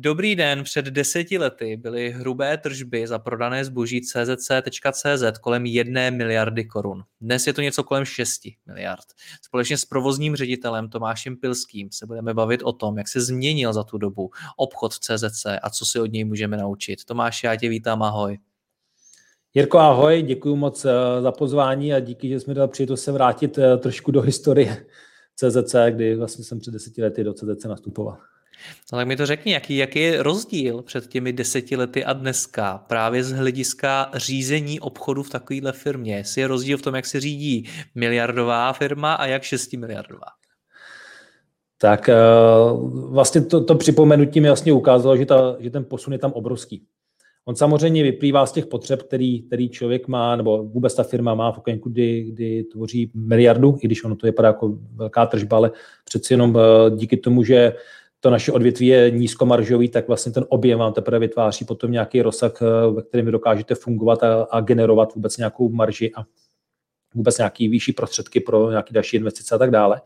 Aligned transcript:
Dobrý 0.00 0.36
den, 0.36 0.64
před 0.64 0.84
deseti 0.84 1.38
lety 1.38 1.76
byly 1.76 2.10
hrubé 2.10 2.58
tržby 2.58 3.06
za 3.06 3.18
prodané 3.18 3.64
zboží 3.64 4.00
czc.cz 4.00 5.38
kolem 5.40 5.66
jedné 5.66 6.10
miliardy 6.10 6.64
korun. 6.64 7.02
Dnes 7.20 7.46
je 7.46 7.52
to 7.52 7.60
něco 7.60 7.84
kolem 7.84 8.04
6 8.04 8.40
miliard. 8.66 9.04
Společně 9.42 9.78
s 9.78 9.84
provozním 9.84 10.36
ředitelem 10.36 10.88
Tomášem 10.88 11.36
Pilským 11.36 11.88
se 11.92 12.06
budeme 12.06 12.34
bavit 12.34 12.62
o 12.62 12.72
tom, 12.72 12.98
jak 12.98 13.08
se 13.08 13.20
změnil 13.20 13.72
za 13.72 13.84
tu 13.84 13.98
dobu 13.98 14.30
obchod 14.56 14.94
v 14.94 14.98
CZC 14.98 15.46
a 15.62 15.70
co 15.70 15.86
si 15.86 16.00
od 16.00 16.12
něj 16.12 16.24
můžeme 16.24 16.56
naučit. 16.56 17.04
Tomáš, 17.04 17.44
já 17.44 17.56
tě 17.56 17.68
vítám, 17.68 18.02
ahoj. 18.02 18.38
Jirko, 19.54 19.78
ahoj, 19.78 20.22
děkuji 20.22 20.56
moc 20.56 20.84
eh, 20.84 21.22
za 21.22 21.32
pozvání 21.32 21.94
a 21.94 22.00
díky, 22.00 22.28
že 22.28 22.40
jsme 22.40 22.54
dali 22.54 22.68
příležitost 22.68 23.02
se 23.02 23.12
vrátit 23.12 23.58
eh, 23.58 23.76
trošku 23.76 24.10
do 24.10 24.20
historie 24.20 24.86
CZC, 25.36 25.74
kdy 25.90 26.16
vlastně 26.16 26.44
jsem 26.44 26.58
před 26.60 26.70
deseti 26.70 27.02
lety 27.02 27.24
do 27.24 27.34
CZC 27.34 27.64
nastupoval. 27.64 28.18
No 28.92 28.98
tak 28.98 29.06
mi 29.06 29.16
to 29.16 29.26
řekni, 29.26 29.52
jaký, 29.52 29.76
jaký 29.76 30.00
je 30.00 30.22
rozdíl 30.22 30.82
před 30.82 31.06
těmi 31.06 31.32
deseti 31.32 31.76
lety 31.76 32.04
a 32.04 32.12
dneska 32.12 32.78
právě 32.78 33.24
z 33.24 33.32
hlediska 33.32 34.10
řízení 34.14 34.80
obchodu 34.80 35.22
v 35.22 35.30
takovéhle 35.30 35.72
firmě. 35.72 36.16
Jestli 36.16 36.40
je 36.40 36.46
rozdíl 36.46 36.78
v 36.78 36.82
tom, 36.82 36.94
jak 36.94 37.06
se 37.06 37.20
řídí 37.20 37.68
miliardová 37.94 38.72
firma 38.72 39.14
a 39.14 39.26
jak 39.26 39.42
šestimiliardová? 39.42 40.26
Tak 41.78 42.08
eh, 42.08 42.14
vlastně 42.92 43.40
to, 43.40 43.64
to 43.64 43.74
připomenutí 43.74 44.40
mi 44.40 44.48
vlastně 44.48 44.72
ukázalo, 44.72 45.16
že, 45.16 45.26
ta, 45.26 45.56
že 45.58 45.70
ten 45.70 45.84
posun 45.84 46.12
je 46.12 46.18
tam 46.18 46.32
obrovský. 46.32 46.82
On 47.44 47.56
samozřejmě 47.56 48.02
vyplývá 48.02 48.46
z 48.46 48.52
těch 48.52 48.66
potřeb, 48.66 49.02
který, 49.02 49.42
který 49.42 49.68
člověk 49.68 50.08
má, 50.08 50.36
nebo 50.36 50.64
vůbec 50.64 50.94
ta 50.94 51.02
firma 51.02 51.34
má 51.34 51.52
v 51.52 51.58
okénku, 51.58 51.88
kdy, 51.88 52.22
kdy 52.22 52.64
tvoří 52.64 53.10
miliardu, 53.14 53.78
i 53.80 53.86
když 53.86 54.04
ono 54.04 54.16
to 54.16 54.26
je 54.26 54.32
jako 54.42 54.78
velká 54.94 55.26
tržba, 55.26 55.56
ale 55.56 55.70
přeci 56.04 56.32
jenom 56.32 56.56
eh, 56.58 56.90
díky 56.96 57.16
tomu, 57.16 57.44
že 57.44 57.72
to 58.20 58.30
naše 58.30 58.52
odvětví 58.52 58.86
je 58.86 59.10
nízkomaržový, 59.10 59.88
tak 59.88 60.08
vlastně 60.08 60.32
ten 60.32 60.44
objem 60.48 60.78
vám 60.78 60.92
teprve 60.92 61.18
vytváří 61.18 61.64
potom 61.64 61.92
nějaký 61.92 62.22
rozsah, 62.22 62.52
eh, 62.62 62.90
ve 62.92 63.02
kterém 63.02 63.26
vy 63.26 63.32
dokážete 63.32 63.74
fungovat 63.74 64.22
a, 64.22 64.42
a 64.42 64.60
generovat 64.60 65.14
vůbec 65.14 65.36
nějakou 65.36 65.68
marži 65.68 66.12
a 66.16 66.24
vůbec 67.14 67.38
nějaký 67.38 67.68
vyšší 67.68 67.92
prostředky 67.92 68.40
pro 68.40 68.70
nějaké 68.70 68.94
další 68.94 69.16
investice 69.16 69.54
a 69.54 69.58
tak 69.58 69.70
dále. 69.70 70.00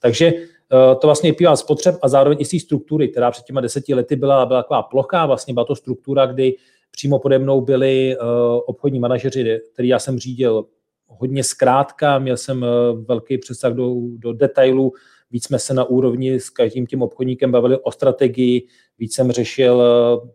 Takže 0.00 0.26
eh, 0.26 0.94
to 1.00 1.06
vlastně 1.06 1.30
vyplývá 1.30 1.56
z 1.56 1.62
potřeb 1.62 1.94
a 2.02 2.08
zároveň 2.08 2.38
i 2.40 2.44
z 2.44 2.50
té 2.50 2.60
struktury, 2.60 3.08
která 3.08 3.30
před 3.30 3.44
těma 3.44 3.60
deseti 3.60 3.94
lety 3.94 4.16
byla, 4.16 4.46
byla 4.46 4.62
taková 4.62 4.82
plochá, 4.82 5.26
vlastně 5.26 5.54
byla 5.54 5.64
to 5.64 5.76
struktura, 5.76 6.26
kdy 6.26 6.54
přímo 6.90 7.18
pode 7.18 7.38
mnou 7.38 7.60
byli 7.60 8.16
uh, 8.16 8.26
obchodní 8.66 8.98
manažeři, 8.98 9.60
který 9.72 9.88
já 9.88 9.98
jsem 9.98 10.18
řídil 10.18 10.66
hodně 11.06 11.44
zkrátka, 11.44 12.18
měl 12.18 12.36
jsem 12.36 12.66
velký 13.04 13.38
přesah 13.38 13.72
do, 13.72 13.94
do 14.18 14.32
detailů, 14.32 14.92
víc 15.34 15.46
jsme 15.46 15.58
se 15.58 15.74
na 15.74 15.84
úrovni 15.84 16.40
s 16.40 16.50
každým 16.50 16.86
tím 16.86 17.02
obchodníkem 17.02 17.52
bavili 17.52 17.78
o 17.78 17.92
strategii, 17.92 18.66
víc 18.98 19.14
jsem 19.14 19.32
řešil 19.32 19.76
uh, 19.76 20.30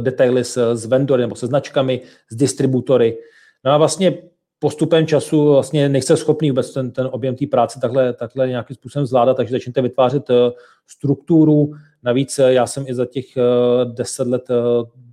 detaily 0.00 0.44
s, 0.44 0.74
s 0.74 0.86
vendory 0.86 1.22
nebo 1.22 1.34
se 1.34 1.46
značkami, 1.46 2.00
s 2.30 2.36
distributory. 2.36 3.18
No 3.64 3.70
a 3.70 3.78
vlastně 3.78 4.18
postupem 4.58 5.06
času 5.06 5.52
vlastně 5.52 5.88
nejste 5.88 6.16
schopný 6.16 6.50
vůbec 6.50 6.72
ten, 6.72 6.90
ten 6.90 7.08
objem 7.12 7.36
té 7.36 7.46
práce 7.46 7.80
takhle, 7.80 8.12
takhle 8.12 8.48
nějakým 8.48 8.76
způsobem 8.76 9.06
zvládat, 9.06 9.34
takže 9.34 9.52
začnete 9.52 9.82
vytvářet 9.82 10.30
uh, 10.30 10.36
strukturu. 10.86 11.72
Navíc 12.02 12.40
já 12.46 12.66
jsem 12.66 12.84
i 12.88 12.94
za 12.94 13.06
těch 13.06 13.26
deset 13.84 14.26
let 14.26 14.48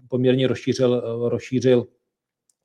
poměrně 0.07 0.47
rozšířil, 0.47 1.03
rozšířil 1.29 1.87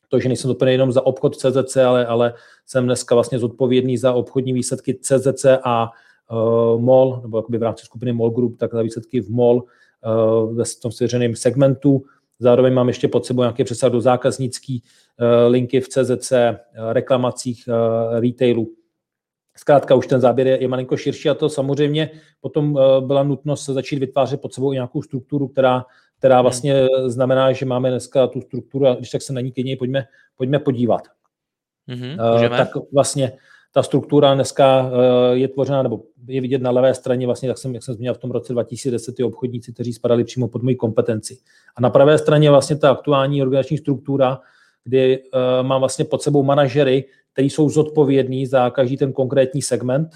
to, 0.08 0.20
že 0.20 0.28
nejsem 0.28 0.50
úplně 0.50 0.72
jenom 0.72 0.92
za 0.92 1.06
obchod 1.06 1.36
CZC, 1.36 1.76
ale, 1.76 2.06
ale 2.06 2.34
jsem 2.66 2.84
dneska 2.84 3.14
vlastně 3.14 3.38
zodpovědný 3.38 3.98
za 3.98 4.12
obchodní 4.12 4.52
výsledky 4.52 4.94
CZC 4.94 5.46
a 5.64 5.90
uh, 6.32 6.80
MOL, 6.80 7.20
nebo 7.22 7.38
jakoby 7.38 7.58
v 7.58 7.62
rámci 7.62 7.84
skupiny 7.86 8.12
MOL 8.12 8.30
Group, 8.30 8.58
tak 8.58 8.74
za 8.74 8.82
výsledky 8.82 9.20
v 9.20 9.30
MOL 9.30 9.56
uh, 9.56 10.56
ve 10.56 10.64
tom 10.82 10.92
svěřeném 10.92 11.34
segmentu. 11.34 12.02
Zároveň 12.38 12.74
mám 12.74 12.88
ještě 12.88 13.08
pod 13.08 13.26
sebou 13.26 13.42
nějaké 13.42 13.64
přesah 13.64 13.92
do 13.92 14.00
zákaznický 14.00 14.82
uh, 14.82 15.52
linky 15.52 15.80
v 15.80 15.88
CZC, 15.88 16.32
uh, 16.32 16.92
reklamacích, 16.92 17.64
uh, 17.68 18.20
retailu. 18.20 18.68
Zkrátka 19.56 19.94
už 19.94 20.06
ten 20.06 20.20
záběr 20.20 20.46
je, 20.46 20.62
je 20.62 20.68
malinko 20.68 20.96
širší 20.96 21.28
a 21.28 21.34
to 21.34 21.48
samozřejmě 21.48 22.10
potom 22.40 22.72
uh, 22.74 22.80
byla 23.00 23.22
nutnost 23.22 23.66
začít 23.66 23.98
vytvářet 23.98 24.40
pod 24.40 24.54
sebou 24.54 24.72
nějakou 24.72 25.02
strukturu, 25.02 25.48
která 25.48 25.84
která 26.18 26.36
hmm. 26.36 26.42
vlastně 26.42 26.86
znamená, 27.06 27.52
že 27.52 27.66
máme 27.66 27.90
dneska 27.90 28.26
tu 28.26 28.40
strukturu 28.40 28.86
a 28.86 28.94
když 28.94 29.10
tak 29.10 29.22
se 29.22 29.32
na 29.32 29.40
ní 29.40 29.52
ke 29.52 29.76
pojďme, 29.78 30.04
pojďme 30.36 30.58
podívat. 30.58 31.02
Mm-hmm, 31.88 32.34
uh, 32.34 32.56
tak 32.56 32.68
vlastně 32.92 33.32
ta 33.72 33.82
struktura 33.82 34.34
dneska 34.34 34.82
uh, 34.82 34.92
je 35.32 35.48
tvořena, 35.48 35.82
nebo 35.82 36.02
je 36.28 36.40
vidět 36.40 36.62
na 36.62 36.70
levé 36.70 36.94
straně, 36.94 37.26
vlastně, 37.26 37.48
jak 37.48 37.58
jsem, 37.58 37.74
jak 37.74 37.82
jsem 37.82 37.94
zmínil, 37.94 38.14
v 38.14 38.18
tom 38.18 38.30
roce 38.30 38.52
2010 38.52 39.14
ty 39.14 39.22
obchodníci, 39.22 39.72
kteří 39.72 39.92
spadali 39.92 40.24
přímo 40.24 40.48
pod 40.48 40.62
moji 40.62 40.76
kompetenci. 40.76 41.38
A 41.76 41.80
na 41.80 41.90
pravé 41.90 42.18
straně 42.18 42.50
vlastně 42.50 42.76
ta 42.76 42.90
aktuální 42.90 43.42
organizační 43.42 43.78
struktura, 43.78 44.40
kdy 44.84 45.18
uh, 45.18 45.66
mám 45.66 45.80
vlastně 45.80 46.04
pod 46.04 46.22
sebou 46.22 46.42
manažery, 46.42 47.04
kteří 47.32 47.50
jsou 47.50 47.68
zodpovědní 47.68 48.46
za 48.46 48.70
každý 48.70 48.96
ten 48.96 49.12
konkrétní 49.12 49.62
segment. 49.62 50.08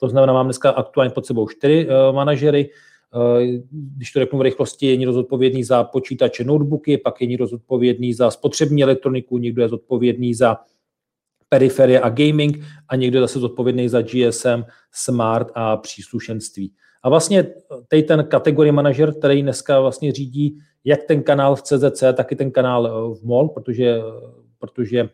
To 0.00 0.08
znamená, 0.08 0.32
mám 0.32 0.46
dneska 0.46 0.70
aktuálně 0.70 1.10
pod 1.10 1.26
sebou 1.26 1.48
čtyři 1.48 1.88
uh, 1.88 2.14
manažery, 2.14 2.70
Eh, 2.70 2.95
když 3.70 4.12
to 4.12 4.20
řeknu 4.20 4.38
v 4.38 4.42
rychlosti, 4.42 4.86
je 4.86 4.96
někdo 4.96 5.12
zodpovědný 5.12 5.64
za 5.64 5.84
počítače, 5.84 6.44
notebooky, 6.44 6.98
pak 6.98 7.20
je 7.20 7.26
někdo 7.26 7.46
zodpovědný 7.46 8.14
za 8.14 8.30
spotřební 8.30 8.82
elektroniku, 8.82 9.38
někdo 9.38 9.62
je 9.62 9.68
zodpovědný 9.68 10.34
za 10.34 10.56
periferie 11.48 12.00
a 12.00 12.08
gaming 12.08 12.64
a 12.88 12.96
někdo 12.96 13.18
je 13.18 13.20
zase 13.20 13.38
zodpovědný 13.38 13.88
za 13.88 14.02
GSM, 14.02 14.64
smart 14.92 15.48
a 15.54 15.76
příslušenství. 15.76 16.72
A 17.02 17.08
vlastně 17.08 17.46
tady 17.88 18.02
ten 18.02 18.24
kategorie 18.24 18.72
manažer, 18.72 19.14
který 19.14 19.42
dneska 19.42 19.80
vlastně 19.80 20.12
řídí 20.12 20.58
jak 20.84 21.04
ten 21.04 21.22
kanál 21.22 21.56
v 21.56 21.62
CZC, 21.62 22.04
tak 22.14 22.32
i 22.32 22.36
ten 22.36 22.50
kanál 22.50 22.86
eh, 22.86 23.20
v 23.20 23.24
MOL, 23.24 23.48
protože, 23.48 24.00
protože 24.58 25.08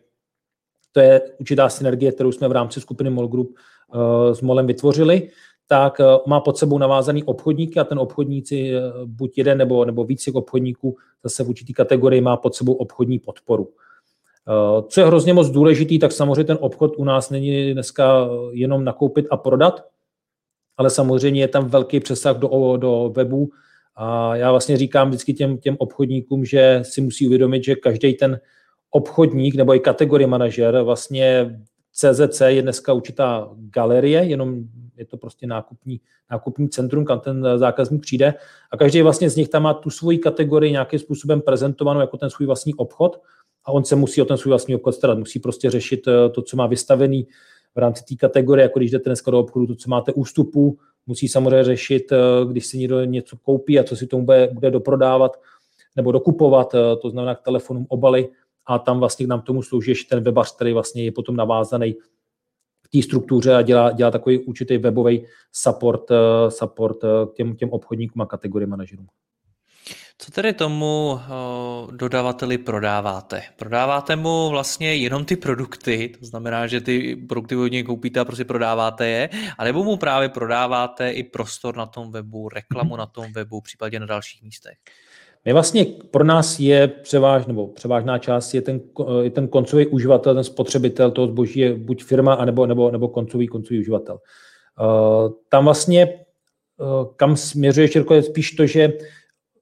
to 0.91 0.99
je 0.99 1.21
určitá 1.39 1.69
synergie, 1.69 2.11
kterou 2.11 2.31
jsme 2.31 2.47
v 2.47 2.51
rámci 2.51 2.81
skupiny 2.81 3.09
MOL 3.09 3.27
Group 3.27 3.55
s 4.33 4.41
MOLem 4.41 4.67
vytvořili 4.67 5.29
tak 5.67 5.99
eh, 5.99 6.03
má 6.27 6.39
pod 6.39 6.57
sebou 6.57 6.77
navázaný 6.77 7.23
obchodníky 7.23 7.79
a 7.79 7.83
ten 7.83 7.99
obchodníci, 7.99 8.75
eh, 8.75 8.81
buď 9.05 9.37
jeden 9.37 9.57
nebo, 9.57 9.85
nebo 9.85 10.03
víc 10.03 10.23
těch 10.23 10.35
obchodníků, 10.35 10.97
zase 11.23 11.43
v 11.43 11.49
určitý 11.49 11.73
kategorii 11.73 12.21
má 12.21 12.37
pod 12.37 12.55
sebou 12.55 12.73
obchodní 12.73 13.19
podporu. 13.19 13.69
Eh, 14.49 14.83
co 14.87 15.01
je 15.01 15.07
hrozně 15.07 15.33
moc 15.33 15.49
důležitý, 15.49 15.99
tak 15.99 16.11
samozřejmě 16.11 16.43
ten 16.43 16.57
obchod 16.61 16.93
u 16.97 17.03
nás 17.03 17.29
není 17.29 17.73
dneska 17.73 18.27
jenom 18.51 18.83
nakoupit 18.83 19.25
a 19.31 19.37
prodat, 19.37 19.85
ale 20.77 20.89
samozřejmě 20.89 21.41
je 21.41 21.47
tam 21.47 21.69
velký 21.69 21.99
přesah 21.99 22.37
do, 22.37 22.77
do 22.77 23.11
webu 23.15 23.49
a 23.95 24.35
já 24.35 24.51
vlastně 24.51 24.77
říkám 24.77 25.07
vždycky 25.07 25.33
těm, 25.33 25.57
těm 25.57 25.75
obchodníkům, 25.79 26.45
že 26.45 26.79
si 26.83 27.01
musí 27.01 27.27
uvědomit, 27.27 27.63
že 27.63 27.75
každý 27.75 28.13
ten 28.13 28.39
obchodník 28.89 29.55
nebo 29.55 29.75
i 29.75 29.79
kategorie 29.79 30.27
manažer 30.27 30.81
vlastně 30.81 31.59
CZC 31.91 32.41
je 32.41 32.61
dneska 32.61 32.93
určitá 32.93 33.49
galerie, 33.57 34.23
jenom 34.23 34.63
je 34.97 35.05
to 35.05 35.17
prostě 35.17 35.47
nákupní, 35.47 36.01
nákupní 36.31 36.69
centrum, 36.69 37.05
kam 37.05 37.19
ten 37.19 37.47
zákazník 37.55 38.01
přijde. 38.01 38.33
A 38.71 38.77
každý 38.77 39.01
vlastně 39.01 39.29
z 39.29 39.35
nich 39.35 39.49
tam 39.49 39.63
má 39.63 39.73
tu 39.73 39.89
svoji 39.89 40.17
kategorii 40.17 40.71
nějakým 40.71 40.99
způsobem 40.99 41.41
prezentovanou 41.41 41.99
jako 41.99 42.17
ten 42.17 42.29
svůj 42.29 42.45
vlastní 42.45 42.73
obchod. 42.73 43.21
A 43.65 43.71
on 43.71 43.85
se 43.85 43.95
musí 43.95 44.21
o 44.21 44.25
ten 44.25 44.37
svůj 44.37 44.49
vlastní 44.49 44.75
obchod 44.75 44.95
starat, 44.95 45.17
musí 45.17 45.39
prostě 45.39 45.69
řešit 45.69 46.07
eh, 46.07 46.29
to, 46.29 46.41
co 46.41 46.57
má 46.57 46.67
vystavený 46.67 47.27
v 47.75 47.79
rámci 47.79 48.03
té 48.03 48.15
kategorie, 48.15 48.63
jako 48.63 48.79
když 48.79 48.91
jdete 48.91 49.09
dneska 49.09 49.31
do 49.31 49.39
obchodu, 49.39 49.67
to, 49.67 49.75
co 49.75 49.89
máte 49.89 50.13
ústupu, 50.13 50.77
musí 51.07 51.27
samozřejmě 51.27 51.63
řešit, 51.63 52.11
eh, 52.11 52.17
když 52.45 52.65
si 52.65 52.77
někdo 52.77 53.03
něco 53.03 53.37
koupí 53.37 53.79
a 53.79 53.83
co 53.83 53.95
si 53.95 54.07
tomu 54.07 54.25
bude, 54.25 54.49
bude 54.53 54.71
doprodávat 54.71 55.39
nebo 55.95 56.11
dokupovat, 56.11 56.75
eh, 56.75 56.95
to 57.01 57.09
znamená 57.09 57.35
k 57.35 57.41
telefonům 57.41 57.85
obaly, 57.89 58.29
a 58.65 58.79
tam 58.79 58.99
vlastně 58.99 59.27
nám 59.27 59.41
tomu 59.41 59.61
slouží 59.61 59.91
ještě 59.91 60.15
ten 60.15 60.23
webař, 60.23 60.55
který 60.55 60.73
vlastně 60.73 61.03
je 61.03 61.11
potom 61.11 61.35
navázaný 61.35 61.95
té 62.93 63.01
struktuře 63.01 63.55
a 63.55 63.61
dělá, 63.61 63.91
dělá 63.91 64.11
takový 64.11 64.39
určitý 64.39 64.77
webový 64.77 65.25
support, 65.51 66.11
uh, 66.11 66.17
support 66.49 67.03
uh, 67.03 67.09
těm, 67.33 67.55
těm 67.55 67.69
obchodníkům 67.69 68.21
a 68.21 68.25
kategorii 68.25 68.67
manažerům. 68.67 69.07
Co 70.17 70.31
tedy 70.31 70.53
tomu 70.53 71.19
dodavateli 71.91 72.57
prodáváte? 72.57 73.41
Prodáváte 73.55 74.15
mu 74.15 74.49
vlastně 74.49 74.95
jenom 74.95 75.25
ty 75.25 75.35
produkty, 75.35 76.13
to 76.19 76.25
znamená, 76.25 76.67
že 76.67 76.81
ty 76.81 77.15
produkty 77.15 77.55
od 77.55 77.67
něj 77.67 77.83
koupíte 77.83 78.19
a 78.19 78.25
prostě 78.25 78.45
prodáváte 78.45 79.07
je, 79.07 79.29
anebo 79.57 79.83
mu 79.83 79.97
právě 79.97 80.29
prodáváte 80.29 81.11
i 81.11 81.23
prostor 81.23 81.77
na 81.77 81.85
tom 81.85 82.11
webu, 82.11 82.49
reklamu 82.49 82.95
na 82.95 83.05
tom 83.05 83.33
webu, 83.33 83.61
případně 83.61 83.99
na 83.99 84.05
dalších 84.05 84.43
místech? 84.43 84.77
My 85.45 85.53
vlastně 85.53 85.85
pro 86.11 86.23
nás 86.23 86.59
je 86.59 86.87
převáž, 86.87 87.45
nebo 87.45 87.67
převážná 87.67 88.17
část 88.17 88.53
je 88.53 88.61
ten, 88.61 88.81
je 89.21 89.29
ten 89.29 89.47
koncový 89.47 89.87
uživatel, 89.87 90.33
ten 90.33 90.43
spotřebitel 90.43 91.11
toho 91.11 91.27
zboží 91.27 91.59
je 91.59 91.75
buď 91.75 92.03
firma, 92.03 92.33
anebo, 92.33 92.65
nebo, 92.65 92.91
nebo 92.91 93.07
koncový, 93.07 93.47
koncový 93.47 93.79
uživatel. 93.79 94.19
Uh, 94.81 95.31
tam 95.49 95.65
vlastně, 95.65 96.19
uh, 96.77 97.13
kam 97.15 97.35
směřuje 97.35 97.87
Širko, 97.87 98.13
je 98.13 98.23
spíš 98.23 98.51
to, 98.51 98.65
že 98.65 98.93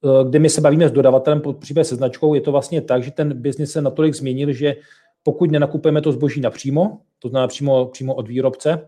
uh, 0.02 0.30
kdy 0.30 0.40
my 0.40 0.50
se 0.50 0.62
bavíme 0.62 0.90
s 0.90 0.92
dodavatelem, 0.92 1.42
případě 1.60 1.86
se 1.86 1.96
značkou, 1.96 2.34
je 2.34 2.42
to 2.42 2.52
vlastně 2.52 2.82
tak, 2.82 3.04
že 3.04 3.12
ten 3.12 3.42
biznis 3.42 3.72
se 3.72 3.82
natolik 3.82 4.16
změnil, 4.16 4.54
že 4.54 4.76
pokud 5.24 5.52
nenakupujeme 5.52 6.02
to 6.02 6.12
zboží 6.12 6.42
napřímo, 6.42 7.00
to 7.20 7.30
znamená 7.30 7.48
přímo, 7.48 7.86
přímo 7.86 8.16
od 8.16 8.28
výrobce, 8.28 8.88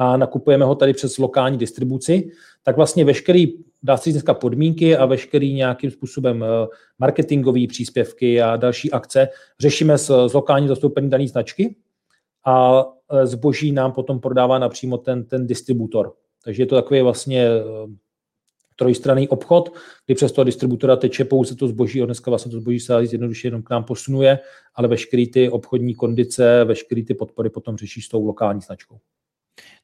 a 0.00 0.16
nakupujeme 0.16 0.64
ho 0.64 0.74
tady 0.74 0.92
přes 0.92 1.18
lokální 1.18 1.58
distribuci, 1.58 2.30
tak 2.62 2.76
vlastně 2.76 3.04
veškerý, 3.04 3.52
dá 3.82 3.96
se 3.96 4.10
dneska 4.10 4.34
podmínky 4.34 4.96
a 4.96 5.06
veškerý 5.06 5.54
nějakým 5.54 5.90
způsobem 5.90 6.44
eh, 6.44 6.66
marketingové 6.98 7.66
příspěvky 7.68 8.42
a 8.42 8.56
další 8.56 8.90
akce 8.90 9.28
řešíme 9.60 9.98
s, 9.98 10.26
s 10.26 10.32
lokální 10.32 10.68
zastoupení 10.68 11.10
dané 11.10 11.28
značky 11.28 11.76
a 12.46 12.84
eh, 13.12 13.26
zboží 13.26 13.72
nám 13.72 13.92
potom 13.92 14.20
prodává 14.20 14.58
napřímo 14.58 14.98
ten, 14.98 15.24
ten 15.24 15.46
distributor. 15.46 16.12
Takže 16.44 16.62
je 16.62 16.66
to 16.66 16.74
takový 16.74 17.00
vlastně 17.00 17.46
eh, 17.46 17.62
trojstranný 18.76 19.28
obchod, 19.28 19.72
kdy 20.06 20.14
přes 20.14 20.32
toho 20.32 20.44
distributora 20.44 20.96
teče 20.96 21.24
pouze 21.24 21.56
to 21.56 21.68
zboží, 21.68 22.02
on 22.02 22.06
dneska 22.06 22.30
vlastně 22.30 22.52
to 22.52 22.60
zboží 22.60 22.80
se 22.80 22.94
jednoduše 23.12 23.48
jenom 23.48 23.62
k 23.62 23.70
nám 23.70 23.84
posunuje, 23.84 24.38
ale 24.74 24.88
veškerý 24.88 25.30
ty 25.30 25.50
obchodní 25.50 25.94
kondice, 25.94 26.64
veškerý 26.64 27.04
ty 27.04 27.14
podpory 27.14 27.50
potom 27.50 27.76
řeší 27.76 28.02
s 28.02 28.08
tou 28.08 28.26
lokální 28.26 28.60
značkou. 28.60 28.98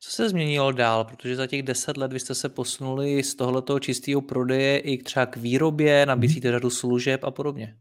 Co 0.01 0.11
se 0.11 0.29
změnilo 0.29 0.73
dál? 0.73 1.05
Protože 1.05 1.37
za 1.37 1.47
těch 1.47 1.63
deset 1.63 1.97
let 1.97 2.13
vy 2.13 2.21
jste 2.21 2.35
se 2.35 2.49
posunuli 2.49 3.23
z 3.23 3.35
tohoto 3.35 3.81
čistého 3.81 4.21
prodeje 4.21 4.79
i 4.79 5.03
třeba 5.03 5.27
k 5.27 5.37
výrobě, 5.37 6.07
nabízíte 6.07 6.53
řadu 6.53 6.71
služeb 6.71 7.25
a 7.25 7.31
podobně. 7.31 7.77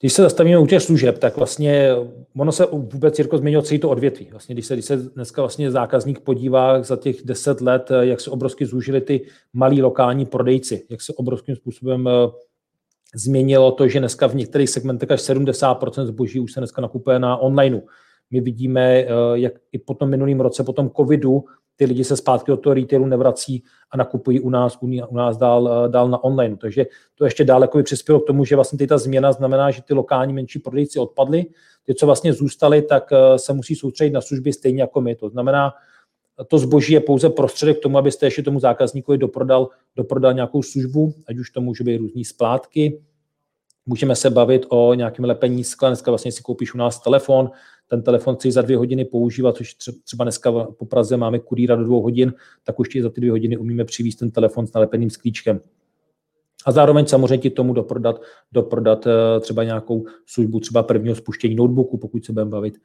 Když 0.00 0.12
se 0.12 0.22
zastavíme 0.22 0.58
u 0.58 0.66
těch 0.66 0.82
služeb, 0.82 1.18
tak 1.18 1.36
vlastně 1.36 1.90
ono 2.36 2.52
se 2.52 2.66
vůbec 2.66 3.18
Jirko 3.18 3.38
změnilo 3.38 3.62
celý 3.62 3.80
to 3.80 3.90
odvětví. 3.90 4.28
Vlastně, 4.30 4.54
když 4.54 4.66
se, 4.66 4.74
když 4.74 4.84
se 4.84 4.96
dneska 4.96 5.42
vlastně 5.42 5.70
zákazník 5.70 6.20
podívá 6.20 6.82
za 6.82 6.96
těch 6.96 7.16
deset 7.24 7.60
let, 7.60 7.90
jak 8.00 8.20
se 8.20 8.30
obrovsky 8.30 8.66
zúžili 8.66 9.00
ty 9.00 9.26
malí 9.52 9.82
lokální 9.82 10.26
prodejci, 10.26 10.86
jak 10.90 11.02
se 11.02 11.12
obrovským 11.12 11.56
způsobem 11.56 12.08
eh, 12.08 12.10
změnilo 13.14 13.72
to, 13.72 13.88
že 13.88 13.98
dneska 13.98 14.26
v 14.26 14.34
některých 14.34 14.70
segmentech 14.70 15.10
až 15.10 15.20
70% 15.20 16.04
zboží 16.04 16.40
už 16.40 16.52
se 16.52 16.60
dneska 16.60 16.82
nakupuje 16.82 17.18
na 17.18 17.36
onlineu. 17.36 17.80
My 18.30 18.40
vidíme, 18.40 18.82
eh, 18.82 19.06
jak 19.34 19.52
i 19.72 19.78
po 19.78 19.94
tom 19.94 20.10
minulém 20.10 20.40
roce, 20.40 20.64
po 20.64 20.72
tom 20.72 20.90
covidu, 20.90 21.44
ty 21.76 21.84
lidi 21.84 22.04
se 22.04 22.16
zpátky 22.16 22.50
do 22.50 22.56
toho 22.56 22.74
retailu 22.74 23.06
nevrací 23.06 23.62
a 23.90 23.96
nakupují 23.96 24.40
u 24.40 24.50
nás, 24.50 24.78
u 25.08 25.14
nás 25.16 25.36
dál, 25.36 25.70
eh, 25.84 25.88
dál 25.88 26.08
na 26.08 26.24
online. 26.24 26.56
Takže 26.56 26.86
to 27.14 27.24
ještě 27.24 27.44
dále 27.44 27.68
přispělo 27.82 28.20
k 28.20 28.26
tomu, 28.26 28.44
že 28.44 28.54
vlastně 28.54 28.86
ta 28.86 28.98
změna 28.98 29.32
znamená, 29.32 29.70
že 29.70 29.82
ty 29.82 29.94
lokální 29.94 30.32
menší 30.32 30.58
prodejci 30.58 30.98
odpadly. 30.98 31.46
Ty, 31.84 31.94
co 31.94 32.06
vlastně 32.06 32.32
zůstaly, 32.32 32.82
tak 32.82 33.12
eh, 33.12 33.38
se 33.38 33.52
musí 33.52 33.74
soustředit 33.74 34.10
na 34.10 34.20
služby 34.20 34.52
stejně 34.52 34.80
jako 34.80 35.00
my. 35.00 35.14
To 35.14 35.28
znamená, 35.28 35.72
to 36.46 36.58
zboží 36.58 36.92
je 36.92 37.00
pouze 37.00 37.30
prostředek 37.30 37.78
k 37.78 37.82
tomu, 37.82 37.98
abyste 37.98 38.26
ještě 38.26 38.42
tomu 38.42 38.60
zákazníkovi 38.60 39.18
doprodal, 39.18 39.68
doprodal 39.96 40.34
nějakou 40.34 40.62
službu, 40.62 41.14
ať 41.28 41.38
už 41.38 41.50
to 41.50 41.60
může 41.60 41.84
být 41.84 41.96
různý 41.96 42.24
splátky, 42.24 43.00
můžeme 43.88 44.16
se 44.16 44.30
bavit 44.30 44.66
o 44.68 44.94
nějakém 44.94 45.24
lepení 45.24 45.64
skla. 45.64 45.88
Dneska 45.88 46.10
vlastně 46.10 46.32
si 46.32 46.42
koupíš 46.42 46.74
u 46.74 46.78
nás 46.78 47.00
telefon, 47.00 47.50
ten 47.86 48.02
telefon 48.02 48.36
chci 48.36 48.52
za 48.52 48.62
dvě 48.62 48.76
hodiny 48.76 49.04
používat, 49.04 49.56
což 49.56 49.74
třeba 50.04 50.24
dneska 50.24 50.52
po 50.52 50.86
Praze 50.86 51.16
máme 51.16 51.38
kurýra 51.38 51.76
do 51.76 51.84
dvou 51.84 52.02
hodin, 52.02 52.32
tak 52.64 52.80
už 52.80 52.88
ti 52.88 53.02
za 53.02 53.10
ty 53.10 53.20
dvě 53.20 53.30
hodiny 53.30 53.56
umíme 53.56 53.84
přivést 53.84 54.14
ten 54.14 54.30
telefon 54.30 54.66
s 54.66 54.72
nalepeným 54.72 55.10
sklíčkem. 55.10 55.60
A 56.66 56.72
zároveň 56.72 57.06
samozřejmě 57.06 57.38
ti 57.38 57.50
tomu 57.50 57.72
doprodat, 57.72 58.22
doprodat 58.52 59.06
eh, 59.06 59.40
třeba 59.40 59.64
nějakou 59.64 60.04
službu, 60.26 60.60
třeba 60.60 60.82
prvního 60.82 61.14
spuštění 61.14 61.54
notebooku, 61.54 61.98
pokud 61.98 62.24
se 62.24 62.32
budeme 62.32 62.50
bavit 62.50 62.78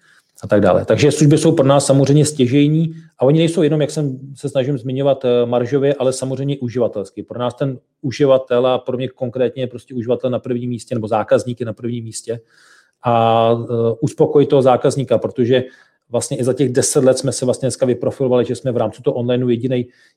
a 0.43 0.47
tak 0.47 0.61
dále. 0.61 0.85
Takže 0.85 1.11
služby 1.11 1.37
jsou 1.37 1.51
pro 1.51 1.67
nás 1.67 1.85
samozřejmě 1.85 2.25
stěžejní 2.25 2.95
a 3.17 3.25
oni 3.25 3.39
nejsou 3.39 3.61
jenom, 3.61 3.81
jak 3.81 3.91
jsem 3.91 4.19
se 4.35 4.49
snažím 4.49 4.77
zmiňovat, 4.77 5.25
eh, 5.25 5.45
maržově, 5.45 5.93
ale 5.93 6.13
samozřejmě 6.13 6.57
uživatelský. 6.57 7.23
Pro 7.23 7.39
nás 7.39 7.53
ten 7.53 7.79
uživatel 8.01 8.67
a 8.67 8.77
pro 8.77 8.97
mě 8.97 9.07
konkrétně 9.07 9.63
je 9.63 9.67
prostě 9.67 9.95
uživatel 9.95 10.29
na 10.29 10.39
prvním 10.39 10.69
místě 10.69 10.95
nebo 10.95 11.07
zákazník 11.07 11.59
je 11.59 11.65
na 11.65 11.73
prvním 11.73 12.03
místě 12.03 12.39
a 13.03 13.51
uh, 13.51 13.67
uspokojit 14.01 14.49
toho 14.49 14.61
zákazníka, 14.61 15.17
protože 15.17 15.63
vlastně 16.09 16.37
i 16.37 16.43
za 16.43 16.53
těch 16.53 16.71
deset 16.71 17.03
let 17.03 17.17
jsme 17.17 17.31
se 17.31 17.45
vlastně 17.45 17.65
dneska 17.65 17.85
vyprofilovali, 17.85 18.45
že 18.45 18.55
jsme 18.55 18.71
v 18.71 18.77
rámci 18.77 19.01
toho 19.01 19.15
onlineu 19.15 19.49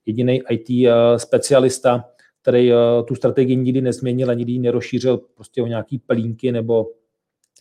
jediný 0.07 0.43
IT 0.51 0.89
specialista, 1.17 2.05
který 2.47 2.73
uh, 2.73 2.79
tu 3.07 3.15
strategii 3.15 3.57
nikdy 3.57 3.81
nezměnil 3.81 4.31
a 4.31 4.35
nikdy 4.35 4.53
ji 4.53 4.59
nerozšířil 4.59 5.21
prostě 5.35 5.63
o 5.63 5.67
nějaký 5.67 5.99
plínky 5.99 6.53
nebo 6.53 6.87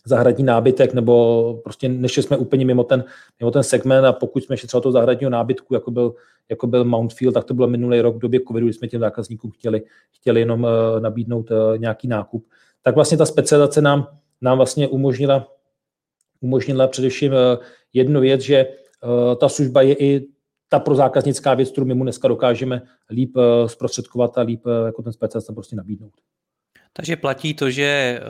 zahradní 0.06 0.44
nábytek, 0.44 0.94
nebo 0.94 1.60
prostě 1.64 1.88
než 1.88 2.16
jsme 2.16 2.36
úplně 2.36 2.64
mimo 2.64 2.84
ten, 2.84 3.04
mimo 3.40 3.50
ten 3.50 3.62
segment 3.62 4.04
a 4.04 4.12
pokud 4.12 4.44
jsme 4.44 4.56
třeba 4.56 4.80
toho 4.80 4.92
zahradního 4.92 5.30
nábytku, 5.30 5.74
jako 5.74 5.90
byl, 5.90 6.14
jako 6.48 6.66
byl 6.66 6.84
Mountfield, 6.84 7.34
tak 7.34 7.44
to 7.44 7.54
bylo 7.54 7.68
minulý 7.68 8.00
rok 8.00 8.16
v 8.16 8.18
době 8.18 8.40
covidu, 8.48 8.66
kdy 8.66 8.72
jsme 8.72 8.88
těm 8.88 9.00
zákazníkům 9.00 9.50
chtěli, 9.50 9.82
chtěli 10.12 10.40
jenom 10.40 10.64
uh, 10.64 11.00
nabídnout 11.00 11.50
uh, 11.50 11.78
nějaký 11.78 12.08
nákup. 12.08 12.46
Tak 12.82 12.94
vlastně 12.94 13.18
ta 13.18 13.26
specializace 13.26 13.80
nám 13.80 14.06
nám 14.40 14.56
vlastně 14.56 14.88
umožnila, 14.88 15.52
umožnila 16.40 16.88
především 16.88 17.32
eh, 17.32 17.58
jednu 17.92 18.20
věc, 18.20 18.40
že 18.40 18.56
eh, 18.56 19.36
ta 19.36 19.48
služba 19.48 19.82
je 19.82 19.94
i 19.94 20.26
ta 20.68 20.78
pro 20.78 20.94
zákaznická 20.94 21.54
věc, 21.54 21.70
kterou 21.70 21.86
my 21.86 21.94
mu 21.94 22.02
dneska 22.02 22.28
dokážeme 22.28 22.82
líp 23.10 23.36
eh, 23.36 23.68
zprostředkovat 23.68 24.38
a 24.38 24.40
líp 24.40 24.62
jako 24.86 25.02
ten 25.02 25.12
specialista 25.12 25.52
prostě 25.52 25.76
nabídnout. 25.76 26.12
Takže 26.92 27.16
platí 27.16 27.54
to, 27.54 27.70
že 27.70 28.20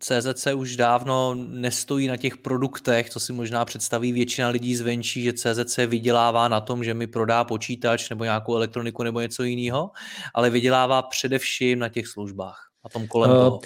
CZC 0.00 0.46
už 0.54 0.76
dávno 0.76 1.34
nestojí 1.34 2.06
na 2.06 2.16
těch 2.16 2.36
produktech, 2.36 3.10
co 3.10 3.20
si 3.20 3.32
možná 3.32 3.64
představí 3.64 4.12
většina 4.12 4.48
lidí 4.48 4.76
zvenčí, 4.76 5.22
že 5.22 5.32
CZC 5.32 5.78
vydělává 5.86 6.48
na 6.48 6.60
tom, 6.60 6.84
že 6.84 6.94
mi 6.94 7.06
prodá 7.06 7.44
počítač 7.44 8.10
nebo 8.10 8.24
nějakou 8.24 8.56
elektroniku 8.56 9.02
nebo 9.02 9.20
něco 9.20 9.42
jiného, 9.42 9.90
ale 10.34 10.50
vydělává 10.50 11.02
především 11.02 11.78
na 11.78 11.88
těch 11.88 12.06
službách, 12.06 12.70
na 12.84 12.90
tom 12.90 13.06
kolem 13.06 13.30
toho. 13.30 13.60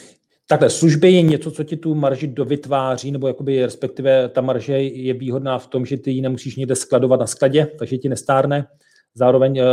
Takhle, 0.48 0.70
služby 0.70 1.12
je 1.12 1.22
něco, 1.22 1.50
co 1.50 1.64
ti 1.64 1.76
tu 1.76 1.94
marži 1.94 2.26
dovytváří, 2.26 3.10
nebo 3.10 3.28
jakoby 3.28 3.62
respektive 3.62 4.28
ta 4.28 4.40
marže 4.40 4.82
je 4.82 5.14
výhodná 5.14 5.58
v 5.58 5.66
tom, 5.66 5.86
že 5.86 5.96
ty 5.96 6.10
ji 6.10 6.20
nemusíš 6.20 6.56
někde 6.56 6.76
skladovat 6.76 7.20
na 7.20 7.26
skladě, 7.26 7.66
takže 7.78 7.98
ti 7.98 8.08
nestárne. 8.08 8.66
Zároveň 9.14 9.58
eh, 9.58 9.64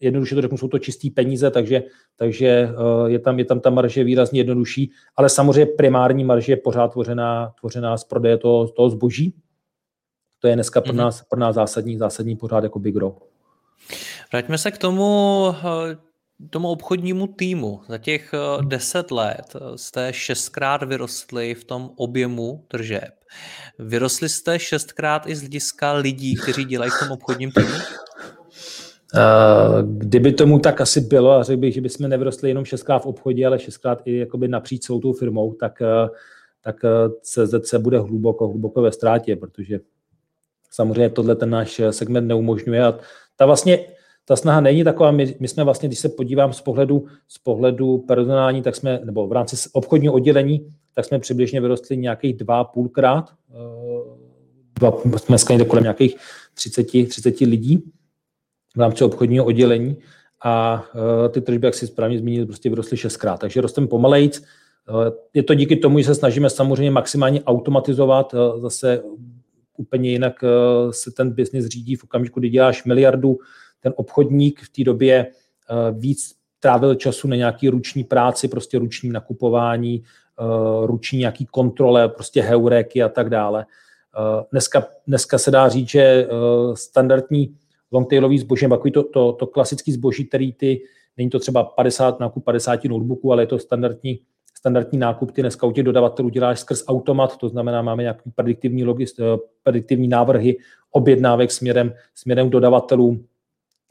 jednoduše 0.00 0.34
to 0.34 0.42
řeknu, 0.42 0.58
jsou 0.58 0.68
to 0.68 0.78
čistý 0.78 1.10
peníze, 1.10 1.50
takže, 1.50 1.82
takže 2.16 2.46
eh, 2.46 3.10
je, 3.10 3.18
tam, 3.18 3.38
je 3.38 3.44
tam 3.44 3.60
ta 3.60 3.70
marže 3.70 4.04
výrazně 4.04 4.40
jednodušší, 4.40 4.90
ale 5.16 5.28
samozřejmě 5.28 5.66
primární 5.66 6.24
marže 6.24 6.52
je 6.52 6.56
pořád 6.56 6.88
tvořená, 6.88 7.52
tvořená 7.60 7.96
z 7.96 8.04
prodeje 8.04 8.38
toho, 8.38 8.68
toho 8.68 8.90
zboží. 8.90 9.34
To 10.38 10.48
je 10.48 10.54
dneska 10.54 10.80
pro 10.80 10.92
mhm. 10.92 11.02
nás, 11.02 11.22
pro 11.22 11.40
nás 11.40 11.54
zásadní, 11.54 11.96
zásadní 11.96 12.36
pořád 12.36 12.64
jako 12.64 12.78
big 12.78 12.96
row. 12.96 13.14
Vraťme 14.32 14.58
se 14.58 14.70
k 14.70 14.78
tomu, 14.78 15.46
eh, 15.92 15.96
tomu 16.50 16.68
obchodnímu 16.68 17.26
týmu 17.26 17.80
za 17.88 17.98
těch 17.98 18.34
eh, 18.34 18.64
deset 18.64 19.10
let 19.10 19.56
eh, 19.56 19.78
jste 19.78 20.12
šestkrát 20.12 20.82
vyrostli 20.82 21.54
v 21.54 21.64
tom 21.64 21.90
objemu 21.96 22.64
tržeb. 22.68 23.14
Vyrostli 23.78 24.28
jste 24.28 24.58
šestkrát 24.58 25.26
i 25.26 25.36
z 25.36 25.40
hlediska 25.40 25.92
lidí, 25.92 26.36
kteří 26.36 26.64
dělají 26.64 26.90
v 26.90 26.98
tom 26.98 27.12
obchodním 27.12 27.52
týmu? 27.52 27.76
Uh, 29.14 29.82
kdyby 29.82 30.32
tomu 30.32 30.58
tak 30.58 30.80
asi 30.80 31.00
bylo, 31.00 31.32
a 31.32 31.42
řekl 31.42 31.60
bych, 31.60 31.74
že 31.74 31.80
bychom 31.80 32.08
nevyrostli 32.08 32.50
jenom 32.50 32.64
šestkrát 32.64 32.98
v 32.98 33.06
obchodě, 33.06 33.46
ale 33.46 33.58
šestkrát 33.58 34.02
i 34.04 34.16
jakoby 34.18 34.48
napříč 34.48 34.82
celou 34.82 35.00
tou 35.00 35.12
firmou, 35.12 35.52
tak, 35.52 35.82
tak 36.60 36.76
CZC 37.22 37.74
bude 37.74 37.98
hluboko, 37.98 38.48
hluboko 38.48 38.82
ve 38.82 38.92
ztrátě, 38.92 39.36
protože 39.36 39.80
samozřejmě 40.70 41.10
tohle 41.10 41.36
ten 41.36 41.50
náš 41.50 41.80
segment 41.90 42.26
neumožňuje 42.26 42.84
a 42.84 42.98
ta 43.36 43.46
vlastně 43.46 43.78
ta 44.28 44.36
snaha 44.36 44.60
není 44.60 44.84
taková, 44.84 45.10
my, 45.10 45.36
my 45.40 45.48
jsme 45.48 45.64
vlastně, 45.64 45.88
když 45.88 45.98
se 45.98 46.08
podívám 46.08 46.52
z 46.52 46.60
pohledu, 46.60 47.06
z 47.28 47.38
pohledu 47.38 47.98
personální, 47.98 48.62
tak 48.62 48.76
jsme, 48.76 49.00
nebo 49.04 49.26
v 49.26 49.32
rámci 49.32 49.56
obchodního 49.72 50.14
oddělení, 50.14 50.66
tak 50.94 51.04
jsme 51.04 51.18
přibližně 51.18 51.60
vyrostli 51.60 51.96
nějakých 51.96 52.36
dva 52.36 52.64
půlkrát, 52.64 53.30
eh, 53.50 54.16
dva, 54.80 54.92
jsme 55.16 55.38
skladili 55.38 55.68
kolem 55.68 55.82
nějakých 55.82 56.16
30, 56.54 57.08
30 57.08 57.40
lidí 57.40 57.82
v 58.76 58.80
rámci 58.80 59.04
obchodního 59.04 59.44
oddělení 59.44 59.96
a 60.44 60.84
uh, 60.94 61.28
ty 61.28 61.40
tržby, 61.40 61.66
jak 61.66 61.74
si 61.74 61.86
správně 61.86 62.18
zmínil, 62.18 62.46
prostě 62.46 62.68
vyrostly 62.68 62.96
šestkrát. 62.96 63.40
Takže 63.40 63.60
rosteme 63.60 63.86
pomalejc. 63.86 64.38
Uh, 64.38 65.04
je 65.34 65.42
to 65.42 65.54
díky 65.54 65.76
tomu, 65.76 65.98
že 65.98 66.04
se 66.04 66.14
snažíme 66.14 66.50
samozřejmě 66.50 66.90
maximálně 66.90 67.42
automatizovat. 67.42 68.34
Zase 68.58 69.02
úplně 69.76 70.10
jinak 70.10 70.44
se 70.90 71.10
ten 71.10 71.30
biznis 71.30 71.66
řídí 71.66 71.96
v 71.96 72.04
okamžiku, 72.04 72.40
kdy 72.40 72.48
děláš 72.48 72.84
miliardu 72.84 73.38
ten 73.86 73.92
obchodník 73.96 74.60
v 74.60 74.68
té 74.68 74.84
době 74.84 75.26
eh, 75.26 75.92
víc 75.92 76.34
trávil 76.60 76.94
času 76.94 77.28
na 77.28 77.36
nějaký 77.36 77.68
ruční 77.68 78.04
práci, 78.04 78.48
prostě 78.48 78.78
ruční 78.78 79.10
nakupování, 79.10 80.02
ruční 80.82 81.18
nějaký 81.18 81.46
kontrole, 81.46 82.08
prostě 82.08 82.42
heuréky 82.42 83.02
a 83.02 83.08
tak 83.08 83.30
dále. 83.30 83.66
Dneska, 84.50 84.86
dneska 85.06 85.38
se 85.38 85.50
dá 85.50 85.68
říct, 85.68 85.88
že 85.88 86.28
standardní 86.74 87.56
longtailový 87.92 88.38
zboží, 88.38 88.68
takový 88.68 88.92
to, 88.92 89.02
to, 89.02 89.32
to 89.32 89.46
klasický 89.46 89.92
zboží, 89.92 90.24
který 90.24 90.52
ty, 90.52 90.80
není 91.16 91.30
to 91.30 91.38
třeba 91.38 91.64
50 91.64 92.20
nákup 92.20 92.44
50 92.44 92.84
notebooků, 92.84 93.32
ale 93.32 93.42
je 93.42 93.46
to 93.46 93.58
standardní 93.58 94.20
standardní 94.58 94.98
nákup 94.98 95.32
ty 95.32 95.40
dneska 95.40 95.66
u 95.66 95.72
těch 95.72 95.84
dodavatelů 95.84 96.28
děláš 96.28 96.60
skrz 96.60 96.84
automat, 96.88 97.36
to 97.36 97.48
znamená, 97.48 97.82
máme 97.82 98.02
nějaký 98.02 98.30
prediktivní, 98.30 98.84
logist, 98.84 99.20
eh, 99.20 99.38
prediktivní 99.62 100.08
návrhy 100.08 100.56
objednávek 100.90 101.50
směrem, 101.50 101.94
směrem 102.14 102.48
k 102.48 102.52
dodavatelům, 102.52 103.24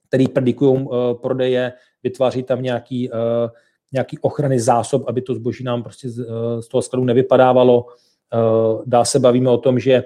který 0.07 0.27
predikují 0.27 0.83
uh, 0.83 1.13
prodeje, 1.21 1.73
vytváří 2.03 2.43
tam 2.43 2.61
nějaký, 2.61 3.09
uh, 3.09 3.17
nějaký 3.93 4.19
ochrany 4.19 4.59
zásob, 4.59 5.03
aby 5.07 5.21
to 5.21 5.35
zboží 5.35 5.63
nám 5.63 5.83
prostě 5.83 6.09
z, 6.09 6.19
uh, 6.19 6.59
z 6.59 6.67
toho 6.67 6.81
skladu 6.81 7.05
nevypadávalo. 7.05 7.85
Dá 8.85 9.05
se 9.05 9.19
bavíme 9.19 9.49
o 9.49 9.57
tom, 9.57 9.79
že 9.79 10.03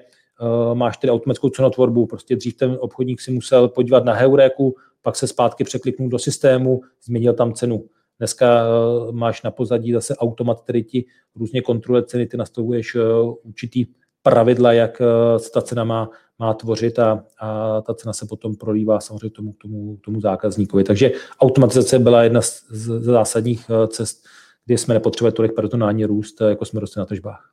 máš 0.73 0.97
tedy 0.97 1.11
automatickou 1.11 1.49
cenotvorbu, 1.49 2.05
prostě 2.05 2.35
dřív 2.35 2.57
ten 2.57 2.77
obchodník 2.79 3.21
si 3.21 3.31
musel 3.31 3.67
podívat 3.67 4.05
na 4.05 4.13
heuréku, 4.13 4.75
pak 5.01 5.15
se 5.15 5.27
zpátky 5.27 5.63
překliknout 5.63 6.11
do 6.11 6.19
systému, 6.19 6.81
změnil 7.03 7.33
tam 7.33 7.53
cenu. 7.53 7.85
Dneska 8.19 8.63
eh, 8.63 9.11
máš 9.11 9.43
na 9.43 9.51
pozadí 9.51 9.93
zase 9.93 10.15
automat, 10.15 10.61
který 10.61 10.83
ti 10.83 11.05
různě 11.35 11.61
kontroluje 11.61 12.03
ceny, 12.03 12.27
ty 12.27 12.37
nastavuješ 12.37 12.95
eh, 12.95 13.01
určitý 13.43 13.85
pravidla, 14.23 14.73
jak 14.73 15.01
eh, 15.01 15.39
se 15.39 15.51
ta 15.51 15.61
cena 15.61 15.83
má, 15.83 16.09
má 16.39 16.53
tvořit 16.53 16.99
a, 16.99 17.23
a 17.39 17.81
ta 17.81 17.93
cena 17.93 18.13
se 18.13 18.25
potom 18.25 18.55
prolívá 18.55 18.99
samozřejmě 18.99 19.29
tomu, 19.29 19.53
tomu, 19.61 19.97
tomu 19.97 20.21
zákazníkovi. 20.21 20.83
Takže 20.83 21.11
automatizace 21.39 21.99
byla 21.99 22.23
jedna 22.23 22.41
z, 22.41 22.63
z 22.69 23.03
zásadních 23.03 23.71
cest, 23.87 24.25
kdy 24.65 24.77
jsme 24.77 24.93
nepotřebovali 24.93 25.33
tolik 25.33 25.55
personální 25.55 26.05
růst, 26.05 26.41
jako 26.41 26.65
jsme 26.65 26.79
rostli 26.79 26.99
na 26.99 27.05
tržbách. 27.05 27.49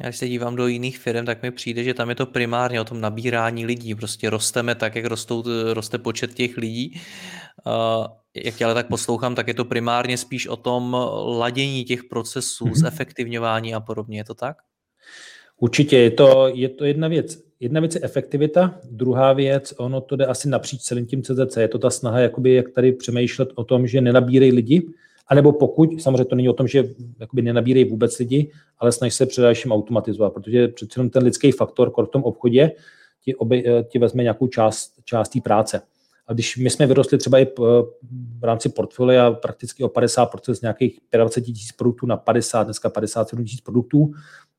Já 0.00 0.08
když 0.08 0.18
se 0.18 0.28
dívám 0.28 0.56
do 0.56 0.66
jiných 0.66 0.98
firm, 0.98 1.24
tak 1.24 1.42
mi 1.42 1.50
přijde, 1.50 1.84
že 1.84 1.94
tam 1.94 2.08
je 2.08 2.14
to 2.14 2.26
primárně 2.26 2.80
o 2.80 2.84
tom 2.84 3.00
nabírání 3.00 3.66
lidí. 3.66 3.94
Prostě 3.94 4.30
rosteme 4.30 4.74
tak, 4.74 4.96
jak 4.96 5.04
rostou, 5.04 5.44
roste 5.72 5.98
počet 5.98 6.34
těch 6.34 6.56
lidí. 6.56 7.00
Jak 8.34 8.54
tě 8.54 8.64
ale 8.64 8.74
tak 8.74 8.88
poslouchám, 8.88 9.34
tak 9.34 9.48
je 9.48 9.54
to 9.54 9.64
primárně 9.64 10.18
spíš 10.18 10.46
o 10.46 10.56
tom 10.56 10.96
ladění 11.38 11.84
těch 11.84 12.04
procesů, 12.04 12.64
mm-hmm. 12.64 12.74
zefektivňování 12.74 13.74
a 13.74 13.80
podobně. 13.80 14.18
Je 14.18 14.24
to 14.24 14.34
tak? 14.34 14.56
Určitě, 15.60 15.98
je 15.98 16.10
to, 16.10 16.48
je 16.54 16.68
to 16.68 16.84
jedna 16.84 17.08
věc. 17.08 17.44
Jedna 17.60 17.80
věc 17.80 17.94
je 17.94 18.00
efektivita, 18.04 18.80
druhá 18.90 19.32
věc, 19.32 19.74
ono 19.76 20.00
to 20.00 20.16
jde 20.16 20.26
asi 20.26 20.48
napříč 20.48 20.80
celým 20.80 21.06
tím 21.06 21.22
CZC, 21.22 21.56
je 21.56 21.68
to 21.68 21.78
ta 21.78 21.90
snaha, 21.90 22.20
jakoby, 22.20 22.54
jak 22.54 22.70
tady 22.70 22.92
přemýšlet 22.92 23.48
o 23.54 23.64
tom, 23.64 23.86
že 23.86 24.00
nenabírej 24.00 24.50
lidi, 24.50 24.88
anebo 25.28 25.52
pokud, 25.52 26.02
samozřejmě 26.02 26.24
to 26.24 26.34
není 26.34 26.48
o 26.48 26.52
tom, 26.52 26.68
že 26.68 26.84
jakoby 27.20 27.42
nenabírej 27.42 27.84
vůbec 27.84 28.18
lidi, 28.18 28.50
ale 28.78 28.92
snaž 28.92 29.14
se 29.14 29.26
především 29.26 29.72
automatizovat, 29.72 30.32
protože 30.32 30.68
přece 30.68 31.00
jenom 31.00 31.10
ten 31.10 31.24
lidský 31.24 31.52
faktor 31.52 31.92
v 32.04 32.08
tom 32.08 32.22
obchodě 32.22 32.72
ti, 33.24 33.34
oby, 33.34 33.64
ti 33.88 33.98
vezme 33.98 34.22
nějakou 34.22 34.46
část, 34.46 34.92
část 35.04 35.28
té 35.28 35.40
práce. 35.40 35.80
A 36.26 36.32
když 36.32 36.56
my 36.56 36.70
jsme 36.70 36.86
vyrostli 36.86 37.18
třeba 37.18 37.38
i 37.38 37.46
v 38.38 38.44
rámci 38.44 38.68
portfolia 38.68 39.30
prakticky 39.30 39.84
o 39.84 39.88
50% 39.88 40.54
z 40.54 40.60
nějakých 40.60 40.98
25 41.12 41.52
tisíc 41.52 41.72
produktů 41.72 42.06
na 42.06 42.16
50, 42.16 42.64
dneska 42.64 42.90
57 42.90 43.44
tisíc 43.44 43.60
produktů, 43.60 44.12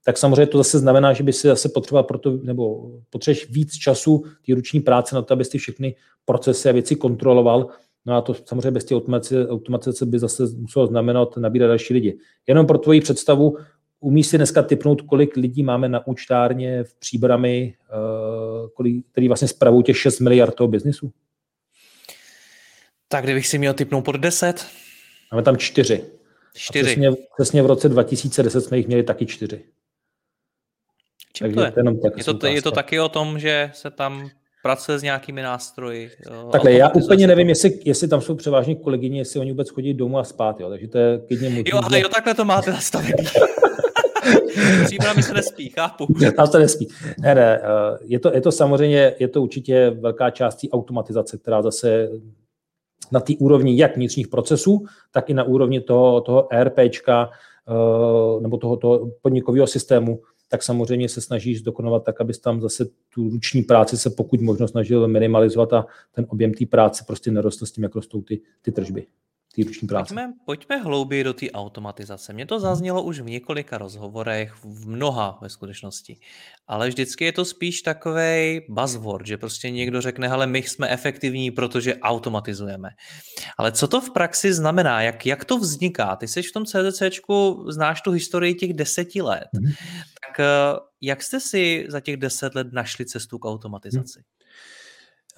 tak 0.05 0.17
samozřejmě 0.17 0.45
to 0.45 0.57
zase 0.57 0.79
znamená, 0.79 1.13
že 1.13 1.23
by 1.23 1.33
si 1.33 1.47
zase 1.47 1.69
potřeboval 1.69 2.03
proto, 2.03 2.37
nebo 2.43 2.91
potřebuješ 3.09 3.49
víc 3.49 3.73
času 3.73 4.23
té 4.45 4.55
ruční 4.55 4.79
práce 4.79 5.15
na 5.15 5.21
to, 5.21 5.33
abys 5.33 5.49
ty 5.49 5.57
všechny 5.57 5.95
procesy 6.25 6.69
a 6.69 6.71
věci 6.71 6.95
kontroloval. 6.95 7.67
No 8.05 8.15
a 8.15 8.21
to 8.21 8.33
samozřejmě 8.33 8.71
bez 8.71 8.85
té 8.85 8.95
automatizace, 8.95 9.49
automatizace 9.49 10.05
by 10.05 10.19
zase 10.19 10.43
muselo 10.57 10.87
znamenat 10.87 11.37
nabírat 11.37 11.67
další 11.67 11.93
lidi. 11.93 12.17
Jenom 12.47 12.67
pro 12.67 12.77
tvoji 12.77 13.01
představu, 13.01 13.57
umí 13.99 14.23
si 14.23 14.37
dneska 14.37 14.63
typnout, 14.63 15.01
kolik 15.01 15.37
lidí 15.37 15.63
máme 15.63 15.89
na 15.89 16.07
účtárně 16.07 16.83
v 16.83 16.95
příbrami, 16.99 17.75
eh, 17.89 18.69
kolik, 18.73 19.05
který 19.11 19.27
vlastně 19.27 19.47
spravují 19.47 19.83
těch 19.83 19.97
6 19.97 20.19
miliard 20.19 20.55
toho 20.55 20.67
biznisu? 20.67 21.11
Tak 23.07 23.23
kdybych 23.23 23.47
si 23.47 23.57
měl 23.57 23.73
typnout 23.73 24.05
pod 24.05 24.15
10? 24.15 24.65
Máme 25.31 25.43
tam 25.43 25.57
čtyři. 25.57 26.03
Čtyři. 26.53 26.85
přesně, 26.85 27.11
přesně 27.37 27.63
v 27.63 27.65
roce 27.65 27.89
2010 27.89 28.61
jsme 28.61 28.77
jich 28.77 28.87
měli 28.87 29.03
taky 29.03 29.25
čtyři. 29.25 29.63
Čím 31.35 31.45
Takže 31.45 31.55
to 31.55 31.65
je? 31.65 31.71
To 31.71 32.07
je, 32.07 32.11
je, 32.17 32.33
to, 32.33 32.47
je 32.47 32.61
to 32.61 32.71
taky 32.71 32.99
o 32.99 33.09
tom, 33.09 33.39
že 33.39 33.71
se 33.73 33.91
tam 33.91 34.29
pracuje 34.63 34.99
s 34.99 35.03
nějakými 35.03 35.41
nástroji? 35.41 36.11
Takhle, 36.51 36.73
já 36.73 36.89
úplně 36.89 37.27
nevím, 37.27 37.49
jestli, 37.49 37.79
jestli 37.85 38.07
tam 38.07 38.21
jsou 38.21 38.35
převážně 38.35 38.75
kolegyně, 38.75 39.19
jestli 39.19 39.39
oni 39.39 39.51
vůbec 39.51 39.69
chodí 39.69 39.93
domů 39.93 40.17
a 40.19 40.23
spát, 40.23 40.59
jo, 40.59 40.69
takže 40.69 40.87
to 40.87 40.97
je 40.97 41.19
klidně 41.27 41.49
možný. 41.49 41.63
Jo, 41.67 41.81
ale 41.83 41.99
jo, 41.99 42.09
takhle 42.09 42.33
to 42.33 42.45
máte 42.45 42.71
nastavený. 42.71 43.13
Příbrami 44.85 45.23
se 45.23 45.33
nespí, 45.33 45.69
chápu. 45.69 46.07
Tam 46.35 46.47
se 46.47 46.59
nespí. 46.59 46.87
Ne, 47.19 47.35
ne, 47.35 47.61
eh, 47.63 47.97
je 48.01 48.19
to, 48.19 48.33
je 48.33 48.41
to 48.41 48.51
samozřejmě, 48.51 49.15
je 49.19 49.27
to 49.27 49.41
určitě 49.41 49.89
velká 49.89 50.29
část 50.29 50.59
automatizace, 50.71 51.37
která 51.37 51.61
zase 51.61 52.09
na 53.11 53.19
té 53.19 53.33
úrovni 53.39 53.77
jak 53.77 53.95
vnitřních 53.95 54.27
procesů, 54.27 54.85
tak 55.11 55.29
i 55.29 55.33
na 55.33 55.43
úrovni 55.43 55.81
toho, 55.81 56.21
toho 56.21 56.53
ERPčka 56.53 57.29
eh, 57.69 58.41
nebo 58.41 58.57
toho, 58.57 58.77
toho 58.77 59.11
podnikového 59.21 59.67
systému, 59.67 60.19
tak 60.47 60.63
samozřejmě 60.63 61.09
se 61.09 61.21
snažíš 61.21 61.59
zdokonovat 61.59 62.03
tak, 62.03 62.21
abys 62.21 62.39
tam 62.39 62.61
zase 62.61 62.85
tu 63.09 63.29
ruční 63.29 63.63
práci 63.63 63.97
se 63.97 64.09
pokud 64.09 64.41
možno 64.41 64.67
snažil 64.67 65.07
minimalizovat 65.07 65.73
a 65.73 65.85
ten 66.11 66.25
objem 66.29 66.53
té 66.53 66.65
práce 66.65 67.03
prostě 67.07 67.31
nerostl 67.31 67.65
s 67.65 67.71
tím, 67.71 67.83
jak 67.83 67.95
rostou 67.95 68.21
ty, 68.21 68.41
ty 68.61 68.71
tržby 68.71 69.07
té 69.55 69.63
ruční 69.63 69.87
práce. 69.87 70.13
Pojďme, 70.13 70.33
pojďme 70.45 70.77
hlouběji 70.77 71.23
do 71.23 71.33
té 71.33 71.51
automatizace. 71.51 72.33
Mně 72.33 72.45
to 72.45 72.59
zaznělo 72.59 73.03
už 73.03 73.19
v 73.19 73.25
několika 73.25 73.77
rozhovorech, 73.77 74.53
v 74.63 74.87
mnoha 74.87 75.39
ve 75.41 75.49
skutečnosti. 75.49 76.17
Ale 76.67 76.87
vždycky 76.87 77.25
je 77.25 77.31
to 77.31 77.45
spíš 77.45 77.81
takový 77.81 78.61
buzzword, 78.69 79.27
že 79.27 79.37
prostě 79.37 79.69
někdo 79.69 80.01
řekne, 80.01 80.27
hele, 80.27 80.47
my 80.47 80.59
jsme 80.59 80.89
efektivní, 80.89 81.51
protože 81.51 81.95
automatizujeme. 81.95 82.89
Ale 83.57 83.71
co 83.71 83.87
to 83.87 84.01
v 84.01 84.11
praxi 84.11 84.53
znamená? 84.53 85.01
Jak, 85.01 85.25
jak 85.25 85.45
to 85.45 85.57
vzniká? 85.57 86.15
Ty 86.15 86.27
jsi 86.27 86.41
v 86.41 86.51
tom 86.51 86.65
CDCčku, 86.65 87.65
znáš 87.69 88.01
tu 88.01 88.11
historii 88.11 88.55
těch 88.55 88.73
deseti 88.73 89.21
let. 89.21 89.47
Mm-hmm. 89.55 89.73
Tak 90.35 90.39
eh, 90.39 90.79
jak 91.01 91.23
jste 91.23 91.39
si 91.39 91.85
za 91.89 91.99
těch 91.99 92.17
deset 92.17 92.55
let 92.55 92.67
našli 92.71 93.05
cestu 93.05 93.39
k 93.39 93.45
automatizaci? 93.45 94.19
Mm-hmm. 94.19 94.23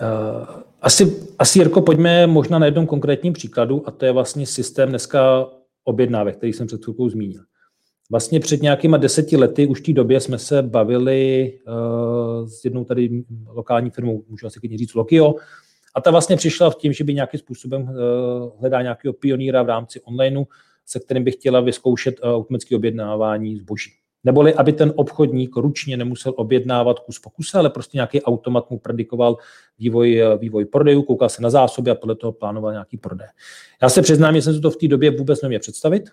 Eh, 0.02 0.64
asi, 0.82 1.18
asi, 1.40 1.60
Jirko, 1.60 1.82
pojďme 1.82 2.28
možná 2.28 2.60
na 2.60 2.66
jednom 2.66 2.88
konkrétním 2.88 3.34
příkladu 3.34 3.88
a 3.88 3.92
to 3.92 4.06
je 4.06 4.12
vlastně 4.12 4.46
systém 4.46 4.90
dneska 4.90 5.50
objednávek, 5.84 6.38
který 6.38 6.54
jsem 6.54 6.68
před 6.68 6.84
chvilkou 6.84 7.10
zmínil. 7.10 7.42
Vlastně 8.12 8.40
před 8.40 8.62
nějakýma 8.62 8.98
deseti 8.98 9.38
lety, 9.38 9.68
už 9.68 9.80
v 9.80 9.84
té 9.84 9.94
době 9.94 10.20
jsme 10.20 10.40
se 10.40 10.62
bavili 10.62 11.54
uh, 11.68 12.48
s 12.48 12.66
jednou 12.66 12.86
tady 12.86 13.24
lokální 13.48 13.90
firmou, 13.90 14.24
můžu 14.28 14.48
asi 14.48 14.60
klidně 14.60 14.78
říct 14.78 14.94
Lokio, 14.94 15.36
a 15.96 16.02
ta 16.02 16.12
vlastně 16.12 16.38
přišla 16.38 16.70
v 16.70 16.76
tím, 16.76 16.94
že 16.94 17.04
by 17.04 17.14
nějakým 17.14 17.40
způsobem 17.40 17.82
uh, 17.82 17.90
hledá 18.60 18.82
nějakého 18.82 19.14
pionýra 19.14 19.64
v 19.64 19.68
rámci 19.68 20.02
onlineu, 20.02 20.44
se 20.86 21.00
kterým 21.00 21.24
by 21.24 21.32
chtěla 21.32 21.62
vyzkoušet 21.62 22.20
uh, 22.24 22.30
automatické 22.30 22.76
objednávání 22.76 23.58
zboží. 23.58 23.92
Neboli, 24.24 24.54
aby 24.54 24.74
ten 24.74 24.94
obchodník 24.96 25.58
ručně 25.58 25.98
nemusel 25.98 26.34
objednávat 26.36 27.00
kus 27.00 27.20
po 27.20 27.30
kuse, 27.30 27.58
ale 27.58 27.70
prostě 27.70 27.98
nějaký 27.98 28.22
automat 28.22 28.72
mu 28.72 28.80
predikoval 28.80 29.38
vývoj, 29.80 30.22
vývoj 30.38 30.66
prodejů, 30.66 31.04
koukal 31.04 31.30
se 31.30 31.42
na 31.42 31.50
zásoby 31.50 31.92
a 31.92 31.96
podle 31.96 32.16
toho 32.16 32.32
plánoval 32.32 32.72
nějaký 32.72 32.98
prodej. 32.98 33.28
Já 33.82 33.90
se 33.90 34.02
přiznám, 34.02 34.36
že 34.36 34.42
jsem 34.42 34.54
si 34.54 34.62
to 34.62 34.72
v 34.72 34.78
té 34.78 34.88
době 34.88 35.12
vůbec 35.12 35.42
neměl 35.42 35.60
představit. 35.60 36.10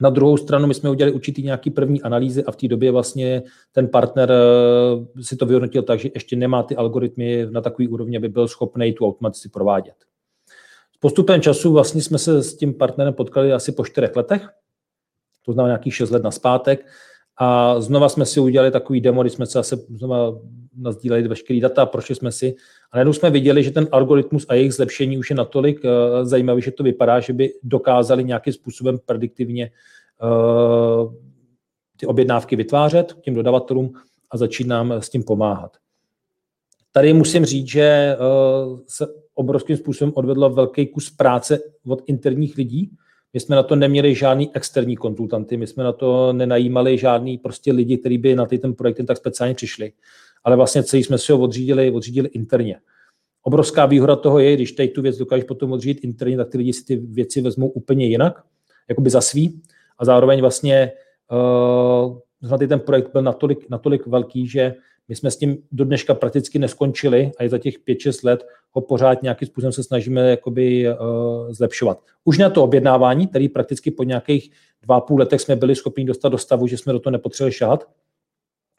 Na 0.00 0.10
druhou 0.10 0.36
stranu 0.36 0.66
my 0.66 0.74
jsme 0.74 0.90
udělali 0.90 1.12
určitý 1.14 1.42
nějaký 1.42 1.70
první 1.70 2.02
analýzy 2.02 2.44
a 2.44 2.52
v 2.52 2.56
té 2.56 2.68
době 2.68 2.90
vlastně 2.90 3.42
ten 3.72 3.88
partner 3.88 4.32
eh, 4.32 5.22
si 5.22 5.36
to 5.36 5.46
vyhodnotil 5.46 5.82
tak, 5.82 6.00
že 6.00 6.10
ještě 6.14 6.36
nemá 6.36 6.62
ty 6.62 6.76
algoritmy 6.76 7.46
na 7.50 7.60
takový 7.60 7.88
úrovni, 7.88 8.16
aby 8.16 8.28
byl 8.28 8.48
schopný 8.48 8.92
tu 8.92 9.06
automatizaci 9.06 9.48
provádět. 9.48 9.94
S 10.94 10.98
postupem 10.98 11.40
času 11.40 11.72
vlastně 11.72 12.02
jsme 12.02 12.18
se 12.18 12.42
s 12.42 12.56
tím 12.56 12.74
partnerem 12.74 13.14
potkali 13.14 13.52
asi 13.52 13.72
po 13.72 13.84
čtyřech 13.84 14.16
letech 14.16 14.48
to 15.44 15.52
znamená 15.52 15.72
nějakých 15.72 15.94
6 15.94 16.10
let 16.10 16.22
na 16.22 16.30
zpátek. 16.30 16.86
A 17.36 17.80
znova 17.80 18.08
jsme 18.08 18.26
si 18.26 18.40
udělali 18.40 18.70
takový 18.70 19.00
demo, 19.00 19.22
kdy 19.22 19.30
jsme 19.30 19.46
se 19.46 19.52
zase 19.52 19.76
znova 19.76 20.38
nazdíleli 20.76 21.28
veškeré 21.28 21.60
data, 21.60 21.86
prošli 21.86 22.14
jsme 22.14 22.32
si. 22.32 22.54
A 22.92 22.96
najednou 22.96 23.12
jsme 23.12 23.30
viděli, 23.30 23.64
že 23.64 23.70
ten 23.70 23.88
algoritmus 23.92 24.46
a 24.48 24.54
jejich 24.54 24.74
zlepšení 24.74 25.18
už 25.18 25.30
je 25.30 25.36
natolik 25.36 25.84
uh, 25.84 25.90
zajímavý, 26.24 26.62
že 26.62 26.70
to 26.70 26.82
vypadá, 26.82 27.20
že 27.20 27.32
by 27.32 27.52
dokázali 27.62 28.24
nějakým 28.24 28.52
způsobem 28.52 28.98
prediktivně 29.06 29.70
uh, 30.22 31.14
ty 31.96 32.06
objednávky 32.06 32.56
vytvářet 32.56 33.16
těm 33.20 33.34
dodavatelům 33.34 33.92
a 34.30 34.36
začít 34.36 34.66
nám 34.66 34.92
s 34.92 35.08
tím 35.08 35.22
pomáhat. 35.22 35.76
Tady 36.92 37.12
musím 37.12 37.44
říct, 37.44 37.68
že 37.68 38.16
uh, 38.18 38.78
se 38.88 39.06
obrovským 39.34 39.76
způsobem 39.76 40.12
odvedlo 40.16 40.50
velký 40.50 40.86
kus 40.86 41.10
práce 41.10 41.58
od 41.88 42.02
interních 42.06 42.56
lidí, 42.56 42.90
my 43.34 43.40
jsme 43.40 43.56
na 43.56 43.62
to 43.62 43.76
neměli 43.76 44.14
žádný 44.14 44.50
externí 44.54 44.96
konzultanty, 44.96 45.56
my 45.56 45.66
jsme 45.66 45.84
na 45.84 45.92
to 45.92 46.32
nenajímali 46.32 46.98
žádný 46.98 47.38
prostě 47.38 47.72
lidi, 47.72 47.98
kteří 47.98 48.18
by 48.18 48.36
na 48.36 48.46
ten 48.46 48.74
projekt 48.74 49.00
tak 49.06 49.16
speciálně 49.16 49.54
přišli. 49.54 49.92
Ale 50.44 50.56
vlastně 50.56 50.82
celý 50.82 51.04
jsme 51.04 51.18
si 51.18 51.32
ho 51.32 51.38
odřídili, 51.38 51.90
odřídili 51.90 52.28
interně. 52.28 52.76
Obrovská 53.42 53.86
výhoda 53.86 54.16
toho 54.16 54.38
je, 54.38 54.54
když 54.54 54.72
tady 54.72 54.88
tu 54.88 55.02
věc 55.02 55.18
dokážeš 55.18 55.44
potom 55.44 55.72
odřídit 55.72 56.04
interně, 56.04 56.36
tak 56.36 56.48
ty 56.48 56.58
lidi 56.58 56.72
si 56.72 56.84
ty 56.84 56.96
věci 56.96 57.40
vezmou 57.40 57.68
úplně 57.68 58.06
jinak, 58.06 58.42
jakoby 58.88 59.10
za 59.10 59.20
svý. 59.20 59.62
A 59.98 60.04
zároveň 60.04 60.40
vlastně 60.40 60.92
uh, 62.50 62.58
ten 62.68 62.80
projekt 62.80 63.12
byl 63.12 63.22
natolik, 63.22 63.70
natolik 63.70 64.06
velký, 64.06 64.48
že 64.48 64.74
my 65.08 65.14
jsme 65.14 65.30
s 65.30 65.36
tím 65.36 65.58
do 65.72 65.84
dneška 65.84 66.14
prakticky 66.14 66.58
neskončili 66.58 67.32
a 67.38 67.42
je 67.42 67.48
za 67.48 67.58
těch 67.58 67.74
5-6 67.88 68.26
let 68.26 68.46
ho 68.70 68.80
pořád 68.80 69.22
nějakým 69.22 69.48
způsobem 69.48 69.72
se 69.72 69.82
snažíme 69.82 70.30
jakoby, 70.30 70.86
uh, 70.88 70.96
zlepšovat. 71.52 72.00
Už 72.24 72.38
na 72.38 72.50
to 72.50 72.64
objednávání, 72.64 73.26
který 73.26 73.48
prakticky 73.48 73.90
po 73.90 74.02
nějakých 74.02 74.50
dva 74.82 75.00
půl 75.00 75.18
letech 75.18 75.40
jsme 75.40 75.56
byli 75.56 75.74
schopni 75.74 76.04
dostat 76.04 76.28
do 76.28 76.38
stavu, 76.38 76.66
že 76.66 76.78
jsme 76.78 76.92
do 76.92 77.00
toho 77.00 77.12
nepotřebovali 77.12 77.52
šahat, 77.52 77.88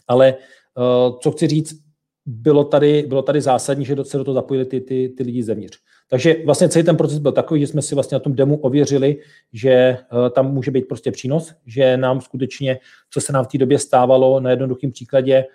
ale 0.08 0.36
uh, 0.78 1.20
co 1.20 1.32
chci 1.32 1.48
říct, 1.48 1.86
bylo 2.26 2.64
tady, 2.64 3.06
bylo 3.08 3.22
tady 3.22 3.42
zásadní, 3.42 3.86
že 3.86 3.96
se 4.04 4.18
do 4.18 4.24
toho 4.24 4.36
zapojili 4.36 4.66
ty, 4.66 4.82
ty, 4.82 5.10
ty 5.18 5.24
lidi 5.24 5.44
zevnitř. 5.44 5.78
Takže 6.10 6.36
vlastně 6.46 6.70
celý 6.70 6.86
ten 6.86 6.98
proces 6.98 7.20
byl 7.20 7.32
takový, 7.32 7.62
že 7.62 7.68
jsme 7.68 7.82
si 7.82 7.96
vlastně 7.96 8.16
na 8.16 8.20
tom 8.20 8.36
demo 8.36 8.58
ověřili, 8.58 9.18
že 9.54 9.98
uh, 10.12 10.30
tam 10.30 10.54
může 10.54 10.72
být 10.72 10.88
prostě 10.88 11.12
přínos, 11.12 11.54
že 11.66 11.98
nám 11.98 12.22
skutečně, 12.22 12.80
co 13.10 13.22
se 13.22 13.34
nám 13.34 13.46
v 13.46 13.48
té 13.48 13.58
době 13.58 13.80
stávalo, 13.80 14.40
na 14.40 14.50
jednoduchém 14.50 14.92
příkladě, 14.92 15.46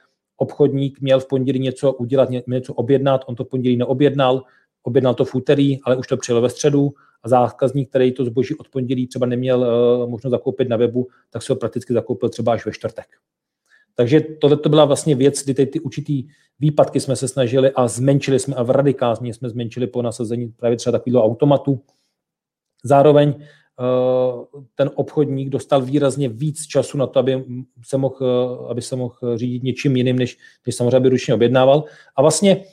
obchodník 0.41 1.01
měl 1.01 1.21
v 1.21 1.29
pondělí 1.29 1.59
něco 1.59 1.93
udělat, 1.93 2.29
něco 2.47 2.75
objednat, 2.75 3.25
on 3.27 3.35
to 3.35 3.45
v 3.45 3.49
pondělí 3.49 3.77
neobjednal, 3.77 4.43
objednal 4.83 5.15
to 5.15 5.25
v 5.25 5.35
úterý, 5.35 5.79
ale 5.83 5.97
už 5.97 6.07
to 6.07 6.17
přijelo 6.17 6.43
ve 6.43 6.51
středu 6.51 6.91
a 7.23 7.29
zákazník, 7.29 7.89
který 7.89 8.13
to 8.13 8.25
zboží 8.25 8.55
od 8.55 8.69
pondělí 8.69 9.07
třeba 9.07 9.27
neměl 9.27 9.61
uh, 9.61 10.11
možnost 10.11 10.31
zakoupit 10.31 10.69
na 10.69 10.77
webu, 10.77 11.09
tak 11.31 11.43
se 11.43 11.53
ho 11.53 11.57
prakticky 11.57 11.93
zakoupil 11.93 12.29
třeba 12.29 12.53
až 12.53 12.67
ve 12.67 12.73
čtvrtek. 12.73 13.07
Takže 13.95 14.21
tohle 14.21 14.57
to 14.57 14.69
byla 14.69 14.85
vlastně 14.85 15.15
věc, 15.15 15.45
kdy 15.45 15.55
ty, 15.55 15.67
ty 15.67 15.81
určitý 15.81 16.29
výpadky 16.61 17.01
jsme 17.01 17.17
se 17.17 17.29
snažili 17.29 17.71
a 17.71 17.89
zmenšili 17.89 18.39
jsme 18.39 18.55
a 18.55 18.63
v 18.63 18.71
radikálně 18.71 19.35
jsme 19.35 19.51
zmenšili 19.51 19.87
po 19.87 20.03
nasazení 20.03 20.49
právě 20.49 20.77
třeba 20.77 20.99
takového 20.99 21.25
automatu. 21.25 21.81
Zároveň 22.85 23.35
Eh, 23.35 23.45
ten 24.75 24.91
obchodník 24.95 25.49
dostal 25.49 25.83
výrazně 25.83 26.29
víc 26.29 26.67
času 26.67 26.99
na 26.99 27.07
to, 27.07 27.19
aby 27.19 27.45
se 27.85 27.99
mohl, 27.99 28.17
eh, 28.23 28.71
aby 28.71 28.83
se 28.83 28.97
mohl 28.97 29.15
řídit 29.35 29.63
něčím 29.63 29.97
jiným, 29.97 30.19
než, 30.19 30.39
než 30.67 30.75
samozřejmě 30.75 30.97
aby 30.97 31.09
ručně 31.09 31.35
objednával. 31.35 31.85
A 32.17 32.23
vlastně 32.23 32.65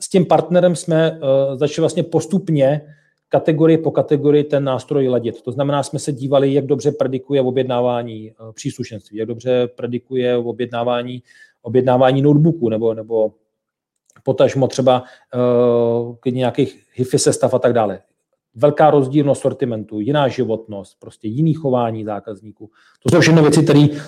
s 0.00 0.08
tím 0.08 0.26
partnerem 0.26 0.76
jsme 0.76 1.12
uh, 1.12 1.18
začali 1.58 1.82
vlastně 1.82 2.02
postupně 2.02 2.94
kategorii 3.28 3.78
po 3.78 3.90
kategorii 3.90 4.44
ten 4.44 4.64
nástroj 4.64 5.08
ladit. 5.08 5.42
To 5.42 5.52
znamená, 5.52 5.82
jsme 5.82 5.98
se 5.98 6.12
dívali, 6.12 6.54
jak 6.54 6.66
dobře 6.66 6.92
predikuje 6.92 7.40
objednávání 7.40 8.32
příslušenství, 8.52 9.18
jak 9.18 9.28
dobře 9.28 9.66
predikuje 9.66 10.36
objednávání, 10.36 11.22
objednávání 11.62 12.22
notebooku 12.22 12.68
nebo, 12.68 12.94
nebo 12.94 13.32
potažmo 14.22 14.68
třeba 14.68 15.02
uh, 15.34 16.32
nějakých 16.32 16.82
HIFI 16.92 17.18
sestav 17.18 17.54
a 17.54 17.58
tak 17.58 17.72
dále 17.72 18.00
velká 18.54 18.90
rozdílnost 18.90 19.42
sortimentu, 19.42 20.00
jiná 20.00 20.28
životnost, 20.28 20.96
prostě 21.00 21.28
jiný 21.28 21.54
chování 21.54 22.04
zákazníků. 22.04 22.70
To 23.02 23.10
jsou 23.10 23.20
všechno 23.20 23.42
věci, 23.42 23.62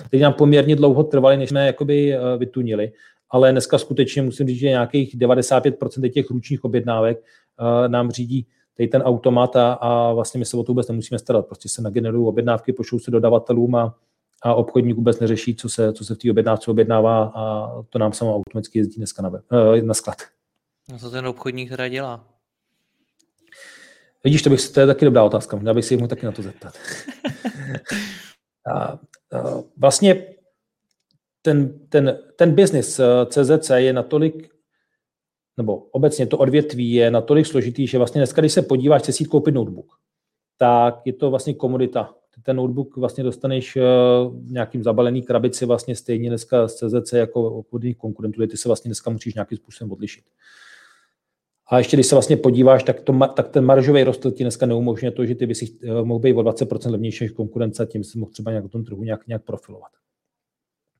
které 0.05 0.23
nám 0.23 0.33
poměrně 0.33 0.75
dlouho 0.75 1.03
trvaly, 1.03 1.37
než 1.37 1.49
jsme 1.49 1.65
jakoby 1.67 2.13
eh, 2.13 2.19
vytunili, 2.37 2.91
ale 3.29 3.51
dneska 3.51 3.77
skutečně 3.77 4.21
musím 4.21 4.47
říct, 4.47 4.59
že 4.59 4.69
nějakých 4.69 5.17
95% 5.17 6.11
těch 6.11 6.29
ručních 6.31 6.63
objednávek 6.63 7.17
uh, 7.19 7.87
nám 7.87 8.11
řídí 8.11 8.47
tady 8.77 8.87
ten 8.87 9.01
automat 9.01 9.55
a, 9.55 9.73
a 9.73 10.13
vlastně 10.13 10.39
my 10.39 10.45
se 10.45 10.57
o 10.57 10.63
to 10.63 10.71
vůbec 10.71 10.87
nemusíme 10.87 11.19
starat. 11.19 11.45
Prostě 11.45 11.69
se 11.69 11.81
nagenerují 11.81 12.27
objednávky, 12.27 12.73
pošlou 12.73 12.99
se 12.99 13.11
dodavatelům 13.11 13.75
a, 13.75 13.95
a 14.43 14.53
obchodník 14.53 14.95
vůbec 14.95 15.19
neřeší, 15.19 15.55
co 15.55 15.69
se, 15.69 15.93
co 15.93 16.05
se 16.05 16.15
v 16.15 16.17
té 16.17 16.31
objednávce 16.31 16.71
objednává 16.71 17.31
a 17.35 17.71
to 17.89 17.99
nám 17.99 18.13
samo 18.13 18.35
automaticky 18.35 18.79
jezdí 18.79 18.95
dneska 18.97 19.21
na, 19.21 19.29
web, 19.29 19.43
uh, 19.51 19.81
na 19.81 19.93
sklad. 19.93 20.17
No 20.91 20.99
co 20.99 21.11
ten 21.11 21.27
obchodník 21.27 21.69
teda 21.69 21.87
dělá? 21.87 22.30
Vidíš, 24.23 24.41
to, 24.41 24.49
bych, 24.49 24.69
to 24.69 24.79
je 24.79 24.87
taky 24.87 25.05
dobrá 25.05 25.23
otázka, 25.23 25.59
já 25.63 25.73
bych 25.73 25.85
si 25.85 25.97
mohl 25.97 26.07
taky 26.07 26.25
na 26.25 26.31
to 26.31 26.41
zeptat. 26.41 26.73
a, 28.71 28.73
a, 28.73 28.99
vlastně 29.77 30.25
ten, 31.41 31.79
ten, 31.89 32.19
ten 32.35 32.55
business 32.55 32.99
eh, 32.99 33.05
CZC 33.25 33.69
je 33.75 33.93
natolik, 33.93 34.49
nebo 35.57 35.77
obecně 35.77 36.27
to 36.27 36.37
odvětví 36.37 36.93
je 36.93 37.11
natolik 37.11 37.45
složitý, 37.45 37.87
že 37.87 37.97
vlastně 37.97 38.19
dneska, 38.19 38.41
když 38.41 38.53
se 38.53 38.61
podíváš, 38.61 39.01
chceš 39.01 39.15
si 39.15 39.25
koupit 39.25 39.51
notebook, 39.51 39.85
tak 40.57 41.01
je 41.05 41.13
to 41.13 41.29
vlastně 41.29 41.53
komodita. 41.53 42.15
Ten 42.43 42.55
notebook 42.55 42.97
vlastně 42.97 43.23
dostaneš 43.23 43.75
eh, 43.75 43.81
v 44.29 44.51
nějakým 44.51 44.83
zabalený 44.83 45.21
krabici 45.21 45.65
vlastně 45.65 45.95
stejně 45.95 46.29
dneska 46.29 46.67
z 46.67 46.75
CZC 46.75 47.13
jako 47.13 47.43
obchodních 47.43 47.97
konkurentů, 47.97 48.47
ty 48.47 48.57
se 48.57 48.69
vlastně 48.69 48.89
dneska 48.89 49.09
musíš 49.09 49.33
nějakým 49.33 49.57
způsobem 49.57 49.91
odlišit. 49.91 50.23
A 51.71 51.77
ještě 51.77 51.97
když 51.97 52.07
se 52.07 52.15
vlastně 52.15 52.37
podíváš, 52.37 52.83
tak, 52.83 53.01
to, 53.01 53.19
tak 53.35 53.49
ten 53.49 53.65
maržový 53.65 54.03
rostl 54.03 54.31
ti 54.31 54.43
dneska 54.43 54.65
neumožňuje 54.65 55.11
to, 55.11 55.25
že 55.25 55.35
ty 55.35 55.45
by 55.45 55.55
si 55.55 55.77
eh, 55.83 56.03
mohl 56.03 56.19
být 56.19 56.33
o 56.33 56.41
20% 56.41 56.91
levnější 56.91 57.23
než 57.23 57.31
konkurence, 57.31 57.85
tím 57.85 58.03
si 58.03 58.19
mohl 58.19 58.31
třeba 58.31 58.51
nějak 58.51 58.65
v 58.65 58.69
tom 58.69 58.83
trhu 58.83 59.03
nějak, 59.03 59.27
nějak 59.27 59.43
profilovat. 59.43 59.91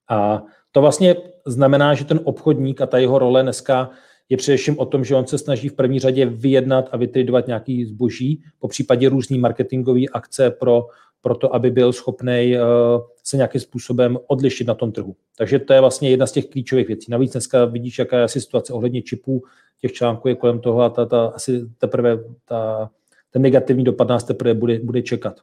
A 0.10 0.44
to 0.72 0.82
vlastně 0.82 1.16
znamená, 1.48 1.94
že 1.94 2.06
ten 2.06 2.20
obchodník 2.24 2.82
a 2.82 2.86
ta 2.86 2.98
jeho 2.98 3.20
role 3.20 3.44
dneska 3.44 3.90
je 4.30 4.38
především 4.38 4.80
o 4.80 4.86
tom, 4.86 5.04
že 5.04 5.16
on 5.16 5.28
se 5.28 5.38
snaží 5.38 5.70
v 5.70 5.74
první 5.74 6.00
řadě 6.00 6.26
vyjednat 6.26 6.90
a 6.92 6.98
vytradovat 6.98 7.48
nějaký 7.48 7.86
zboží, 7.86 8.44
po 8.60 8.68
případě 8.68 9.10
různý 9.10 9.40
marketingové 9.40 10.02
akce 10.14 10.52
pro, 10.52 10.88
pro 11.22 11.36
to, 11.36 11.56
aby 11.56 11.72
byl 11.72 11.94
schopný 11.94 12.56
uh, 12.56 13.02
se 13.24 13.38
nějakým 13.38 13.62
způsobem 13.62 14.18
odlišit 14.28 14.68
na 14.68 14.74
tom 14.74 14.92
trhu. 14.92 15.16
Takže 15.38 15.60
to 15.60 15.74
je 15.74 15.80
vlastně 15.80 16.10
jedna 16.10 16.28
z 16.28 16.32
těch 16.32 16.46
klíčových 16.46 16.88
věcí. 16.88 17.12
Navíc 17.12 17.32
dneska 17.32 17.66
vidíš, 17.66 18.00
jaká 18.00 18.20
je 18.20 18.28
situace 18.28 18.74
ohledně 18.74 19.02
čipů, 19.02 19.44
těch 19.82 19.92
článků 19.92 20.28
je 20.28 20.36
kolem 20.36 20.60
toho 20.60 20.82
a 20.82 20.90
ta, 20.90 21.06
ta, 21.06 21.26
asi 21.26 21.62
teprve 21.78 22.20
ta, 22.46 22.92
ten 23.32 23.42
negativní 23.42 23.84
dopad 23.84 24.08
nás 24.08 24.24
teprve 24.24 24.54
bude, 24.54 24.80
bude 24.80 25.02
čekat. 25.02 25.40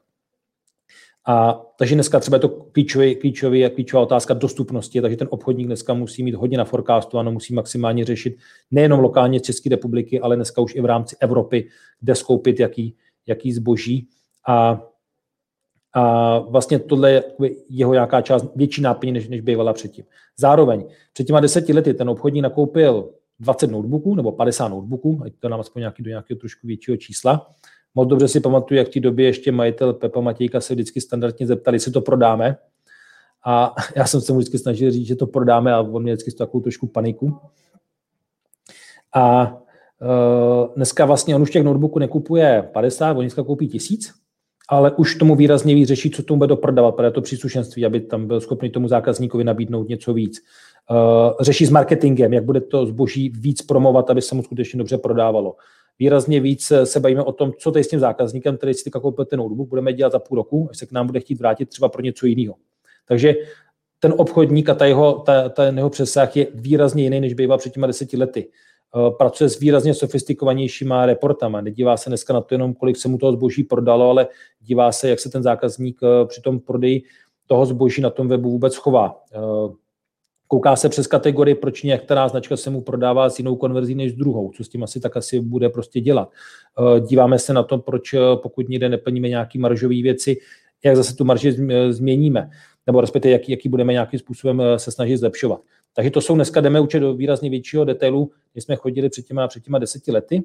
A 1.27 1.63
takže 1.79 1.95
dneska 1.95 2.21
třeba 2.21 2.37
je 2.37 2.41
to 2.41 2.49
klíčový, 2.49 3.17
klíčový, 3.17 3.71
klíčová 3.71 4.03
otázka 4.03 4.35
dostupnosti, 4.35 5.01
takže 5.01 5.17
ten 5.17 5.29
obchodník 5.31 5.67
dneska 5.67 5.95
musí 5.95 6.23
mít 6.23 6.35
hodně 6.35 6.59
na 6.59 6.65
forecastu, 6.65 7.19
ano, 7.19 7.33
musí 7.33 7.55
maximálně 7.55 8.05
řešit 8.05 8.37
nejenom 8.71 9.01
lokálně 9.01 9.41
České 9.41 9.71
republiky, 9.71 10.21
ale 10.21 10.37
dneska 10.37 10.61
už 10.61 10.75
i 10.75 10.81
v 10.81 10.85
rámci 10.85 11.17
Evropy, 11.21 11.69
kde 12.01 12.15
skoupit 12.15 12.61
jaký, 12.61 12.97
jaký 13.27 13.53
zboží. 13.53 14.09
A, 14.47 14.83
a 15.93 16.39
vlastně 16.39 16.79
tohle 16.79 17.13
je 17.13 17.23
jeho 17.69 17.93
nějaká 17.93 18.21
část 18.21 18.47
větší 18.57 18.83
náplň, 18.83 19.13
než, 19.13 19.29
než 19.29 19.41
bývala 19.41 19.73
předtím. 19.73 20.05
Zároveň 20.37 20.85
před 21.13 21.25
těma 21.25 21.41
deseti 21.41 21.73
lety 21.73 21.95
ten 21.95 22.09
obchodník 22.09 22.43
nakoupil 22.43 23.11
20 23.41 23.71
notebooků 23.71 24.15
nebo 24.15 24.33
50 24.33 24.69
notebooků, 24.69 25.21
ať 25.25 25.33
to 25.39 25.49
nám 25.49 25.61
aspoň 25.61 25.81
nějaký 25.81 26.03
do 26.03 26.09
nějakého 26.09 26.39
trošku 26.39 26.67
většího 26.67 26.97
čísla. 26.97 27.51
Moc 27.95 28.09
dobře 28.09 28.29
si 28.29 28.41
pamatuju, 28.41 28.79
jak 28.79 28.87
v 28.89 28.91
té 28.91 29.01
době 29.01 29.27
ještě 29.27 29.53
majitel 29.53 29.93
Pepa 29.93 30.21
Matějka 30.21 30.61
se 30.61 30.75
vždycky 30.75 31.01
standardně 31.01 31.47
zeptali, 31.47 31.75
jestli 31.75 31.93
to 31.93 32.01
prodáme. 32.01 32.57
A 33.45 33.75
já 33.97 34.07
jsem 34.07 34.21
se 34.21 34.33
mu 34.33 34.39
vždycky 34.39 34.59
snažil 34.59 34.91
říct, 34.91 35.07
že 35.07 35.17
to 35.17 35.27
prodáme 35.27 35.73
a 35.73 35.81
on 35.81 36.03
mě 36.03 36.13
vždycky 36.13 36.31
s 36.31 36.35
takovou 36.35 36.61
trošku 36.61 36.87
paniku. 36.87 37.39
A 39.15 39.53
uh, 39.53 40.75
dneska 40.75 41.07
vlastně 41.07 41.37
on 41.37 41.43
už 41.43 41.51
těch 41.51 41.65
notebooků 41.65 41.99
nekupuje 41.99 42.71
50, 42.73 43.11
on 43.11 43.17
dneska 43.17 43.43
koupí 43.43 43.69
tisíc, 43.69 44.15
ale 44.69 44.91
už 44.91 45.15
tomu 45.15 45.37
výrazně 45.37 45.75
víc 45.75 45.89
řeší, 45.89 46.11
co 46.11 46.23
tomu 46.23 46.39
bude 46.39 46.49
doprodávat, 46.49 46.93
protože 46.93 47.11
to 47.11 47.21
příslušenství, 47.21 47.87
aby 47.87 48.01
tam 48.01 48.27
byl 48.27 48.41
schopný 48.41 48.71
tomu 48.71 48.89
zákazníkovi 48.89 49.45
nabídnout 49.45 49.89
něco 49.89 50.15
víc. 50.15 50.41
Uh, 50.91 50.97
řeší 51.41 51.67
s 51.67 51.71
marketingem, 51.71 52.33
jak 52.33 52.45
bude 52.45 52.61
to 52.61 52.87
zboží 52.87 53.29
víc 53.29 53.63
promovat, 53.63 54.11
aby 54.11 54.23
se 54.23 54.35
mu 54.35 54.43
skutečně 54.43 54.79
dobře 54.79 54.99
prodávalo. 54.99 55.57
Výrazně 55.99 56.41
víc 56.41 56.73
se 56.85 57.01
bavíme 57.01 57.23
o 57.23 57.33
tom, 57.33 57.53
co 57.59 57.73
tady 57.73 57.85
s 57.85 57.89
tím 57.89 58.01
zákazníkem, 58.01 58.57
který 58.57 58.75
si 58.75 58.85
teďka 58.85 59.01
koupil 59.01 59.25
ten 59.25 59.39
notebook, 59.39 59.69
budeme 59.69 59.93
dělat 59.93 60.13
za 60.13 60.19
půl 60.19 60.37
roku, 60.37 60.69
až 60.71 60.79
se 60.79 60.87
k 60.87 60.93
nám 60.93 61.07
bude 61.07 61.21
chtít 61.21 61.39
vrátit 61.39 61.69
třeba 61.69 61.89
pro 61.89 62.03
něco 62.03 62.27
jiného. 62.27 62.55
Takže 63.09 63.35
ten 63.99 64.15
obchodník 64.17 64.69
a 64.69 64.75
ta 64.75 64.87
jeho, 64.87 65.23
ta, 65.27 65.49
ta 65.49 65.65
jeho 65.65 65.91
přesah 65.91 66.37
je 66.37 66.47
výrazně 66.55 67.03
jiný, 67.03 67.21
než 67.21 67.35
býval 67.35 67.59
před 67.59 67.73
těma 67.73 67.87
deseti 67.87 68.17
lety. 68.17 68.49
Uh, 68.95 69.17
pracuje 69.17 69.49
s 69.51 69.59
výrazně 69.59 69.95
sofistikovanějšíma 69.95 71.07
reportama. 71.07 71.61
Nedívá 71.61 71.97
se 71.97 72.11
dneska 72.11 72.33
na 72.33 72.41
to 72.41 72.55
jenom, 72.55 72.75
kolik 72.75 72.97
se 72.97 73.09
mu 73.09 73.19
toho 73.19 73.33
zboží 73.33 73.65
prodalo, 73.65 74.11
ale 74.11 74.29
dívá 74.61 74.93
se, 74.93 75.09
jak 75.09 75.21
se 75.21 75.31
ten 75.31 75.43
zákazník 75.43 76.03
uh, 76.03 76.29
při 76.29 76.43
tom 76.43 76.61
prodeji 76.61 77.03
toho 77.47 77.67
zboží 77.67 78.03
na 78.03 78.11
tom 78.11 78.29
webu 78.29 78.51
vůbec 78.51 78.77
chová. 78.77 79.23
Uh, 79.37 79.75
kouká 80.49 80.77
se 80.77 80.89
přes 80.89 81.07
kategorii, 81.07 81.55
proč 81.55 81.83
některá 81.83 82.29
značka 82.29 82.57
se 82.57 82.71
mu 82.71 82.81
prodává 82.81 83.31
s 83.31 83.39
jinou 83.39 83.57
konverzí 83.57 83.95
než 83.95 84.13
s 84.13 84.17
druhou, 84.17 84.53
co 84.53 84.65
s 84.65 84.69
tím 84.69 84.83
asi 84.83 85.01
tak 85.01 85.17
asi 85.17 85.41
bude 85.41 85.69
prostě 85.69 86.01
dělat. 86.01 86.31
Eh, 86.97 87.01
díváme 87.01 87.39
se 87.39 87.53
na 87.53 87.63
to, 87.63 87.79
proč 87.79 88.15
eh, 88.15 88.19
pokud 88.43 88.69
někde 88.69 88.89
neplníme 88.89 89.29
nějaké 89.29 89.59
maržové 89.59 90.03
věci, 90.03 90.37
jak 90.85 90.97
zase 90.97 91.15
tu 91.15 91.25
marži 91.25 91.57
změníme, 91.91 92.51
nebo 92.87 93.01
respektive 93.01 93.33
jaký, 93.33 93.53
jaký 93.53 93.69
budeme 93.69 93.93
nějakým 93.93 94.19
způsobem 94.19 94.61
eh, 94.61 94.79
se 94.79 94.91
snažit 94.91 95.17
zlepšovat. 95.17 95.61
Takže 95.95 96.11
to 96.11 96.21
jsou 96.21 96.35
dneska, 96.35 96.61
jdeme 96.61 96.81
učit 96.81 97.01
do 97.01 97.15
výrazně 97.15 97.51
většího 97.51 97.85
detailu, 97.85 98.31
než 98.55 98.65
jsme 98.65 98.77
chodili 98.77 99.09
před 99.09 99.27
těma, 99.27 99.49
před 99.49 99.65
těma 99.65 99.79
deseti 99.79 100.13
lety. 100.13 100.43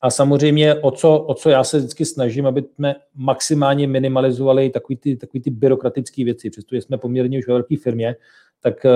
A 0.00 0.10
samozřejmě, 0.10 0.74
o 0.74 0.90
co, 0.90 1.18
o 1.18 1.34
co 1.34 1.50
já 1.50 1.64
se 1.64 1.78
vždycky 1.78 2.04
snažím, 2.04 2.46
aby 2.46 2.64
jsme 2.74 2.94
maximálně 3.14 3.86
minimalizovali 3.86 4.70
takový 4.70 4.96
ty, 4.96 5.16
takový 5.16 5.40
ty 5.40 5.50
byrokratické 5.50 6.24
věci. 6.24 6.50
Přestože 6.50 6.82
jsme 6.82 6.98
poměrně 6.98 7.38
už 7.38 7.46
ve 7.48 7.54
velké 7.54 7.76
firmě, 7.76 8.16
tak 8.60 8.86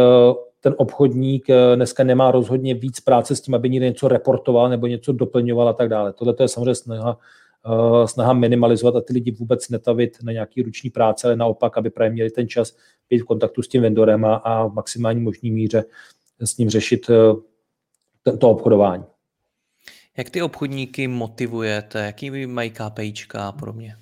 ten 0.61 0.75
obchodník 0.77 1.47
dneska 1.75 2.05
nemá 2.05 2.31
rozhodně 2.31 2.75
víc 2.75 3.01
práce 3.01 3.37
s 3.37 3.41
tím, 3.41 3.55
aby 3.55 3.71
někde 3.71 3.87
něco 3.87 4.09
reportoval 4.09 4.69
nebo 4.69 4.87
něco 4.87 5.13
doplňoval 5.13 5.69
a 5.69 5.73
tak 5.73 5.89
dále. 5.89 6.13
Tohle 6.13 6.35
je 6.41 6.49
samozřejmě 6.49 6.75
snaha, 6.75 7.19
snaha 8.07 8.33
minimalizovat 8.33 8.97
a 8.97 9.01
ty 9.01 9.13
lidi 9.13 9.31
vůbec 9.31 9.69
netavit 9.69 10.19
na 10.23 10.33
nějaký 10.33 10.63
ruční 10.63 10.91
práce, 10.91 11.27
ale 11.27 11.37
naopak, 11.37 11.79
aby 11.79 11.91
právě 11.91 12.13
měli 12.13 12.31
ten 12.31 12.49
čas 12.49 12.77
být 13.11 13.19
v 13.19 13.25
kontaktu 13.25 13.63
s 13.63 13.69
tím 13.69 13.83
vendorem 13.83 14.25
a, 14.25 14.35
a 14.35 14.67
v 14.67 14.73
maximální 14.73 15.21
možný 15.21 15.51
míře 15.51 15.85
s 16.41 16.59
ním 16.59 16.71
řešit 16.71 17.11
to 18.39 18.51
obchodování. 18.51 19.05
Jak 20.17 20.31
ty 20.31 20.43
obchodníky 20.43 21.09
motivujete? 21.09 21.99
Jaký 21.99 22.47
mají 22.47 22.71
KPIčka 22.71 23.49
a 23.49 23.53
podobně? 23.53 23.97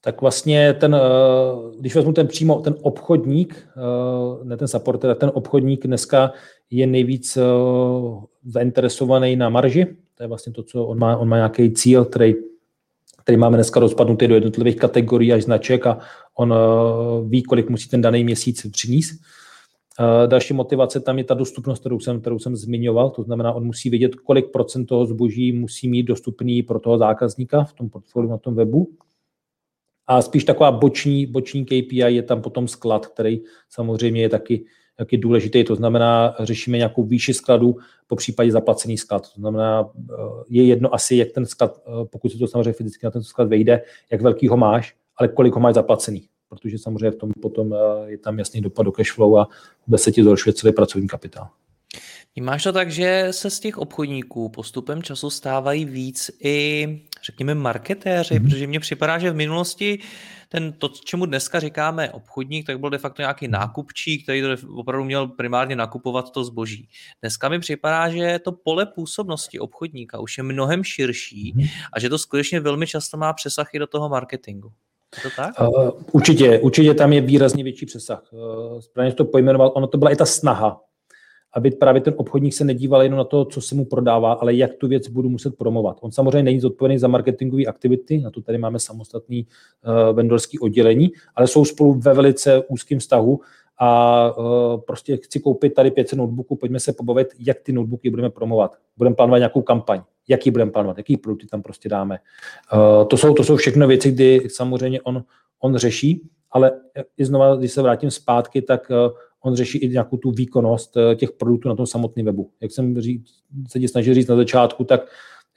Tak 0.00 0.20
vlastně 0.20 0.72
ten, 0.72 0.94
eh, 0.94 1.00
když 1.80 1.94
vezmu 1.94 2.12
ten 2.12 2.26
přímo 2.26 2.60
ten 2.60 2.74
obchodník, 2.82 3.68
eh, 3.76 4.44
ne 4.44 4.56
ten 4.56 4.68
supporter, 4.68 5.14
ten 5.14 5.30
obchodník 5.34 5.86
dneska 5.86 6.32
je 6.70 6.86
nejvíc 6.86 7.36
eh, 7.36 7.42
zainteresovaný 8.44 9.36
na 9.36 9.48
marži. 9.48 9.96
To 10.14 10.22
je 10.22 10.26
vlastně 10.26 10.52
to, 10.52 10.62
co 10.62 10.84
on 10.84 10.98
má, 10.98 11.16
on 11.16 11.28
má 11.28 11.36
nějaký 11.36 11.72
cíl, 11.72 12.04
který, 12.04 12.34
který 13.22 13.38
máme 13.38 13.56
dneska 13.56 13.80
rozpadnutý 13.80 14.28
do 14.28 14.34
jednotlivých 14.34 14.76
kategorií 14.76 15.32
až 15.32 15.42
značek 15.42 15.86
a 15.86 15.98
on 16.34 16.54
ví, 17.28 17.42
kolik 17.42 17.70
musí 17.70 17.88
ten 17.88 18.00
daný 18.00 18.24
měsíc 18.24 18.66
přinést. 18.70 19.20
Další 20.26 20.54
motivace 20.54 21.00
tam 21.00 21.18
je 21.18 21.24
ta 21.24 21.34
dostupnost, 21.34 21.80
kterou 21.80 22.00
jsem, 22.00 22.20
kterou 22.20 22.38
jsem 22.38 22.56
zmiňoval, 22.56 23.10
to 23.10 23.22
znamená, 23.22 23.52
on 23.52 23.64
musí 23.64 23.90
vědět, 23.90 24.14
kolik 24.14 24.50
procent 24.50 24.86
toho 24.86 25.06
zboží 25.06 25.52
musí 25.52 25.88
mít 25.88 26.02
dostupný 26.02 26.62
pro 26.62 26.80
toho 26.80 26.98
zákazníka 26.98 27.64
v 27.64 27.72
tom 27.72 27.90
portfoliu 27.90 28.30
na 28.30 28.38
tom 28.38 28.54
webu. 28.54 28.90
A 30.06 30.22
spíš 30.22 30.44
taková 30.44 30.72
boční, 30.72 31.26
boční 31.26 31.64
KPI 31.64 31.96
je 31.96 32.22
tam 32.22 32.42
potom 32.42 32.68
sklad, 32.68 33.06
který 33.06 33.40
samozřejmě 33.70 34.22
je 34.22 34.28
taky, 34.28 34.64
taky 34.96 35.18
důležitý. 35.18 35.64
To 35.64 35.76
znamená, 35.76 36.34
řešíme 36.40 36.78
nějakou 36.78 37.04
výši 37.04 37.34
skladu, 37.34 37.76
po 38.06 38.16
případě 38.16 38.52
zaplacený 38.52 38.98
sklad. 38.98 39.22
To 39.34 39.40
znamená, 39.40 39.90
je 40.48 40.64
jedno 40.64 40.94
asi, 40.94 41.16
jak 41.16 41.32
ten 41.32 41.46
sklad, 41.46 41.82
pokud 42.10 42.32
se 42.32 42.38
to 42.38 42.46
samozřejmě 42.46 42.72
fyzicky 42.72 43.06
na 43.06 43.10
ten 43.10 43.22
sklad 43.22 43.48
vejde, 43.48 43.82
jak 44.10 44.20
velký 44.20 44.48
ho 44.48 44.56
máš, 44.56 44.96
ale 45.16 45.28
kolik 45.28 45.54
ho 45.54 45.60
máš 45.60 45.74
zaplacený 45.74 46.28
protože 46.54 46.78
samozřejmě 46.78 47.10
v 47.10 47.16
tom 47.16 47.30
potom 47.42 47.74
eh, 47.74 48.10
je 48.10 48.18
tam 48.18 48.38
jasný 48.38 48.60
dopad 48.60 48.82
do 48.82 48.92
cashflow 48.92 49.38
a 49.38 49.48
vůbec 49.86 50.02
se 50.02 50.12
ti 50.12 50.22
zhoršuje 50.22 50.52
celý 50.52 50.72
pracovní 50.72 51.08
kapitál. 51.08 51.48
Máš 52.40 52.62
to 52.62 52.72
tak, 52.72 52.90
že 52.90 53.28
se 53.30 53.50
z 53.50 53.60
těch 53.60 53.78
obchodníků 53.78 54.48
postupem 54.48 55.02
času 55.02 55.30
stávají 55.30 55.84
víc 55.84 56.30
i, 56.44 56.86
řekněme, 57.26 57.54
marketéři, 57.54 58.34
mm-hmm. 58.34 58.44
protože 58.44 58.66
mně 58.66 58.80
připadá, 58.80 59.18
že 59.18 59.30
v 59.30 59.34
minulosti 59.34 59.98
ten, 60.48 60.72
to, 60.72 60.88
čemu 60.88 61.26
dneska 61.26 61.60
říkáme 61.60 62.10
obchodník, 62.10 62.66
tak 62.66 62.80
byl 62.80 62.90
de 62.90 62.98
facto 62.98 63.22
nějaký 63.22 63.48
mhm. 63.48 63.52
nákupčí, 63.52 64.22
který 64.22 64.42
to 64.42 64.48
opravdu 64.74 65.04
měl 65.04 65.26
primárně 65.26 65.76
nakupovat 65.76 66.30
to 66.30 66.44
zboží. 66.44 66.88
Dneska 67.20 67.48
mi 67.48 67.58
připadá, 67.58 68.08
že 68.08 68.38
to 68.38 68.52
pole 68.52 68.86
působnosti 68.86 69.58
obchodníka 69.58 70.18
už 70.18 70.38
je 70.38 70.44
mnohem 70.44 70.84
širší 70.84 71.54
mm-hmm. 71.56 71.68
a 71.92 72.00
že 72.00 72.08
to 72.08 72.18
skutečně 72.18 72.60
velmi 72.60 72.86
často 72.86 73.16
má 73.16 73.32
přesah 73.32 73.74
i 73.74 73.78
do 73.78 73.86
toho 73.86 74.08
marketingu. 74.08 74.72
Je 75.16 75.22
to 75.22 75.36
tak? 75.36 75.60
Uh, 75.60 75.90
určitě, 76.12 76.58
určitě 76.58 76.94
tam 76.94 77.12
je 77.12 77.20
výrazně 77.20 77.64
větší 77.64 77.86
přesah. 77.86 78.22
Uh, 78.32 78.80
správně 78.80 79.12
to 79.12 79.24
pojmenoval, 79.24 79.72
ono 79.74 79.86
to 79.86 79.98
byla 79.98 80.10
i 80.10 80.16
ta 80.16 80.26
snaha, 80.26 80.80
aby 81.54 81.70
právě 81.70 82.00
ten 82.00 82.14
obchodník 82.16 82.54
se 82.54 82.64
nedíval 82.64 83.02
jenom 83.02 83.18
na 83.18 83.24
to, 83.24 83.44
co 83.44 83.60
se 83.60 83.74
mu 83.74 83.84
prodává, 83.84 84.32
ale 84.32 84.54
jak 84.54 84.74
tu 84.74 84.88
věc 84.88 85.08
budu 85.08 85.28
muset 85.28 85.56
promovat. 85.56 85.98
On 86.00 86.12
samozřejmě 86.12 86.42
není 86.42 86.60
zodpovědný 86.60 86.98
za 86.98 87.08
marketingové 87.08 87.64
aktivity, 87.64 88.18
na 88.18 88.30
to 88.30 88.42
tady 88.42 88.58
máme 88.58 88.78
samostatný 88.78 89.46
uh, 89.46 90.16
vendorský 90.16 90.58
oddělení, 90.58 91.12
ale 91.34 91.46
jsou 91.46 91.64
spolu 91.64 91.92
ve 91.92 92.14
velice 92.14 92.62
úzkém 92.68 92.98
vztahu 92.98 93.40
a 93.78 94.30
uh, 94.36 94.80
prostě 94.80 95.16
chci 95.16 95.40
koupit 95.40 95.74
tady 95.74 95.90
500 95.90 96.18
notebooků, 96.18 96.56
pojďme 96.56 96.80
se 96.80 96.92
pobavit, 96.92 97.28
jak 97.38 97.60
ty 97.60 97.72
notebooky 97.72 98.10
budeme 98.10 98.30
promovat. 98.30 98.76
Budeme 98.96 99.16
plánovat 99.16 99.38
nějakou 99.38 99.62
kampaň 99.62 100.00
jaký 100.28 100.50
budeme 100.50 100.70
plánovat, 100.70 100.98
jaký 100.98 101.16
produkty 101.16 101.46
tam 101.46 101.62
prostě 101.62 101.88
dáme. 101.88 102.18
Uh, 102.74 103.08
to, 103.08 103.16
jsou, 103.16 103.34
to 103.34 103.44
jsou 103.44 103.56
všechno 103.56 103.86
věci, 103.86 104.10
kdy 104.10 104.48
samozřejmě 104.50 105.00
on, 105.00 105.24
on 105.60 105.76
řeší, 105.76 106.28
ale 106.50 106.72
i 107.16 107.24
znova, 107.24 107.56
když 107.56 107.72
se 107.72 107.82
vrátím 107.82 108.10
zpátky, 108.10 108.62
tak 108.62 108.90
on 109.44 109.56
řeší 109.56 109.78
i 109.78 109.88
nějakou 109.88 110.16
tu 110.16 110.30
výkonnost 110.30 110.96
uh, 110.96 111.14
těch 111.14 111.32
produktů 111.32 111.68
na 111.68 111.74
tom 111.74 111.86
samotném 111.86 112.26
webu. 112.26 112.50
Jak 112.60 112.72
jsem 112.72 113.00
říct, 113.00 113.34
se 113.68 113.80
ti 113.80 113.88
snažil 113.88 114.14
říct 114.14 114.28
na 114.28 114.36
začátku, 114.36 114.84
tak 114.84 115.00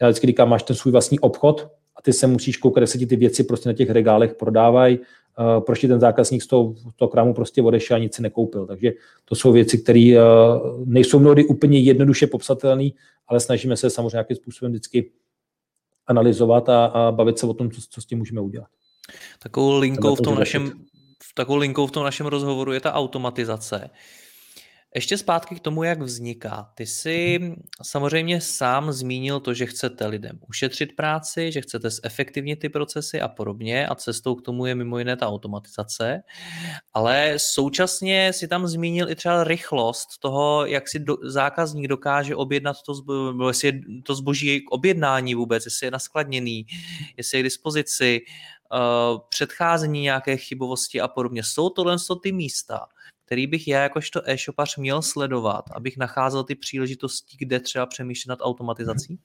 já 0.02 0.08
vždycky 0.08 0.28
říkám, 0.28 0.50
máš 0.50 0.64
ten 0.64 0.76
svůj 0.76 0.92
vlastní 0.92 1.20
obchod 1.20 1.68
a 1.96 2.02
ty 2.02 2.14
se 2.14 2.28
musíš 2.28 2.58
koukat, 2.58 2.82
jestli 2.82 3.00
ti 3.00 3.06
ty 3.06 3.16
věci 3.16 3.44
prostě 3.44 3.70
na 3.70 3.74
těch 3.74 3.90
regálech 3.90 4.34
prodávají, 4.34 5.00
uh, 5.00 5.64
proč 5.64 5.82
ten 5.82 6.00
zákazník 6.00 6.44
z 6.44 6.48
toho, 6.48 6.76
toho 6.96 7.10
krámu 7.10 7.34
prostě 7.34 7.62
odešel 7.62 7.96
a 7.96 8.00
nic 8.00 8.16
si 8.16 8.22
nekoupil. 8.22 8.66
Takže 8.66 8.92
to 9.26 9.36
jsou 9.36 9.52
věci, 9.52 9.78
které 9.78 10.14
uh, 10.18 10.86
nejsou 10.86 11.20
mnohdy 11.20 11.46
úplně 11.46 11.80
jednoduše 11.80 12.28
popsatelné, 12.28 12.90
ale 13.28 13.40
snažíme 13.40 13.78
se 13.78 13.90
samozřejmě 13.90 14.16
nějakým 14.16 14.38
způsobem 14.38 14.72
vždycky 14.72 15.12
analyzovat 16.08 16.70
a, 16.70 16.86
a 16.86 17.12
bavit 17.12 17.40
se 17.40 17.46
o 17.46 17.54
tom, 17.54 17.72
co, 17.72 17.82
co 17.90 18.02
s 18.02 18.06
tím 18.06 18.18
můžeme 18.18 18.42
udělat. 18.42 18.68
Takovou 19.44 19.80
linkou 19.80 20.16
v 20.16 20.22
tom 20.22 20.36
našem, 20.36 20.72
takovou 21.34 21.58
linkou 21.58 21.88
v 21.88 21.92
tom 21.92 22.04
našem 22.04 22.26
rozhovoru 22.26 22.74
je 22.74 22.80
ta 22.80 22.94
automatizace. 22.94 23.90
Ještě 24.98 25.18
zpátky 25.18 25.56
k 25.56 25.60
tomu, 25.60 25.84
jak 25.84 26.02
vzniká. 26.02 26.72
Ty 26.76 26.86
jsi 26.86 27.40
samozřejmě 27.84 28.42
sám 28.42 28.92
zmínil 28.92 29.40
to, 29.40 29.54
že 29.54 29.66
chcete 29.66 30.08
lidem 30.08 30.40
ušetřit 30.50 30.96
práci, 30.96 31.52
že 31.52 31.62
chcete 31.62 31.90
zefektivnit 31.90 32.60
ty 32.60 32.70
procesy 32.70 33.22
a 33.22 33.28
podobně 33.28 33.88
a 33.88 33.96
cestou 33.96 34.36
k 34.36 34.42
tomu 34.42 34.66
je 34.66 34.76
mimo 34.76 35.00
jiné 35.00 35.18
ta 35.18 35.28
automatizace, 35.28 36.24
ale 36.94 37.34
současně 37.38 38.34
si 38.34 38.48
tam 38.48 38.68
zmínil 38.68 39.10
i 39.10 39.16
třeba 39.16 39.44
rychlost 39.44 40.08
toho, 40.20 40.66
jak 40.66 40.88
si 40.88 41.00
do, 41.00 41.18
zákazník 41.24 41.88
dokáže 41.88 42.36
objednat 42.36 42.78
to, 42.86 42.94
zbo, 42.94 43.48
jestli 43.48 43.68
je 43.68 43.82
to 44.04 44.16
zboží 44.16 44.62
k 44.62 44.72
objednání 44.72 45.36
vůbec, 45.36 45.66
jestli 45.66 45.88
je 45.88 45.92
naskladněný, 45.92 46.66
jestli 47.18 47.38
je 47.38 47.42
k 47.42 47.44
dispozici, 47.44 48.22
uh, 48.74 49.20
předcházení 49.30 50.02
nějaké 50.02 50.38
chybovosti 50.38 51.02
a 51.02 51.08
podobně. 51.08 51.44
Jsou 51.44 51.70
tohle 51.70 51.98
ty 52.24 52.32
místa, 52.32 52.88
který 53.28 53.48
bych 53.48 53.68
já 53.68 53.84
jakožto 53.84 54.22
e-shopař 54.30 54.78
měl 54.78 55.02
sledovat, 55.02 55.66
abych 55.72 55.98
nacházel 55.98 56.44
ty 56.44 56.56
příležitosti, 56.56 57.38
kde 57.40 57.60
třeba 57.60 57.86
přemýšlet 57.86 58.30
nad 58.30 58.40
automatizací? 58.42 59.20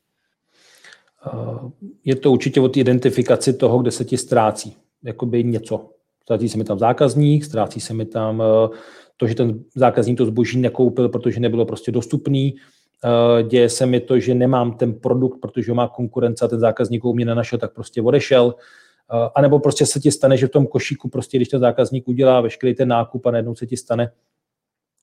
Eh, 1.27 1.71
je 2.05 2.17
to 2.17 2.33
určitě 2.33 2.61
od 2.61 2.77
identifikaci 2.77 3.53
toho, 3.53 3.79
kde 3.79 3.91
se 3.91 4.05
ti 4.05 4.17
ztrácí. 4.17 4.77
Jakoby 5.03 5.45
něco. 5.45 5.89
Ztrácí 6.23 6.49
se 6.49 6.59
mi 6.59 6.65
tam 6.65 6.79
zákazník, 6.79 7.45
ztrácí 7.45 7.81
se 7.81 7.95
mi 7.95 8.07
tam 8.07 8.43
eh, 8.43 8.77
to, 9.17 9.27
že 9.27 9.35
ten 9.35 9.65
zákazník 9.75 10.19
to 10.19 10.27
zboží 10.27 10.59
nekoupil, 10.59 11.09
protože 11.09 11.41
nebylo 11.41 11.67
prostě 11.67 11.93
dostupný. 11.93 12.55
Eh, 13.05 13.43
děje 13.43 13.69
se 13.69 13.87
mi 13.87 14.01
to, 14.01 14.19
že 14.19 14.35
nemám 14.35 14.77
ten 14.77 14.95
produkt, 14.95 15.41
protože 15.41 15.71
ho 15.71 15.75
má 15.75 15.89
konkurence 15.89 16.45
a 16.45 16.49
ten 16.49 16.61
zákazník 16.61 17.05
ho 17.05 17.13
mě 17.15 17.25
nenašel, 17.25 17.59
tak 17.59 17.75
prostě 17.75 18.03
odešel. 18.03 18.55
A 19.35 19.41
nebo 19.41 19.59
prostě 19.59 19.87
se 19.87 20.01
ti 20.01 20.13
stane, 20.13 20.37
že 20.37 20.47
v 20.47 20.51
tom 20.51 20.67
košíku 20.67 21.09
prostě, 21.09 21.39
když 21.39 21.49
ten 21.49 21.61
zákazník 21.61 22.09
udělá 22.09 22.41
veškerý 22.41 22.75
ten 22.75 22.89
nákup 22.89 23.27
a 23.27 23.31
najednou 23.31 23.55
se 23.55 23.67
ti 23.67 23.77
stane, 23.77 24.13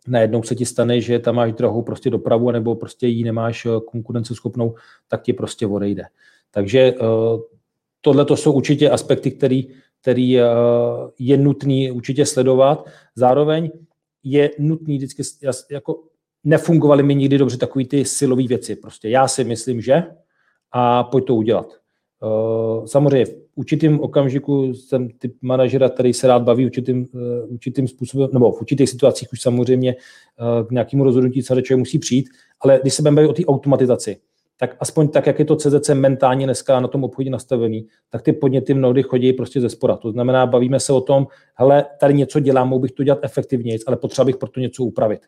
najednou 0.07 0.43
se 0.43 0.55
ti 0.55 0.65
stane, 0.65 1.01
že 1.01 1.19
tam 1.19 1.35
máš 1.35 1.53
drahou 1.53 1.81
prostě 1.81 2.09
dopravu, 2.09 2.51
nebo 2.51 2.75
prostě 2.75 3.07
ji 3.07 3.23
nemáš 3.23 3.65
eh, 3.65 3.69
konkurenceschopnou, 3.85 4.75
tak 5.07 5.21
ti 5.21 5.33
prostě 5.33 5.67
odejde. 5.67 6.03
Takže 6.51 6.79
eh, 6.79 6.95
tohle 8.01 8.25
to 8.25 8.37
jsou 8.37 8.53
určitě 8.53 8.89
aspekty, 8.89 9.31
který, 9.31 9.67
který 10.01 10.39
eh, 10.39 10.45
je 11.19 11.37
nutný 11.37 11.91
určitě 11.91 12.25
sledovat. 12.25 12.89
Zároveň 13.15 13.71
je 14.23 14.51
nutný 14.59 14.97
vždycky, 14.97 15.23
jako 15.71 16.03
nefungovaly 16.43 17.03
mi 17.03 17.15
nikdy 17.15 17.37
dobře 17.37 17.57
takové 17.57 17.85
ty 17.85 18.05
silové 18.05 18.47
věci. 18.47 18.75
Prostě 18.75 19.09
já 19.09 19.27
si 19.27 19.43
myslím, 19.43 19.81
že 19.81 20.03
a 20.71 21.03
pojď 21.03 21.25
to 21.25 21.35
udělat. 21.35 21.78
Eh, 22.23 22.87
samozřejmě 22.87 23.25
v 23.25 23.35
určitým 23.55 23.99
okamžiku 23.99 24.73
jsem 24.73 25.09
typ 25.09 25.35
manažera, 25.41 25.89
který 25.89 26.13
se 26.13 26.27
rád 26.27 26.41
baví 26.41 26.65
určitým, 26.65 27.07
eh, 27.15 27.45
určitým 27.45 27.87
způsobem, 27.87 28.29
nebo 28.33 28.51
v 28.51 28.61
určitých 28.61 28.89
situacích 28.89 29.33
už 29.33 29.41
samozřejmě 29.41 29.95
eh, 29.95 30.63
k 30.67 30.71
nějakému 30.71 31.03
rozhodnutí 31.03 31.43
člověk 31.43 31.71
musí 31.71 31.99
přijít, 31.99 32.29
ale 32.61 32.79
když 32.81 32.93
se 32.93 33.01
bavíme 33.01 33.27
o 33.27 33.33
té 33.33 33.45
automatizaci, 33.45 34.17
tak 34.57 34.75
aspoň 34.79 35.07
tak, 35.07 35.27
jak 35.27 35.39
je 35.39 35.45
to 35.45 35.55
CZC 35.55 35.89
mentálně 35.89 36.45
dneska 36.45 36.79
na 36.79 36.87
tom 36.87 37.03
obchodě 37.03 37.29
nastavený, 37.29 37.87
tak 38.09 38.21
ty 38.21 38.33
podněty 38.33 38.73
mnohdy 38.73 39.03
chodí 39.03 39.33
prostě 39.33 39.61
ze 39.61 39.69
spora. 39.69 39.97
To 39.97 40.11
znamená, 40.11 40.45
bavíme 40.45 40.79
se 40.79 40.93
o 40.93 41.01
tom, 41.01 41.27
hele, 41.55 41.85
tady 41.99 42.13
něco 42.13 42.39
dělám, 42.39 42.69
mohl 42.69 42.79
bych 42.79 42.91
to 42.91 43.03
dělat 43.03 43.19
efektivněji, 43.21 43.79
ale 43.87 43.97
potřeba 43.97 44.25
bych 44.25 44.37
pro 44.37 44.49
to 44.49 44.59
něco 44.59 44.83
upravit. 44.83 45.19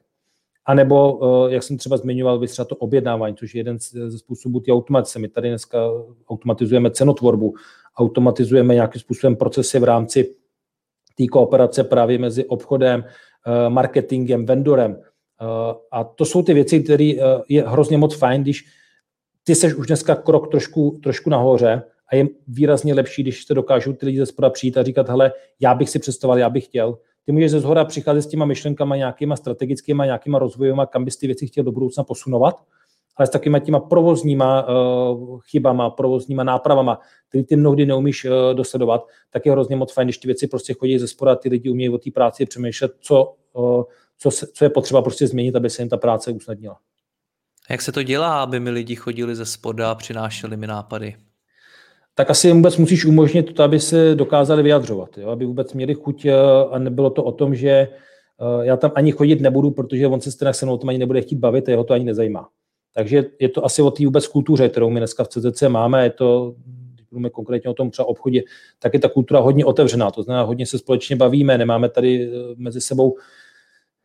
A 0.66 0.74
nebo, 0.74 1.20
eh, 1.48 1.54
jak 1.54 1.64
jsem 1.64 1.78
třeba 1.78 1.98
zmiňoval, 1.98 2.40
vy 2.40 2.48
třeba 2.48 2.66
to 2.66 2.76
objednávání, 2.76 3.36
což 3.36 3.56
je 3.56 3.60
jeden 3.60 3.78
ze 3.80 4.20
způsobů 4.20 4.60
ty 4.60 4.72
automatizace. 4.72 5.20
My 5.20 5.28
tady 5.28 5.50
dneska 5.50 5.80
automatizujeme 6.30 6.92
cenotvorbu, 6.92 7.54
automatizujeme 7.98 8.74
nějakým 8.74 9.02
způsobem 9.02 9.36
procesy 9.36 9.80
v 9.80 9.84
rámci 9.84 10.36
té 11.18 11.28
kooperace 11.28 11.84
právě 11.84 12.18
mezi 12.18 12.46
obchodem, 12.46 13.04
eh, 13.48 13.70
marketingem, 13.70 14.46
vendorem. 14.46 15.02
Eh, 15.02 15.76
a 15.92 16.04
to 16.04 16.26
jsou 16.26 16.44
ty 16.44 16.54
věci, 16.54 16.84
které 16.84 17.12
je 17.50 17.64
hrozně 17.68 17.98
moc 17.98 18.16
fajn, 18.16 18.42
když 18.42 18.66
ty 19.44 19.56
seš 19.56 19.74
už 19.74 19.88
dneska 19.88 20.16
krok 20.16 20.52
trošku, 20.52 21.00
trošku 21.04 21.30
nahoře 21.30 21.84
a 22.12 22.16
je 22.16 22.28
výrazně 22.48 22.94
lepší, 22.94 23.24
když 23.24 23.46
se 23.46 23.54
dokážou 23.54 23.94
ty 23.94 24.06
lidi 24.06 24.18
ze 24.18 24.26
spoda 24.26 24.50
přijít 24.50 24.78
a 24.78 24.84
říkat, 24.84 25.10
hele, 25.10 25.34
já 25.60 25.76
bych 25.76 25.90
si 25.90 26.00
představoval, 26.00 26.40
já 26.40 26.50
bych 26.50 26.66
chtěl, 26.66 26.98
ty 27.26 27.32
můžeš 27.32 27.52
ze 27.52 27.60
zhora 27.60 27.86
přicházet 27.86 28.22
s 28.22 28.28
těma 28.28 28.46
myšlenkama 28.46 28.96
nějakýma 28.96 29.36
strategickými, 29.36 30.04
nějakýma 30.06 30.40
rozvojovými, 30.40 30.82
kam 30.90 31.06
bys 31.06 31.18
ty 31.18 31.28
věci 31.28 31.48
chtěl 31.48 31.64
do 31.64 31.72
budoucna 31.72 32.04
posunovat, 32.04 32.64
ale 33.16 33.28
s 33.28 33.30
takovými 33.30 33.62
těma 33.62 33.80
provozníma 33.80 34.68
uh, 34.68 35.40
chybama, 35.42 35.90
provozníma 35.90 36.44
nápravama, 36.44 37.00
který 37.30 37.44
ty 37.44 37.56
mnohdy 37.56 37.86
neumíš 37.86 38.26
uh, 38.26 38.32
dosledovat, 38.54 39.08
tak 39.30 39.46
je 39.46 39.52
hrozně 39.52 39.76
moc 39.76 39.94
fajn, 39.94 40.06
když 40.06 40.18
ty 40.18 40.28
věci 40.28 40.48
prostě 40.48 40.74
chodí 40.74 41.00
ze 41.00 41.08
spora, 41.08 41.36
ty 41.36 41.50
lidi 41.50 41.70
umějí 41.70 41.90
o 41.90 41.98
té 41.98 42.12
práci 42.12 42.46
přemýšlet, 42.46 42.92
co, 43.00 43.34
uh, 43.54 43.84
co, 44.18 44.32
se, 44.32 44.48
co 44.54 44.66
je 44.66 44.70
potřeba 44.70 45.02
prostě 45.02 45.28
změnit, 45.28 45.56
aby 45.56 45.70
se 45.70 45.82
jim 45.82 45.90
ta 45.90 45.98
práce 45.98 46.32
usnadnila. 46.32 46.78
Jak 47.70 47.82
se 47.82 47.92
to 47.92 48.04
dělá, 48.04 48.44
aby 48.44 48.60
mi 48.60 48.70
lidi 48.70 48.96
chodili 48.96 49.36
ze 49.36 49.46
spoda 49.46 49.92
a 49.92 49.96
přinášeli 49.96 50.58
mi 50.58 50.68
nápady? 50.68 51.16
Tak 52.16 52.30
asi 52.30 52.52
vůbec 52.52 52.78
musíš 52.78 53.06
umožnit 53.06 53.54
to, 53.54 53.64
aby 53.64 53.80
se 53.80 54.16
dokázali 54.16 54.64
vyjadřovat, 54.64 55.18
jo? 55.18 55.30
aby 55.30 55.46
vůbec 55.46 55.74
měli 55.74 55.94
chuť 55.94 56.26
a 56.72 56.80
nebylo 56.80 57.10
to 57.10 57.24
o 57.24 57.32
tom, 57.32 57.56
že 57.56 57.88
já 58.62 58.78
tam 58.78 58.92
ani 58.96 59.12
chodit 59.12 59.42
nebudu, 59.42 59.72
protože 59.72 60.08
on 60.08 60.22
se 60.22 60.32
s 60.32 60.52
se 60.52 60.66
mnou 60.66 60.78
tam 60.78 60.90
ani 60.90 60.98
nebude 60.98 61.22
chtít 61.22 61.40
bavit 61.40 61.68
a 61.68 61.72
jeho 61.72 61.84
to 61.84 61.94
ani 61.94 62.06
nezajímá. 62.06 62.50
Takže 62.96 63.26
je 63.40 63.50
to 63.50 63.66
asi 63.66 63.82
o 63.82 63.92
té 63.92 64.06
vůbec 64.06 64.28
kultuře, 64.28 64.70
kterou 64.70 64.90
my 64.90 65.00
dneska 65.00 65.24
v 65.24 65.28
CZC 65.28 65.64
máme, 65.68 66.04
je 66.04 66.10
to, 66.10 66.56
mluvíme 67.12 67.30
konkrétně 67.30 67.70
o 67.70 67.74
tom 67.74 67.92
třeba 67.92 68.08
obchodě, 68.08 68.44
tak 68.80 68.94
je 68.94 69.00
ta 69.00 69.10
kultura 69.10 69.40
hodně 69.40 69.66
otevřená, 69.66 70.12
to 70.12 70.24
znamená, 70.24 70.44
hodně 70.44 70.66
se 70.66 70.78
společně 70.78 71.16
bavíme, 71.16 71.58
nemáme 71.58 71.90
tady 71.90 72.32
eh, 72.32 72.38
mezi 72.58 72.82
sebou 72.82 73.16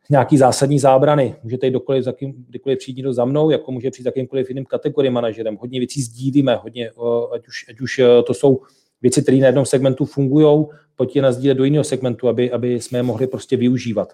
nějaký 0.09 0.37
zásadní 0.37 0.79
zábrany. 0.79 1.35
Můžete 1.43 1.67
jít 1.67 1.71
dokoliv, 1.71 2.03
za 2.03 2.11
kým, 2.11 2.45
kdykoliv 2.49 2.79
přijít 2.79 2.97
někdo 2.97 3.13
za 3.13 3.25
mnou, 3.25 3.49
jako 3.49 3.71
může 3.71 3.91
přijít 3.91 4.03
za 4.03 4.07
jakýmkoliv 4.07 4.49
jiným 4.49 4.65
kategorii 4.65 5.11
manažerem. 5.11 5.57
Hodně 5.57 5.79
věcí 5.79 6.01
sdílíme, 6.01 6.55
hodně, 6.55 6.87
eh, 6.87 7.35
ať 7.35 7.47
už, 7.47 7.65
ať 7.69 7.81
už 7.81 7.99
eh, 7.99 8.23
to 8.23 8.33
jsou 8.33 8.61
věci, 9.01 9.21
které 9.21 9.37
na 9.37 9.45
jednom 9.45 9.65
segmentu 9.65 10.05
fungují, 10.05 10.65
pojďte 10.95 11.21
na 11.21 11.31
sdílet 11.31 11.57
do 11.57 11.63
jiného 11.63 11.83
segmentu, 11.83 12.27
aby, 12.27 12.51
aby 12.51 12.81
jsme 12.81 12.99
je 12.99 13.03
mohli 13.03 13.27
prostě 13.27 13.57
využívat. 13.57 14.13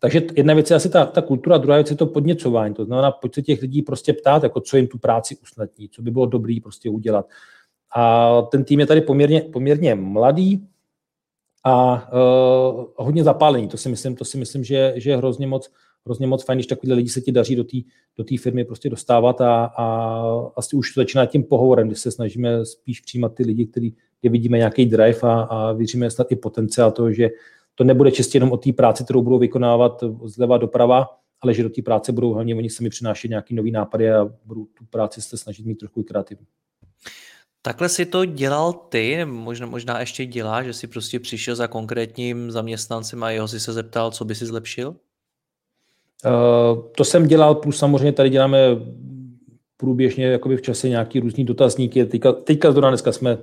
Takže 0.00 0.22
jedna 0.36 0.54
věc 0.54 0.70
je 0.70 0.76
asi 0.76 0.88
ta, 0.88 1.04
ta 1.06 1.22
kultura, 1.22 1.58
druhá 1.58 1.76
věc 1.76 1.90
je 1.90 1.96
to 1.96 2.06
podněcování. 2.06 2.74
To 2.74 2.84
znamená, 2.84 3.10
pojď 3.10 3.34
se 3.34 3.42
těch 3.42 3.62
lidí 3.62 3.82
prostě 3.82 4.12
ptát, 4.12 4.42
jako 4.42 4.60
co 4.60 4.76
jim 4.76 4.86
tu 4.86 4.98
práci 4.98 5.36
usnadní, 5.42 5.88
co 5.88 6.02
by 6.02 6.10
bylo 6.10 6.26
dobré 6.26 6.56
prostě 6.62 6.90
udělat. 6.90 7.28
A 7.96 8.42
ten 8.42 8.64
tým 8.64 8.80
je 8.80 8.86
tady 8.86 9.00
poměrně, 9.00 9.40
poměrně 9.40 9.94
mladý 9.94 10.68
a 11.66 12.08
uh, 12.12 12.84
hodně 12.96 13.24
zapálený. 13.24 13.68
To 13.68 13.76
si 13.76 13.88
myslím, 13.88 14.16
to 14.16 14.24
si 14.24 14.38
myslím 14.38 14.64
že, 14.64 14.92
že 14.96 15.10
je 15.10 15.16
hrozně 15.16 15.46
moc, 15.46 15.70
hrozně 16.04 16.26
moc 16.26 16.44
fajn, 16.44 16.56
když 16.56 16.66
takovýhle 16.66 16.96
lidi 16.96 17.08
se 17.08 17.20
ti 17.20 17.32
daří 17.32 17.56
do 17.56 17.64
té 17.64 17.76
do 18.18 18.24
firmy 18.40 18.64
prostě 18.64 18.90
dostávat 18.90 19.40
a, 19.40 19.64
a 19.64 20.26
asi 20.56 20.76
už 20.76 20.94
to 20.94 21.00
začíná 21.00 21.26
tím 21.26 21.44
pohovorem, 21.44 21.86
kdy 21.86 21.96
se 21.96 22.10
snažíme 22.10 22.66
spíš 22.66 23.00
přijímat 23.00 23.34
ty 23.34 23.42
lidi, 23.42 23.66
který, 23.66 23.92
kde 24.20 24.30
vidíme 24.30 24.58
nějaký 24.58 24.86
drive 24.86 25.20
a, 25.22 25.40
a 25.40 25.72
věříme 25.72 26.10
snad 26.10 26.32
i 26.32 26.36
potenciál 26.36 26.92
toho, 26.92 27.12
že 27.12 27.28
to 27.74 27.84
nebude 27.84 28.10
čistě 28.10 28.36
jenom 28.36 28.52
o 28.52 28.56
té 28.56 28.72
práci, 28.72 29.04
kterou 29.04 29.22
budou 29.22 29.38
vykonávat 29.38 30.04
zleva 30.24 30.58
doprava, 30.58 31.06
ale 31.40 31.54
že 31.54 31.62
do 31.62 31.70
té 31.70 31.82
práce 31.82 32.12
budou 32.12 32.32
hlavně 32.32 32.54
oni 32.54 32.70
sami 32.70 32.90
přinášet 32.90 33.28
nějaký 33.28 33.54
nový 33.54 33.70
nápady 33.70 34.12
a 34.12 34.24
budou 34.44 34.64
tu 34.64 34.84
práci 34.90 35.22
se 35.22 35.36
snažit 35.36 35.66
mít 35.66 35.78
trochu 35.78 36.02
kreativní. 36.02 36.46
Takhle 37.66 37.88
si 37.88 38.06
to 38.06 38.24
dělal 38.24 38.72
ty, 38.72 39.24
možná, 39.24 39.66
možná 39.66 40.00
ještě 40.00 40.26
dělá, 40.26 40.62
že 40.62 40.72
si 40.72 40.86
prostě 40.86 41.20
přišel 41.20 41.56
za 41.56 41.66
konkrétním 41.66 42.50
zaměstnancem 42.50 43.22
a 43.22 43.30
jeho 43.30 43.48
si 43.48 43.60
se 43.60 43.72
zeptal, 43.72 44.10
co 44.10 44.24
by 44.24 44.34
si 44.34 44.46
zlepšil? 44.46 44.88
Uh, 44.88 44.94
to 46.96 47.04
jsem 47.04 47.26
dělal, 47.26 47.54
plus 47.54 47.78
samozřejmě 47.78 48.12
tady 48.12 48.30
děláme 48.30 48.58
průběžně 49.76 50.26
jakoby 50.26 50.56
v 50.56 50.62
čase 50.62 50.88
nějaký 50.88 51.20
různý 51.20 51.44
dotazníky. 51.44 52.04
Teďka, 52.04 52.32
teďka 52.32 52.72
zrovna 52.72 52.90
dneska 52.90 53.12
jsme 53.12 53.38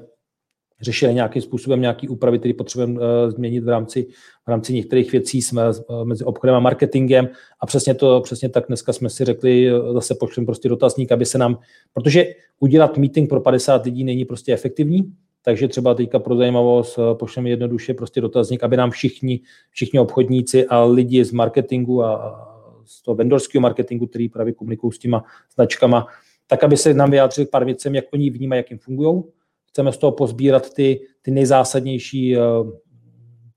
řešili 0.83 1.13
nějakým 1.13 1.41
způsobem 1.41 1.81
nějaký 1.81 2.07
úpravy, 2.07 2.39
které 2.39 2.53
potřebujeme 2.53 2.93
uh, 2.93 3.31
změnit 3.31 3.63
v 3.63 3.69
rámci, 3.69 4.07
v 4.45 4.47
rámci 4.47 4.73
některých 4.73 5.11
věcí. 5.11 5.41
Jsme 5.41 5.61
uh, 5.69 6.05
mezi 6.05 6.23
obchodem 6.23 6.55
a 6.55 6.59
marketingem 6.59 7.29
a 7.59 7.65
přesně 7.65 7.93
to, 7.93 8.21
přesně 8.21 8.49
tak 8.49 8.63
dneska 8.67 8.93
jsme 8.93 9.09
si 9.09 9.25
řekli, 9.25 9.73
uh, 9.73 9.93
zase 9.93 10.15
pošleme 10.15 10.45
prostě 10.45 10.69
dotazník, 10.69 11.11
aby 11.11 11.25
se 11.25 11.37
nám, 11.37 11.59
protože 11.93 12.25
udělat 12.59 12.97
meeting 12.97 13.29
pro 13.29 13.41
50 13.41 13.85
lidí 13.85 14.03
není 14.03 14.25
prostě 14.25 14.53
efektivní, 14.53 15.13
takže 15.41 15.67
třeba 15.67 15.93
teďka 15.93 16.19
pro 16.19 16.35
zajímavost 16.35 16.99
pošleme 17.13 17.49
jednoduše 17.49 17.93
prostě 17.93 18.21
dotazník, 18.21 18.63
aby 18.63 18.77
nám 18.77 18.91
všichni, 18.91 19.39
všichni 19.69 19.99
obchodníci 19.99 20.65
a 20.65 20.83
lidi 20.83 21.25
z 21.25 21.31
marketingu 21.31 22.03
a 22.03 22.49
z 22.85 23.03
toho 23.03 23.15
vendorského 23.15 23.61
marketingu, 23.61 24.07
který 24.07 24.29
právě 24.29 24.53
komunikují 24.53 24.93
s 24.93 24.99
těma 24.99 25.23
značkama, 25.55 26.07
tak 26.47 26.63
aby 26.63 26.77
se 26.77 26.93
nám 26.93 27.11
vyjádřili 27.11 27.47
pár 27.47 27.65
věcem, 27.65 27.95
jak 27.95 28.05
oni 28.13 28.29
vnímají, 28.29 28.59
jak 28.59 28.69
jim 28.71 28.79
fungují, 28.79 29.23
chceme 29.73 29.91
z 29.91 29.97
toho 29.97 30.11
pozbírat 30.11 30.73
ty, 30.73 30.99
ty 31.21 31.31
nejzásadnější 31.31 32.37
eh, 32.37 32.39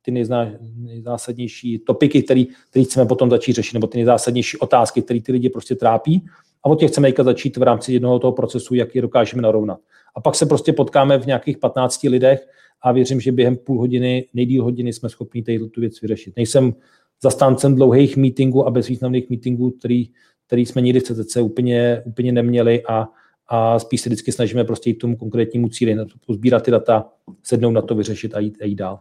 ty 0.07 0.11
nejzná, 0.11 0.53
nejzásadnější 0.77 1.79
topiky, 1.79 2.23
které 2.23 2.45
chceme 2.85 3.07
potom 3.07 3.31
začít 3.31 3.53
řešit, 3.53 3.75
nebo 3.75 3.87
ty 3.87 3.99
nejzásadnější 3.99 4.59
otázky, 4.59 5.03
které 5.03 5.21
ty 5.21 5.33
lidi 5.33 5.49
prostě 5.49 5.75
trápí. 5.75 6.27
A 6.65 6.69
od 6.69 6.81
těch 6.81 6.91
chceme 6.91 7.13
začít 7.23 7.57
v 7.57 7.63
rámci 7.63 7.93
jednoho 7.93 8.19
toho 8.19 8.33
procesu, 8.33 8.75
jak 8.75 8.95
je 8.95 9.03
dokážeme 9.03 9.43
narovnat. 9.43 9.79
A 10.17 10.21
pak 10.21 10.35
se 10.35 10.47
prostě 10.47 10.73
potkáme 10.73 11.19
v 11.19 11.27
nějakých 11.27 11.59
15 11.59 12.03
lidech 12.03 12.49
a 12.83 12.93
věřím, 12.93 13.21
že 13.21 13.33
během 13.33 13.57
půl 13.57 13.79
hodiny, 13.79 14.29
nejdíl 14.35 14.65
hodiny 14.65 14.93
jsme 14.93 15.09
schopni 15.09 15.43
tady 15.43 15.59
tu 15.59 15.81
věc 15.81 16.01
vyřešit. 16.01 16.37
Nejsem 16.37 16.75
zastáncem 17.23 17.75
dlouhých 17.75 18.17
meetingů 18.17 18.67
a 18.67 18.71
bezvýznamných 18.71 19.31
meetingů, 19.31 19.71
který, 19.71 20.09
který 20.47 20.67
jsme 20.67 20.83
nikdy 20.83 21.01
v 21.01 21.03
CTC 21.03 21.37
úplně, 21.37 22.03
úplně 22.07 22.33
neměli 22.33 22.83
a 22.89 23.09
a 23.49 23.79
spíš 23.79 24.01
se 24.01 24.09
vždycky 24.09 24.33
snažíme 24.33 24.65
prostě 24.65 24.91
jít 24.91 24.95
k 24.95 25.01
tomu 25.01 25.17
konkrétnímu 25.17 25.69
cíli, 25.69 25.97
pozbírat 26.27 26.63
ty 26.63 26.71
data, 26.71 27.09
sednout 27.43 27.71
na 27.71 27.83
to, 27.83 27.95
vyřešit 27.95 28.35
a 28.35 28.39
jít, 28.39 28.59
a 28.63 28.65
jít 28.65 28.75
dál. 28.75 29.01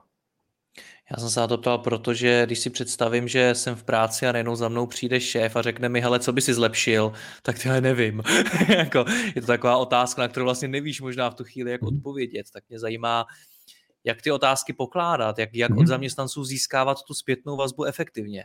Já 1.12 1.17
jsem 1.17 1.29
se 1.29 1.39
na 1.39 1.47
to 1.47 1.58
ptal, 1.58 1.77
protože 1.77 2.45
když 2.45 2.60
si 2.60 2.69
představím, 2.69 3.27
že 3.27 3.55
jsem 3.55 3.75
v 3.75 3.84
práci 3.84 4.27
a 4.27 4.31
najednou 4.31 4.55
za 4.55 4.69
mnou 4.69 4.86
přijde 4.86 5.19
šéf 5.19 5.55
a 5.55 5.62
řekne 5.62 5.89
mi, 5.89 6.01
hele, 6.01 6.19
co 6.19 6.34
by 6.34 6.41
si 6.41 6.53
zlepšil, 6.53 7.12
tak 7.41 7.60
tyhle 7.60 7.81
nevím. 7.81 8.23
jako, 8.77 9.05
je 9.36 9.41
to 9.41 9.47
taková 9.47 9.77
otázka, 9.77 10.21
na 10.21 10.27
kterou 10.27 10.45
vlastně 10.45 10.67
nevíš 10.67 11.01
možná 11.01 11.29
v 11.29 11.36
tu 11.36 11.43
chvíli, 11.43 11.71
jak 11.71 11.81
mhm. 11.81 11.97
odpovědět. 11.97 12.45
Tak 12.53 12.63
mě 12.69 12.79
zajímá, 12.79 13.25
jak 14.03 14.21
ty 14.21 14.31
otázky 14.31 14.73
pokládat, 14.73 15.39
jak, 15.39 15.49
jak 15.55 15.71
od 15.71 15.77
mhm. 15.77 15.88
zaměstnanců 15.88 16.43
získávat 16.43 16.97
tu 17.08 17.13
zpětnou 17.13 17.58
vazbu 17.58 17.84
efektivně. 17.84 18.43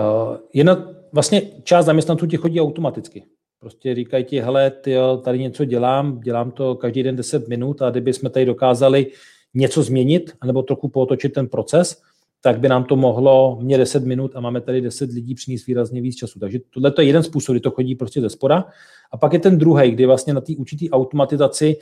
Uh, 0.00 0.36
jen 0.52 0.94
vlastně 1.12 1.42
část 1.62 1.86
zaměstnanců 1.86 2.26
ti 2.26 2.36
chodí 2.36 2.60
automaticky. 2.60 3.24
Prostě 3.66 3.94
říkají 3.94 4.24
ti, 4.24 4.40
hele, 4.40 4.70
ty 4.70 4.90
jo, 4.90 5.16
tady 5.24 5.38
něco 5.38 5.64
dělám, 5.64 6.20
dělám 6.20 6.50
to 6.50 6.74
každý 6.74 7.02
den 7.02 7.16
10 7.16 7.48
minut 7.48 7.82
a 7.82 7.90
kdyby 7.90 8.12
jsme 8.12 8.30
tady 8.30 8.46
dokázali 8.46 9.06
něco 9.54 9.82
změnit, 9.82 10.32
anebo 10.40 10.62
trochu 10.62 10.88
potočit 10.88 11.28
ten 11.28 11.48
proces, 11.48 12.02
tak 12.40 12.60
by 12.60 12.68
nám 12.68 12.84
to 12.84 12.96
mohlo, 12.96 13.58
mě 13.62 13.78
10 13.78 14.04
minut 14.04 14.36
a 14.36 14.40
máme 14.40 14.60
tady 14.60 14.80
10 14.80 15.12
lidí 15.12 15.34
přinést 15.34 15.66
výrazně 15.66 16.00
víc 16.00 16.16
času. 16.16 16.38
Takže 16.38 16.58
tohle 16.70 16.92
je 16.98 17.04
jeden 17.04 17.22
způsob, 17.22 17.52
kdy 17.52 17.60
to 17.60 17.70
chodí 17.70 17.94
prostě 17.94 18.20
ze 18.20 18.30
spoda. 18.30 18.64
A 19.12 19.16
pak 19.16 19.32
je 19.32 19.38
ten 19.38 19.58
druhý, 19.58 19.90
kdy 19.90 20.06
vlastně 20.06 20.34
na 20.34 20.40
té 20.40 20.52
určitý 20.56 20.90
automatizaci, 20.90 21.76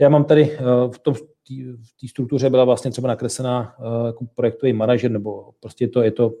já 0.00 0.08
mám 0.08 0.24
tady 0.24 0.52
eh, 0.52 0.58
v 0.94 0.98
tom 0.98 1.14
v 1.14 1.20
té 2.00 2.08
struktuře 2.08 2.50
byla 2.50 2.64
vlastně 2.64 2.90
třeba 2.90 3.08
nakreslená 3.08 3.74
eh, 3.78 4.06
jako 4.06 4.24
projektový 4.34 4.72
manažer, 4.72 5.10
nebo 5.10 5.50
prostě 5.60 5.88
to, 5.88 6.02
je 6.02 6.10
to 6.10 6.34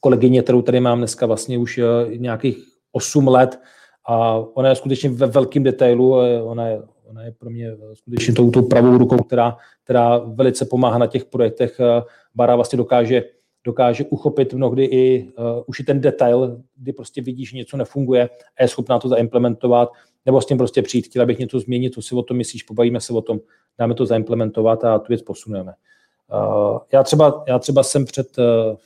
kolegyně, 0.00 0.42
kterou 0.42 0.62
tady 0.62 0.80
mám 0.80 0.98
dneska 0.98 1.26
vlastně 1.26 1.58
už 1.58 1.78
eh, 1.78 2.16
nějakých 2.16 2.75
8 2.96 3.28
let 3.28 3.60
a 4.08 4.36
ona 4.54 4.68
je 4.68 4.74
skutečně 4.74 5.10
ve 5.10 5.26
velkém 5.26 5.62
detailu, 5.62 6.10
ona 6.42 6.68
je, 6.68 6.82
ona 7.04 7.22
je 7.22 7.32
pro 7.32 7.50
mě 7.50 7.76
skutečně 7.94 8.34
tou, 8.34 8.50
tou 8.50 8.62
pravou 8.62 8.98
rukou, 8.98 9.16
která, 9.16 9.56
která 9.84 10.18
velice 10.18 10.64
pomáhá 10.64 10.98
na 10.98 11.06
těch 11.06 11.24
projektech. 11.24 11.80
Bara 12.34 12.56
vlastně 12.56 12.76
dokáže, 12.76 13.24
dokáže 13.64 14.04
uchopit 14.04 14.54
mnohdy 14.54 14.84
i 14.84 15.32
uh, 15.38 15.62
už 15.66 15.80
i 15.80 15.84
ten 15.84 16.00
detail, 16.00 16.62
kdy 16.76 16.92
prostě 16.92 17.22
vidí, 17.22 17.46
že 17.46 17.56
něco 17.56 17.76
nefunguje 17.76 18.28
a 18.58 18.62
je 18.62 18.68
schopná 18.68 18.98
to 18.98 19.08
zaimplementovat, 19.08 19.88
nebo 20.26 20.40
s 20.40 20.46
tím 20.46 20.58
prostě 20.58 20.82
přijít, 20.82 21.06
chtěla 21.06 21.26
bych 21.26 21.38
něco 21.38 21.60
změnit, 21.60 21.94
co 21.94 22.02
si 22.02 22.14
o 22.14 22.22
tom 22.22 22.36
myslíš, 22.36 22.62
pobavíme 22.62 23.00
se 23.00 23.12
o 23.12 23.22
tom, 23.22 23.40
dáme 23.78 23.94
to 23.94 24.06
zaimplementovat 24.06 24.84
a 24.84 24.98
tu 24.98 25.06
věc 25.08 25.22
posuneme. 25.22 25.72
Uh, 26.32 26.78
já, 26.92 27.02
třeba, 27.02 27.44
já 27.48 27.58
třeba 27.58 27.82
jsem 27.82 28.04
před 28.04 28.38
uh, 28.38 28.76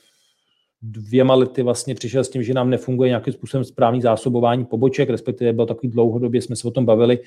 dvěma 0.81 1.35
lety 1.35 1.63
vlastně 1.63 1.95
přišel 1.95 2.23
s 2.23 2.29
tím, 2.29 2.43
že 2.43 2.53
nám 2.53 2.69
nefunguje 2.69 3.09
nějakým 3.09 3.33
způsobem 3.33 3.63
správný 3.63 4.01
zásobování 4.01 4.65
poboček, 4.65 5.09
respektive 5.09 5.53
bylo 5.53 5.67
takový 5.67 5.89
dlouhodobě, 5.89 6.41
jsme 6.41 6.55
se 6.55 6.67
o 6.67 6.71
tom 6.71 6.85
bavili 6.85 7.19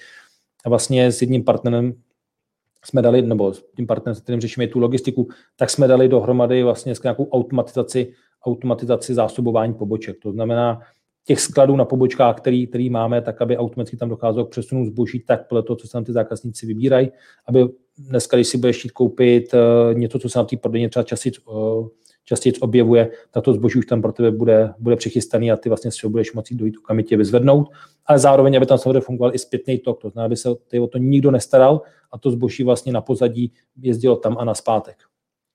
a 0.64 0.68
vlastně 0.68 1.12
s 1.12 1.20
jedním 1.20 1.44
partnerem 1.44 1.94
jsme 2.84 3.02
dali, 3.02 3.22
nebo 3.22 3.54
s 3.54 3.64
tím 3.76 3.86
partnerem, 3.86 4.14
s 4.14 4.20
kterým 4.20 4.40
řešíme 4.40 4.66
tu 4.66 4.78
logistiku, 4.78 5.28
tak 5.56 5.70
jsme 5.70 5.88
dali 5.88 6.08
dohromady 6.08 6.62
vlastně 6.62 6.94
s 6.94 7.02
nějakou 7.02 7.28
automatizaci, 7.28 8.12
automatizaci 8.44 9.14
zásobování 9.14 9.74
poboček. 9.74 10.16
To 10.22 10.32
znamená, 10.32 10.80
těch 11.26 11.40
skladů 11.40 11.76
na 11.76 11.84
pobočkách, 11.84 12.36
který, 12.36 12.66
který 12.66 12.90
máme, 12.90 13.22
tak 13.22 13.42
aby 13.42 13.56
automaticky 13.56 13.96
tam 13.96 14.08
docházelo 14.08 14.44
k 14.46 14.50
přesunu 14.50 14.86
zboží 14.86 15.20
tak 15.20 15.48
podle 15.48 15.62
toho, 15.62 15.76
co 15.76 15.86
se 15.86 15.92
tam 15.92 16.04
ty 16.04 16.12
zákazníci 16.12 16.66
vybírají, 16.66 17.10
aby 17.46 17.68
dneska, 17.98 18.36
když 18.36 18.48
si 18.48 18.58
budeš 18.58 18.78
chtít 18.78 18.92
koupit 18.92 19.54
uh, 19.54 19.98
něco, 19.98 20.18
co 20.18 20.28
se 20.28 20.38
na 20.38 20.44
té 20.44 20.56
prodejně 20.56 20.88
třeba 20.88 21.02
časit 21.02 21.34
uh, 21.46 21.88
častěji 22.24 22.52
objevuje, 22.60 23.10
tak 23.30 23.44
to 23.44 23.52
zboží 23.52 23.78
už 23.78 23.86
tam 23.86 24.02
pro 24.02 24.12
tebe 24.12 24.30
bude, 24.30 24.74
bude 24.78 24.96
přichystaný 24.96 25.52
a 25.52 25.56
ty 25.56 25.68
vlastně 25.68 25.92
si 25.92 26.00
ho 26.04 26.10
budeš 26.10 26.32
moci 26.32 26.54
dojít 26.54 26.76
okamžitě 26.78 27.16
vyzvednout, 27.16 27.68
ale 28.06 28.18
zároveň, 28.18 28.56
aby 28.56 28.66
tam 28.66 28.78
samozřejmě 28.78 29.00
fungoval 29.00 29.34
i 29.34 29.38
zpětný 29.38 29.78
tok, 29.78 30.00
to 30.02 30.10
znamená, 30.10 30.26
aby 30.26 30.36
se 30.36 30.48
ty 30.68 30.80
o 30.80 30.86
to 30.86 30.98
nikdo 30.98 31.30
nestaral 31.30 31.82
a 32.12 32.18
to 32.18 32.30
zboží 32.30 32.64
vlastně 32.64 32.92
na 32.92 33.00
pozadí 33.00 33.52
jezdilo 33.76 34.16
tam 34.16 34.36
a 34.38 34.44
na 34.44 34.54
zpátek. 34.54 34.96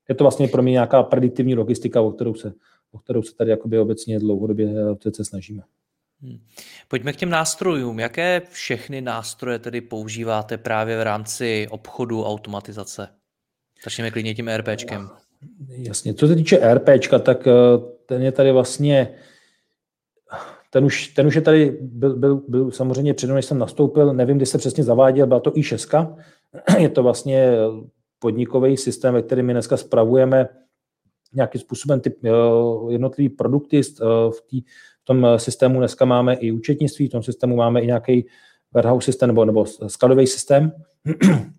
je 0.09 0.15
to 0.15 0.23
vlastně 0.23 0.47
pro 0.47 0.61
mě 0.63 0.71
nějaká 0.71 1.03
prediktivní 1.03 1.55
logistika, 1.55 2.01
o 2.01 2.11
kterou 2.11 2.33
se, 2.33 2.53
o 2.91 2.99
kterou 2.99 3.21
se 3.21 3.35
tady 3.35 3.49
jakoby 3.49 3.79
obecně 3.79 4.19
dlouhodobě 4.19 4.69
se 5.15 5.25
snažíme. 5.25 5.63
Hmm. 6.21 6.39
Pojďme 6.87 7.13
k 7.13 7.15
těm 7.15 7.29
nástrojům. 7.29 7.99
Jaké 7.99 8.41
všechny 8.51 9.01
nástroje 9.01 9.59
tedy 9.59 9.81
používáte 9.81 10.57
právě 10.57 10.97
v 10.97 11.03
rámci 11.03 11.67
obchodu 11.69 12.23
automatizace? 12.23 13.07
Začněme 13.83 14.11
klidně 14.11 14.35
tím 14.35 14.49
ERPčkem. 14.49 15.09
Jasně, 15.67 16.13
co 16.13 16.27
se 16.27 16.35
týče 16.35 16.59
ERPčka, 16.59 17.19
tak 17.19 17.47
eh, 17.47 17.51
ten 18.05 18.21
je 18.21 18.31
tady 18.31 18.51
vlastně, 18.51 19.15
ten 20.69 20.85
už, 20.85 21.07
ten 21.07 21.27
už 21.27 21.35
je 21.35 21.41
tady, 21.41 21.77
byl, 21.81 22.15
byl, 22.15 22.43
byl 22.47 22.71
samozřejmě 22.71 23.13
předem, 23.13 23.35
než 23.35 23.45
jsem 23.45 23.59
nastoupil, 23.59 24.13
nevím, 24.13 24.37
kdy 24.37 24.45
se 24.45 24.57
přesně 24.57 24.83
zaváděl, 24.83 25.27
byla 25.27 25.39
to 25.39 25.51
i6. 25.51 26.17
Je 26.77 26.89
to 26.89 27.03
vlastně 27.03 27.53
podnikový 28.19 28.77
systém, 28.77 29.13
ve 29.13 29.21
kterém 29.21 29.45
my 29.45 29.53
dneska 29.53 29.77
spravujeme 29.77 30.49
nějakým 31.33 31.61
způsobem 31.61 31.99
ty 31.99 32.15
eh, 32.25 32.29
jednotlivé 32.89 33.35
produkty. 33.37 33.81
Eh, 33.81 34.05
v, 34.29 34.41
tý, 34.47 34.61
v 35.01 35.05
tom 35.05 35.27
systému 35.37 35.79
dneska 35.79 36.05
máme 36.05 36.33
i 36.33 36.51
účetnictví, 36.51 37.07
v 37.07 37.11
tom 37.11 37.23
systému 37.23 37.55
máme 37.55 37.81
i 37.81 37.87
nějaký 37.87 38.25
warehouse 38.73 39.05
systém 39.05 39.27
nebo, 39.27 39.45
nebo 39.45 39.65
skladový 39.87 40.27
systém. 40.27 40.71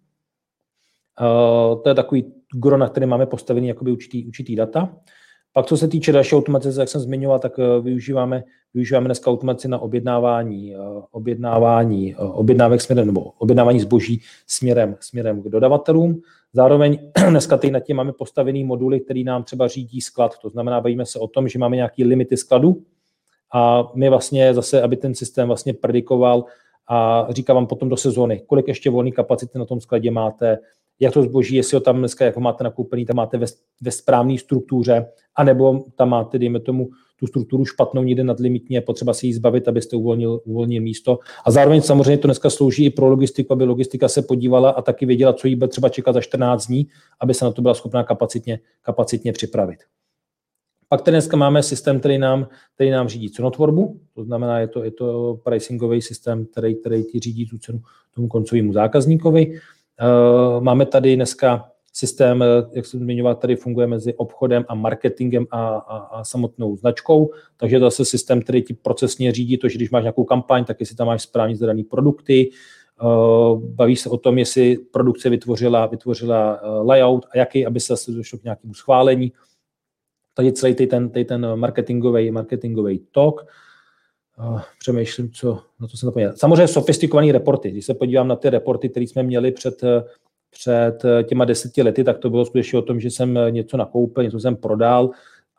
to 1.82 1.88
je 1.88 1.94
takový 1.94 2.39
gro, 2.54 2.76
na 2.76 2.88
který 2.88 3.06
máme 3.06 3.26
postavený 3.26 3.68
jakoby 3.68 3.92
určitý, 3.92 4.26
určitý 4.26 4.56
data. 4.56 4.96
Pak 5.52 5.66
co 5.66 5.76
se 5.76 5.88
týče 5.88 6.12
další 6.12 6.36
automatizace, 6.36 6.80
jak 6.80 6.88
jsem 6.88 7.00
zmiňoval, 7.00 7.38
tak 7.38 7.58
eh, 7.58 7.80
využíváme, 7.80 8.44
využíváme 8.74 9.04
dneska 9.04 9.30
automatizaci 9.30 9.68
na 9.68 9.78
objednávání, 9.78 10.74
eh, 10.74 10.78
objednávání, 11.10 12.14
eh, 12.14 12.16
objednávek 12.16 12.80
směrem, 12.80 13.06
nebo 13.06 13.20
objednávání 13.20 13.80
zboží 13.80 14.20
směrem, 14.46 14.96
směrem 15.00 15.42
k 15.42 15.48
dodavatelům. 15.48 16.20
Zároveň 16.52 16.98
dneska 17.28 17.56
tady 17.56 17.70
nad 17.70 17.80
tím 17.80 17.96
máme 17.96 18.12
postavený 18.12 18.64
moduly, 18.64 19.00
který 19.00 19.24
nám 19.24 19.44
třeba 19.44 19.68
řídí 19.68 20.00
sklad. 20.00 20.38
To 20.42 20.48
znamená, 20.48 20.80
bavíme 20.80 21.06
se 21.06 21.18
o 21.18 21.28
tom, 21.28 21.48
že 21.48 21.58
máme 21.58 21.76
nějaké 21.76 22.04
limity 22.04 22.36
skladu 22.36 22.82
a 23.54 23.90
my 23.94 24.08
vlastně 24.08 24.54
zase, 24.54 24.82
aby 24.82 24.96
ten 24.96 25.14
systém 25.14 25.48
vlastně 25.48 25.74
predikoval 25.74 26.44
a 26.88 27.26
říká 27.30 27.54
vám 27.54 27.66
potom 27.66 27.88
do 27.88 27.96
sezóny, 27.96 28.42
kolik 28.46 28.68
ještě 28.68 28.90
volné 28.90 29.10
kapacity 29.10 29.58
na 29.58 29.64
tom 29.64 29.80
skladě 29.80 30.10
máte, 30.10 30.58
jak 31.00 31.14
to 31.14 31.22
zboží, 31.22 31.56
jestli 31.56 31.74
ho 31.74 31.80
tam 31.80 31.98
dneska 31.98 32.24
jako 32.24 32.40
máte 32.40 32.64
nakoupený, 32.64 33.06
tam 33.06 33.16
máte 33.16 33.38
ve, 33.38 33.46
ve 33.82 33.90
správné 33.90 34.38
struktuře, 34.38 35.06
anebo 35.34 35.84
tam 35.96 36.08
máte, 36.08 36.38
dejme 36.38 36.60
tomu, 36.60 36.90
tu 37.20 37.26
strukturu 37.26 37.64
špatnou 37.64 38.02
někde 38.02 38.24
nadlimitně, 38.24 38.80
potřeba 38.80 39.14
se 39.14 39.26
jí 39.26 39.32
zbavit, 39.32 39.68
abyste 39.68 39.96
uvolnil, 39.96 40.40
uvolnil 40.44 40.82
místo. 40.82 41.18
A 41.44 41.50
zároveň 41.50 41.82
samozřejmě 41.82 42.18
to 42.18 42.28
dneska 42.28 42.50
slouží 42.50 42.84
i 42.84 42.90
pro 42.90 43.08
logistiku, 43.08 43.52
aby 43.52 43.64
logistika 43.64 44.08
se 44.08 44.22
podívala 44.22 44.70
a 44.70 44.82
taky 44.82 45.06
věděla, 45.06 45.32
co 45.32 45.46
jí 45.46 45.56
bude 45.56 45.68
třeba 45.68 45.88
čekat 45.88 46.12
za 46.12 46.20
14 46.20 46.66
dní, 46.66 46.86
aby 47.20 47.34
se 47.34 47.44
na 47.44 47.50
to 47.50 47.62
byla 47.62 47.74
schopná 47.74 48.04
kapacitně, 48.04 48.60
kapacitně 48.82 49.32
připravit. 49.32 49.78
Pak 50.88 51.02
tady 51.02 51.14
dneska 51.14 51.36
máme 51.36 51.62
systém, 51.62 52.00
který 52.00 52.18
nám, 52.18 52.48
který 52.74 52.90
nám 52.90 53.08
řídí 53.08 53.30
cenotvorbu, 53.30 54.00
to 54.14 54.24
znamená, 54.24 54.58
je 54.58 54.68
to, 54.68 54.84
je 54.84 54.90
to 54.90 55.38
pricingový 55.44 56.02
systém, 56.02 56.46
který, 56.46 56.74
který 56.74 57.04
ti 57.04 57.20
řídí 57.20 57.46
tu 57.46 57.58
cenu 57.58 57.80
tomu 58.14 58.28
koncovému 58.28 58.72
zákazníkovi. 58.72 59.60
Eh, 60.00 60.60
máme 60.60 60.86
tady 60.86 61.16
dneska 61.16 61.70
systém, 61.92 62.42
eh, 62.42 62.46
jak 62.72 62.86
jsem 62.86 63.00
zmiňoval, 63.00 63.34
tady 63.34 63.56
funguje 63.56 63.86
mezi 63.86 64.14
obchodem 64.14 64.64
a 64.68 64.74
marketingem 64.74 65.46
a, 65.50 65.68
a, 65.68 65.96
a 65.96 66.24
samotnou 66.24 66.76
značkou, 66.76 67.30
takže 67.56 67.78
to 67.78 67.84
zase 67.84 68.04
systém, 68.04 68.42
který 68.42 68.62
ti 68.62 68.74
procesně 68.74 69.32
řídí 69.32 69.58
to, 69.58 69.68
že 69.68 69.78
když 69.78 69.90
máš 69.90 70.02
nějakou 70.02 70.24
kampaň, 70.24 70.64
tak 70.64 70.80
jestli 70.80 70.96
tam 70.96 71.06
máš 71.06 71.22
správně 71.22 71.56
zadaný 71.56 71.84
produkty, 71.84 72.50
uh, 73.02 73.64
baví 73.64 73.96
se 73.96 74.08
o 74.08 74.16
tom, 74.16 74.38
jestli 74.38 74.78
produkce 74.78 75.30
vytvořila, 75.30 75.86
vytvořila 75.86 76.60
layout 76.82 77.26
a 77.34 77.38
jaký, 77.38 77.66
aby 77.66 77.80
se 77.80 77.92
zase 77.92 78.12
došlo 78.12 78.38
k 78.38 78.44
nějakému 78.44 78.74
schválení. 78.74 79.32
Tady 80.34 80.52
celý 80.52 80.74
ten, 80.74 81.10
ten 81.10 81.56
marketingový, 81.56 82.30
marketingový 82.30 83.00
tok 83.10 83.46
přemýšlím, 84.78 85.30
co, 85.32 85.58
na 85.80 85.88
to 85.88 85.96
jsem 85.96 86.06
zapomněl. 86.06 86.32
Samozřejmě 86.36 86.68
sofistikované 86.68 87.32
reporty. 87.32 87.70
Když 87.70 87.86
se 87.86 87.94
podívám 87.94 88.28
na 88.28 88.36
ty 88.36 88.50
reporty, 88.50 88.88
které 88.88 89.06
jsme 89.06 89.22
měli 89.22 89.52
před, 89.52 89.82
před 90.50 91.02
těma 91.24 91.44
deseti 91.44 91.82
lety, 91.82 92.04
tak 92.04 92.18
to 92.18 92.30
bylo 92.30 92.44
skutečně 92.44 92.78
o 92.78 92.82
tom, 92.82 93.00
že 93.00 93.10
jsem 93.10 93.38
něco 93.50 93.76
nakoupil, 93.76 94.24
něco 94.24 94.40
jsem 94.40 94.56
prodal 94.56 95.10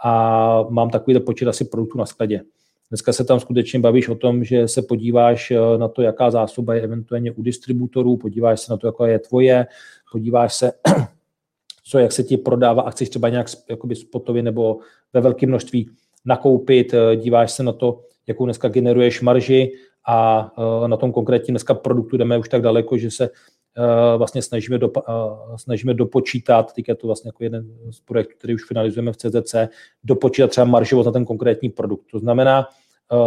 a 0.03 0.63
mám 0.69 0.89
takový 0.89 1.19
počet 1.19 1.47
asi 1.47 1.65
produktů 1.65 1.97
na 1.97 2.05
skladě. 2.05 2.41
Dneska 2.89 3.13
se 3.13 3.23
tam 3.23 3.39
skutečně 3.39 3.79
bavíš 3.79 4.09
o 4.09 4.15
tom, 4.15 4.43
že 4.43 4.67
se 4.67 4.81
podíváš 4.81 5.53
na 5.77 5.87
to, 5.87 6.01
jaká 6.01 6.31
zásoba 6.31 6.75
je 6.75 6.81
eventuálně 6.81 7.31
u 7.31 7.41
distributorů, 7.41 8.17
podíváš 8.17 8.61
se 8.61 8.73
na 8.73 8.77
to, 8.77 8.87
jaká 8.87 9.07
je 9.07 9.19
tvoje, 9.19 9.67
podíváš 10.11 10.53
se, 10.53 10.71
co, 11.83 11.99
jak 11.99 12.11
se 12.11 12.23
ti 12.23 12.37
prodává 12.37 12.81
a 12.81 12.89
chceš 12.89 13.09
třeba 13.09 13.29
nějak 13.29 13.47
jakoby 13.69 13.95
spotově 13.95 14.43
nebo 14.43 14.79
ve 15.13 15.21
velkém 15.21 15.49
množství 15.49 15.89
nakoupit, 16.25 16.95
díváš 17.15 17.51
se 17.51 17.63
na 17.63 17.71
to, 17.71 18.01
jakou 18.27 18.45
dneska 18.45 18.67
generuješ 18.67 19.21
marži 19.21 19.71
a 20.07 20.49
uh, 20.57 20.87
na 20.87 20.97
tom 20.97 21.11
konkrétním 21.11 21.53
dneska 21.53 21.73
produktu 21.73 22.17
jdeme 22.17 22.37
už 22.37 22.49
tak 22.49 22.61
daleko, 22.61 22.97
že 22.97 23.11
se 23.11 23.29
uh, 23.29 23.85
vlastně 24.17 24.41
snažíme, 24.41 24.77
do, 24.77 24.89
uh, 24.89 25.55
snažíme 25.55 25.93
dopočítat, 25.93 26.73
teď 26.73 26.87
je 26.87 26.95
to 26.95 27.07
vlastně 27.07 27.27
jako 27.27 27.43
jeden 27.43 27.65
z 27.91 27.99
projektů, 27.99 28.33
který 28.37 28.55
už 28.55 28.67
finalizujeme 28.67 29.11
v 29.11 29.17
CZC, 29.17 29.55
dopočítat 30.03 30.49
třeba 30.49 30.65
marživost 30.65 31.05
na 31.05 31.11
ten 31.11 31.25
konkrétní 31.25 31.69
produkt. 31.69 32.05
To 32.11 32.19
znamená, 32.19 32.67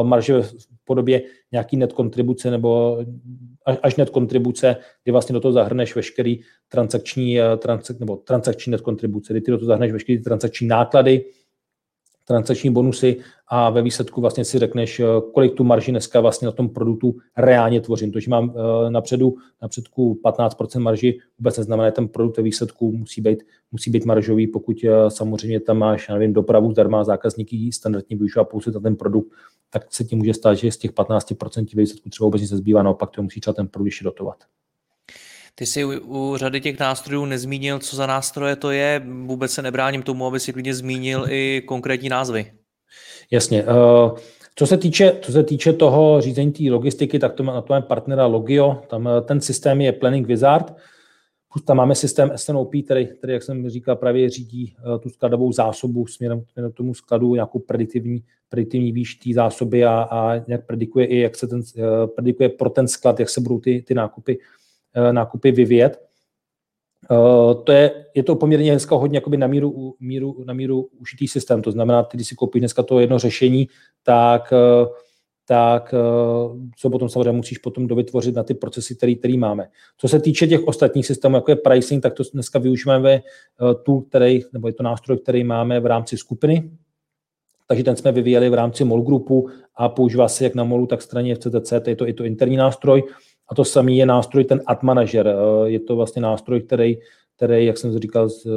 marže 0.02 0.42
v 0.42 0.84
podobě 0.84 1.22
nějaký 1.52 1.76
net 1.76 1.92
kontribuce 1.92 2.50
nebo 2.50 2.98
až 3.82 3.96
net 3.96 4.10
kontribuce, 4.10 4.76
kdy 5.04 5.12
vlastně 5.12 5.32
do 5.32 5.40
toho 5.40 5.52
zahrneš 5.52 5.96
veškerý 5.96 6.40
transakční, 6.68 7.38
transak, 7.58 8.00
nebo 8.00 8.16
transakční 8.16 8.70
net 8.70 8.80
kontribuce, 8.80 9.32
kdy 9.32 9.40
ty 9.40 9.50
do 9.50 9.58
toho 9.58 9.66
zahrneš 9.66 9.92
veškerý 9.92 10.22
transakční 10.22 10.66
náklady, 10.66 11.24
transakční 12.24 12.70
bonusy 12.70 13.16
a 13.48 13.70
ve 13.70 13.82
výsledku 13.82 14.20
vlastně 14.20 14.44
si 14.44 14.58
řekneš, 14.58 15.00
eh, 15.00 15.06
kolik 15.34 15.54
tu 15.54 15.64
marži 15.64 15.90
dneska 15.90 16.20
vlastně 16.20 16.46
na 16.46 16.52
tom 16.52 16.68
produktu 16.68 17.14
reálně 17.36 17.80
tvořím. 17.80 18.12
To, 18.12 18.20
že 18.20 18.30
mám 18.30 18.54
eh, 18.56 18.90
napředu, 18.90 19.34
napředku 19.62 20.20
15% 20.24 20.80
marži, 20.80 21.18
vůbec 21.38 21.58
neznamená, 21.58 21.88
že 21.88 21.92
ten 21.92 22.08
produkt 22.08 22.36
ve 22.36 22.42
výsledku 22.42 22.92
musí 22.92 23.20
být, 23.20 23.42
musí 23.72 23.90
být 23.90 24.04
maržový, 24.04 24.46
pokud 24.46 24.76
eh, 24.84 25.10
samozřejmě 25.10 25.60
tam 25.60 25.78
máš, 25.78 26.08
nevím, 26.08 26.32
dopravu 26.32 26.72
zdarma, 26.72 27.04
zákazníky 27.04 27.72
standardně 27.72 28.16
využívá 28.16 28.44
pouze 28.44 28.70
na 28.70 28.80
ten 28.80 28.96
produkt, 28.96 29.28
tak 29.70 29.86
se 29.90 30.04
ti 30.04 30.16
může 30.16 30.34
stát, 30.34 30.54
že 30.54 30.72
z 30.72 30.76
těch 30.76 30.92
15% 30.92 31.76
výsledku 31.76 32.08
třeba 32.08 32.24
vůbec 32.26 32.42
nic 32.42 32.50
nezbývá, 32.50 32.82
naopak 32.82 33.10
to 33.10 33.22
musí 33.22 33.40
třeba 33.40 33.54
ten 33.54 33.68
produkt 33.68 33.86
ještě 33.86 34.04
dotovat. 34.04 34.36
Ty 35.56 35.66
jsi 35.66 35.84
u, 35.84 35.90
u 36.04 36.36
řady 36.36 36.60
těch 36.60 36.80
nástrojů 36.80 37.24
nezmínil, 37.24 37.78
co 37.78 37.96
za 37.96 38.06
nástroje 38.06 38.56
to 38.56 38.70
je. 38.70 39.02
Vůbec 39.24 39.52
se 39.52 39.62
nebráním 39.62 40.02
tomu, 40.02 40.26
aby 40.26 40.40
si 40.40 40.52
klidně 40.52 40.74
zmínil 40.74 41.26
i 41.28 41.62
konkrétní 41.66 42.08
názvy. 42.08 42.52
Jasně. 43.30 43.64
Uh, 43.64 44.18
co 44.54 44.66
se 44.66 44.76
týče, 44.76 45.18
co 45.22 45.32
se 45.32 45.42
týče 45.42 45.72
toho 45.72 46.20
řízení 46.20 46.52
té 46.52 46.70
logistiky, 46.70 47.18
tak 47.18 47.34
to 47.34 47.42
má, 47.42 47.54
na 47.54 47.60
to 47.60 47.72
máme 47.72 47.86
partnera 47.86 48.26
Logio. 48.26 48.82
Tam 48.90 49.06
uh, 49.06 49.20
ten 49.20 49.40
systém 49.40 49.80
je 49.80 49.92
Planning 49.92 50.26
Wizard. 50.26 50.74
Tam 51.64 51.76
máme 51.76 51.94
systém 51.94 52.32
SNOP, 52.36 52.70
který, 52.84 53.06
který, 53.06 53.32
jak 53.32 53.42
jsem 53.42 53.70
říkal, 53.70 53.96
právě 53.96 54.30
řídí 54.30 54.74
uh, 54.86 54.98
tu 54.98 55.08
skladovou 55.08 55.52
zásobu 55.52 56.06
směrem 56.06 56.42
k 56.72 56.74
tomu 56.74 56.94
skladu, 56.94 57.34
nějakou 57.34 57.58
prediktivní, 57.58 58.24
prediktivní 58.48 58.92
výš 58.92 59.14
té 59.14 59.32
zásoby 59.34 59.84
a, 59.84 60.08
a 60.10 60.44
nějak 60.46 60.66
predikuje 60.66 61.06
i, 61.06 61.18
jak 61.18 61.36
se 61.36 61.46
ten, 61.46 61.58
uh, 61.58 62.06
predikuje 62.06 62.48
pro 62.48 62.70
ten 62.70 62.88
sklad, 62.88 63.20
jak 63.20 63.30
se 63.30 63.40
budou 63.40 63.60
ty, 63.60 63.82
ty 63.82 63.94
nákupy 63.94 64.38
Eh, 64.38 64.63
nákupy 65.12 65.52
vyvíjet. 65.52 66.04
Eh, 67.10 67.54
to 67.64 67.72
je, 67.72 68.04
je 68.14 68.22
to 68.22 68.36
poměrně 68.36 68.70
dneska 68.70 68.96
hodně 68.96 69.16
jakoby 69.16 69.36
na 69.36 69.46
míru, 69.46 69.94
míru, 70.00 70.44
na 70.46 70.54
míru 70.54 70.88
ušitý 71.00 71.28
systém. 71.28 71.62
To 71.62 71.70
znamená, 71.70 72.06
když 72.12 72.28
si 72.28 72.34
koupíš 72.34 72.60
dneska 72.60 72.82
to 72.82 73.00
jedno 73.00 73.18
řešení, 73.18 73.68
tak, 74.02 74.52
eh, 74.52 74.86
tak 75.48 75.94
co 76.78 76.90
potom 76.90 77.08
samozřejmě 77.08 77.32
musíš 77.32 77.58
potom 77.58 77.86
dovytvořit 77.86 78.34
na 78.34 78.42
ty 78.42 78.54
procesy, 78.54 78.96
který, 78.96 79.16
který 79.16 79.38
máme. 79.38 79.68
Co 79.96 80.08
se 80.08 80.20
týče 80.20 80.46
těch 80.46 80.66
ostatních 80.66 81.06
systémů, 81.06 81.36
jako 81.36 81.50
je 81.50 81.56
pricing, 81.56 82.02
tak 82.02 82.14
to 82.14 82.22
dneska 82.32 82.58
využíváme 82.58 83.22
tu, 83.82 84.00
který, 84.00 84.40
nebo 84.52 84.68
je 84.68 84.72
to 84.72 84.82
nástroj, 84.82 85.18
který 85.18 85.44
máme 85.44 85.80
v 85.80 85.86
rámci 85.86 86.16
skupiny, 86.16 86.70
takže 87.66 87.84
ten 87.84 87.96
jsme 87.96 88.12
vyvíjeli 88.12 88.50
v 88.50 88.54
rámci 88.54 88.84
MOL 88.84 89.02
grupu 89.02 89.48
a 89.74 89.88
používá 89.88 90.28
se 90.28 90.44
jak 90.44 90.54
na 90.54 90.64
MOLu, 90.64 90.86
tak 90.86 91.02
straně 91.02 91.34
v 91.34 91.38
CTC, 91.38 91.80
to 91.80 91.90
je 91.90 91.96
to, 91.96 92.06
je 92.06 92.14
to 92.14 92.24
interní 92.24 92.56
nástroj. 92.56 93.02
A 93.48 93.54
to 93.54 93.64
samý 93.64 93.98
je 93.98 94.06
nástroj 94.06 94.44
ten 94.44 94.62
Ad 94.66 94.82
Manager. 94.82 95.26
Eh, 95.26 95.70
je 95.70 95.80
to 95.80 95.96
vlastně 95.96 96.22
nástroj, 96.22 96.62
který, 96.62 96.96
který 97.36 97.66
jak 97.66 97.78
jsem 97.78 97.98
říkal, 97.98 98.28
eh, 98.46 98.50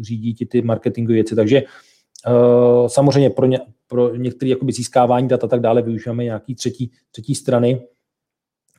řídí 0.00 0.34
ti 0.34 0.46
ty 0.46 0.62
marketingové 0.62 1.14
věci. 1.14 1.34
Takže 1.36 1.62
eh, 1.62 2.88
samozřejmě 2.88 3.30
pro, 3.30 3.46
ně, 3.46 3.60
pro 3.86 4.16
některé 4.16 4.48
jakoby 4.50 4.72
získávání 4.72 5.28
dat 5.28 5.44
a 5.44 5.46
tak 5.46 5.60
dále 5.60 5.82
využíváme 5.82 6.24
nějaký 6.24 6.54
třetí, 6.54 6.90
třetí 7.10 7.34
strany, 7.34 7.86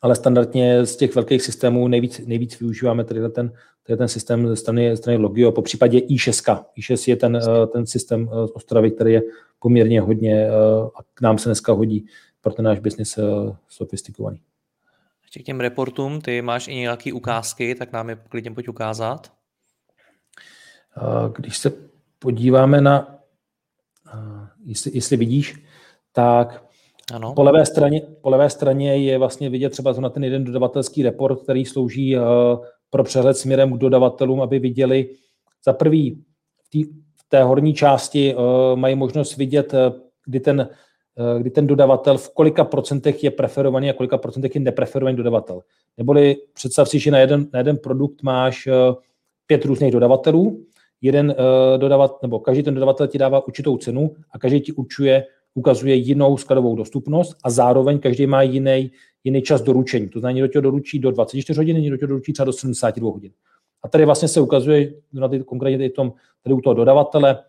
ale 0.01 0.15
standardně 0.15 0.85
z 0.85 0.95
těch 0.95 1.15
velkých 1.15 1.41
systémů 1.41 1.87
nejvíc, 1.87 2.21
nejvíc 2.25 2.59
využíváme 2.59 3.03
tady 3.03 3.29
ten, 3.29 3.51
tady 3.87 3.97
ten 3.97 4.07
systém 4.07 4.47
ze 4.47 4.55
strany, 4.55 4.97
strany 4.97 5.17
Logio, 5.17 5.51
po 5.51 5.61
případě 5.61 5.99
i6. 5.99 6.65
i6 6.79 7.09
je 7.09 7.15
ten, 7.15 7.39
ten 7.73 7.85
systém 7.85 8.29
z 8.45 8.51
Ostravy, 8.51 8.91
který 8.91 9.13
je 9.13 9.21
poměrně 9.59 10.01
hodně 10.01 10.49
a 10.95 11.03
k 11.13 11.21
nám 11.21 11.37
se 11.37 11.49
dneska 11.49 11.73
hodí 11.73 12.05
pro 12.41 12.53
ten 12.53 12.65
náš 12.65 12.79
biznis 12.79 13.19
sofistikovaný. 13.69 14.39
Ještě 15.33 15.43
k 15.43 15.45
těm 15.45 15.59
reportům, 15.59 16.21
ty 16.21 16.41
máš 16.41 16.67
i 16.67 16.75
nějaké 16.75 17.13
ukázky, 17.13 17.75
tak 17.75 17.91
nám 17.91 18.09
je 18.09 18.15
klidně 18.29 18.51
pojď 18.51 18.67
ukázat. 18.67 19.31
Když 21.37 21.57
se 21.57 21.71
podíváme 22.19 22.81
na, 22.81 23.19
jestli, 24.65 24.91
jestli 24.93 25.17
vidíš, 25.17 25.65
tak 26.11 26.63
ano. 27.13 27.33
Po, 27.33 27.43
levé 27.43 27.65
straně, 27.65 28.01
po 28.21 28.29
levé 28.29 28.49
straně 28.49 28.97
je 28.97 29.17
vlastně 29.17 29.49
vidět 29.49 29.69
třeba 29.69 29.93
na 29.93 30.09
ten 30.09 30.23
jeden 30.23 30.43
dodavatelský 30.43 31.03
report, 31.03 31.43
který 31.43 31.65
slouží 31.65 32.15
pro 32.89 33.03
přehled 33.03 33.37
směrem 33.37 33.73
k 33.73 33.77
dodavatelům, 33.77 34.41
aby 34.41 34.59
viděli 34.59 35.15
za 35.65 35.73
prvý 35.73 36.23
v, 36.73 37.29
té 37.29 37.43
horní 37.43 37.73
části 37.73 38.35
mají 38.75 38.95
možnost 38.95 39.37
vidět, 39.37 39.73
kdy 40.25 40.39
ten 40.39 40.69
kdy 41.39 41.49
ten 41.49 41.67
dodavatel 41.67 42.17
v 42.17 42.33
kolika 42.33 42.63
procentech 42.63 43.23
je 43.23 43.31
preferovaný 43.31 43.89
a 43.89 43.93
kolika 43.93 44.17
procentech 44.17 44.55
je 44.55 44.61
nepreferovaný 44.61 45.17
dodavatel. 45.17 45.61
Neboli 45.97 46.35
představ 46.53 46.89
si, 46.89 46.99
že 46.99 47.11
na 47.11 47.19
jeden, 47.19 47.47
na 47.53 47.59
jeden 47.59 47.77
produkt 47.77 48.23
máš 48.23 48.67
eh, 48.67 48.71
pět 49.45 49.65
různých 49.65 49.91
dodavatelů, 49.91 50.65
jeden 51.01 51.29
uh, 51.29 51.79
dodavat, 51.79 52.21
nebo 52.21 52.39
každý 52.39 52.63
ten 52.63 52.73
dodavatel 52.73 53.07
ti 53.07 53.17
dává 53.17 53.47
určitou 53.47 53.77
cenu 53.77 54.15
a 54.31 54.39
každý 54.39 54.61
ti 54.61 54.71
určuje, 54.71 55.25
ukazuje 55.53 55.95
jinou 55.95 56.37
skladovou 56.37 56.75
dostupnost 56.75 57.37
a 57.43 57.49
zároveň 57.49 57.99
každý 57.99 58.27
má 58.27 58.41
jiný, 58.41 58.91
jiný 59.23 59.41
čas 59.41 59.61
doručení. 59.61 60.09
To 60.09 60.19
znamená, 60.19 60.35
někdo 60.35 60.47
tě 60.47 60.61
doručí 60.61 60.99
do 60.99 61.11
24 61.11 61.57
hodin, 61.57 61.81
někdo 61.81 61.97
tě 61.97 62.07
doručí 62.07 62.33
třeba 62.33 62.45
do 62.45 62.53
72 62.53 63.11
hodin. 63.11 63.31
A 63.83 63.87
tady 63.87 64.05
vlastně 64.05 64.27
se 64.27 64.41
ukazuje, 64.41 64.93
na 65.13 65.27
ty, 65.27 65.39
konkrétně 65.39 65.77
tady, 65.77 65.89
tom, 65.89 66.13
tady 66.43 66.53
u 66.53 66.61
toho 66.61 66.73
dodavatele, 66.73 67.43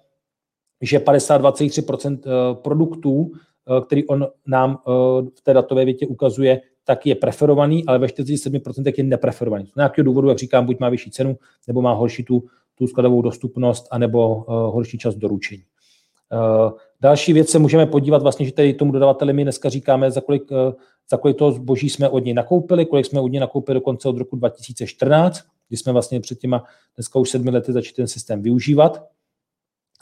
že 0.83 0.99
52,3% 0.99 2.55
produktů 2.55 3.33
Eh, 3.33 3.54
který 3.87 4.07
on 4.07 4.27
nám 4.47 4.79
eh, 4.79 4.91
v 5.35 5.41
té 5.43 5.55
datové 5.55 5.85
větě 5.85 6.07
ukazuje, 6.07 6.61
tak 6.85 7.07
je 7.07 7.15
preferovaný, 7.15 7.85
ale 7.87 7.99
ve 7.99 8.07
47% 8.07 8.93
je 8.97 9.05
nepreferovaný. 9.05 9.67
Z 9.67 9.77
nějakého 9.77 10.05
důvodu, 10.05 10.29
jak 10.29 10.39
říkám, 10.39 10.67
buď 10.67 10.81
má 10.81 10.89
vyšší 10.89 11.11
cenu, 11.11 11.37
nebo 11.69 11.83
má 11.83 11.93
horší 11.93 12.25
tu, 12.25 12.45
tu 12.75 12.87
skladovou 12.87 13.23
dostupnost, 13.23 13.89
anebo 13.91 14.37
uh, 14.37 14.45
horší 14.55 14.99
čas 14.99 15.15
doručení. 15.15 15.63
Další 17.01 17.33
věc 17.33 17.49
se 17.49 17.59
můžeme 17.59 17.87
podívat 17.87 18.23
vlastně, 18.23 18.47
že 18.47 18.53
tady 18.53 18.75
tomu 18.75 18.93
dodavateli 18.93 19.33
my 19.33 19.43
dneska 19.43 19.69
říkáme, 19.69 20.11
za 20.11 20.21
kolik, 20.21 20.43
za 21.11 21.17
kolik 21.17 21.37
toho 21.37 21.53
zboží 21.53 21.91
jsme 21.91 22.09
od 22.09 22.25
něj 22.25 22.35
nakoupili, 22.35 22.87
kolik 22.87 23.07
jsme 23.07 23.21
od 23.21 23.29
něj 23.29 23.41
nakoupili 23.41 23.75
dokonce 23.75 24.09
od 24.09 24.19
roku 24.19 24.37
2014, 24.37 25.41
kdy 25.69 25.77
jsme 25.77 25.93
vlastně 25.93 26.21
před 26.21 26.39
těma 26.39 26.65
dneska 26.97 27.19
už 27.19 27.31
sedmi 27.31 27.51
lety 27.51 27.73
začali 27.73 27.95
ten 27.95 28.09
systém 28.09 28.43
využívat. 28.43 29.14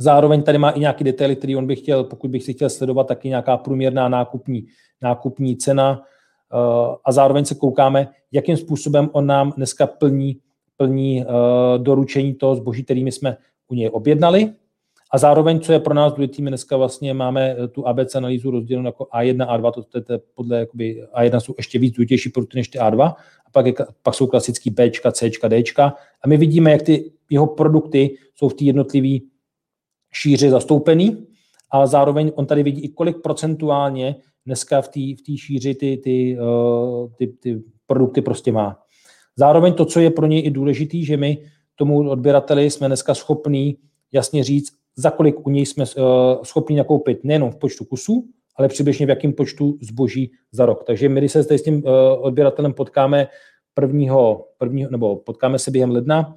Zároveň 0.01 0.43
tady 0.43 0.59
má 0.59 0.71
i 0.71 0.81
nějaký 0.81 1.05
detaily, 1.05 1.37
který 1.37 1.57
on 1.57 1.67
by 1.67 1.77
chtěl, 1.77 2.05
pokud 2.05 2.31
bych 2.31 2.43
si 2.43 2.53
chtěl 2.53 2.71
sledovat, 2.71 3.07
taky 3.07 3.29
nějaká 3.29 3.57
průměrná 3.57 4.09
nákupní, 4.09 4.67
nákupní 5.03 5.57
cena 5.57 5.91
uh, 6.01 6.95
a 7.05 7.13
zároveň 7.13 7.45
se 7.45 7.55
koukáme, 7.55 8.09
jakým 8.33 8.57
způsobem 8.57 9.11
on 9.13 9.27
nám 9.27 9.53
dneska 9.57 9.87
plní, 9.87 10.37
plní 10.77 11.25
uh, 11.25 11.33
doručení 11.83 12.35
toho 12.35 12.55
zboží, 12.55 12.85
kterými 12.85 13.13
jsme 13.13 13.37
u 13.69 13.75
něj 13.75 13.91
objednali. 13.93 14.53
A 15.13 15.19
zároveň, 15.19 15.61
co 15.61 15.73
je 15.73 15.81
pro 15.81 15.95
nás 15.95 16.13
důležité, 16.13 16.43
my 16.43 16.51
dneska 16.51 16.77
vlastně 16.77 17.15
máme 17.15 17.57
eh, 17.59 17.69
tu 17.69 17.87
ABC 17.87 18.15
analýzu 18.15 18.51
rozdělenou 18.51 18.89
jako 18.89 19.05
A1 19.05 19.47
a 19.49 19.59
A2, 19.59 19.73
to, 19.73 19.83
to, 19.83 20.01
to 20.01 20.19
podle 20.35 20.59
jakoby 20.59 21.05
A1 21.19 21.39
jsou 21.39 21.55
ještě 21.57 21.79
víc 21.79 21.95
důležitější 21.95 22.31
produkty 22.31 22.57
než 22.57 22.69
ty 22.69 22.79
A2, 22.79 23.03
a 23.47 23.51
pak, 23.53 23.67
je, 23.67 23.73
pak 24.03 24.15
jsou 24.15 24.27
klasický 24.27 24.71
B, 24.71 24.91
C, 25.13 25.31
D. 25.49 25.63
A 26.23 26.29
my 26.29 26.37
vidíme, 26.37 26.71
jak 26.73 26.83
ty 26.83 27.13
jeho 27.31 27.47
produkty 27.47 28.17
jsou 28.35 28.49
v 28.49 28.55
té 28.55 28.65
jednotlivé 28.65 29.25
šíři 30.13 30.51
zastoupený, 30.51 31.27
a 31.73 31.87
zároveň 31.87 32.33
on 32.35 32.47
tady 32.47 32.63
vidí 32.63 32.81
i 32.81 32.89
kolik 32.89 33.23
procentuálně 33.23 34.17
dneska 34.47 34.81
v 34.81 34.89
té 34.89 35.01
v 35.01 35.39
šíři 35.39 35.75
ty, 35.75 35.97
ty, 35.97 36.39
uh, 36.41 37.11
ty, 37.19 37.27
ty 37.27 37.63
produkty 37.87 38.23
prostě 38.23 38.53
má. 38.53 38.79
Zároveň 39.37 39.75
to, 39.75 39.85
co 39.85 40.01
je 40.01 40.11
pro 40.11 40.27
něj 40.27 40.47
i 40.47 40.51
důležitý, 40.51 41.05
že 41.05 41.17
my 41.17 41.45
tomu 41.77 42.11
odběrateli 42.11 42.71
jsme 42.71 42.87
dneska 42.87 43.15
schopní 43.15 43.77
jasně 44.13 44.45
říct, 44.45 44.73
za 44.97 45.11
kolik 45.11 45.47
u 45.47 45.51
něj 45.51 45.67
jsme 45.67 45.85
uh, 45.85 46.05
schopni 46.43 46.77
nakoupit 46.77 47.25
nejenom 47.25 47.51
v 47.51 47.57
počtu 47.57 47.85
kusů, 47.85 48.29
ale 48.57 48.69
přibližně 48.69 49.07
v 49.07 49.09
jakém 49.09 49.33
počtu 49.33 49.79
zboží 49.81 50.33
za 50.53 50.67
rok. 50.67 50.85
Takže 50.85 51.09
my, 51.09 51.21
když 51.21 51.33
se 51.33 51.43
s 51.43 51.63
tím 51.63 51.75
uh, 51.75 51.83
odběratelem 52.21 52.73
potkáme 52.73 53.29
prvního, 53.75 54.47
prvního, 54.59 54.91
nebo 54.91 55.17
potkáme 55.17 55.59
se 55.59 55.71
během 55.71 55.91
ledna, 55.91 56.37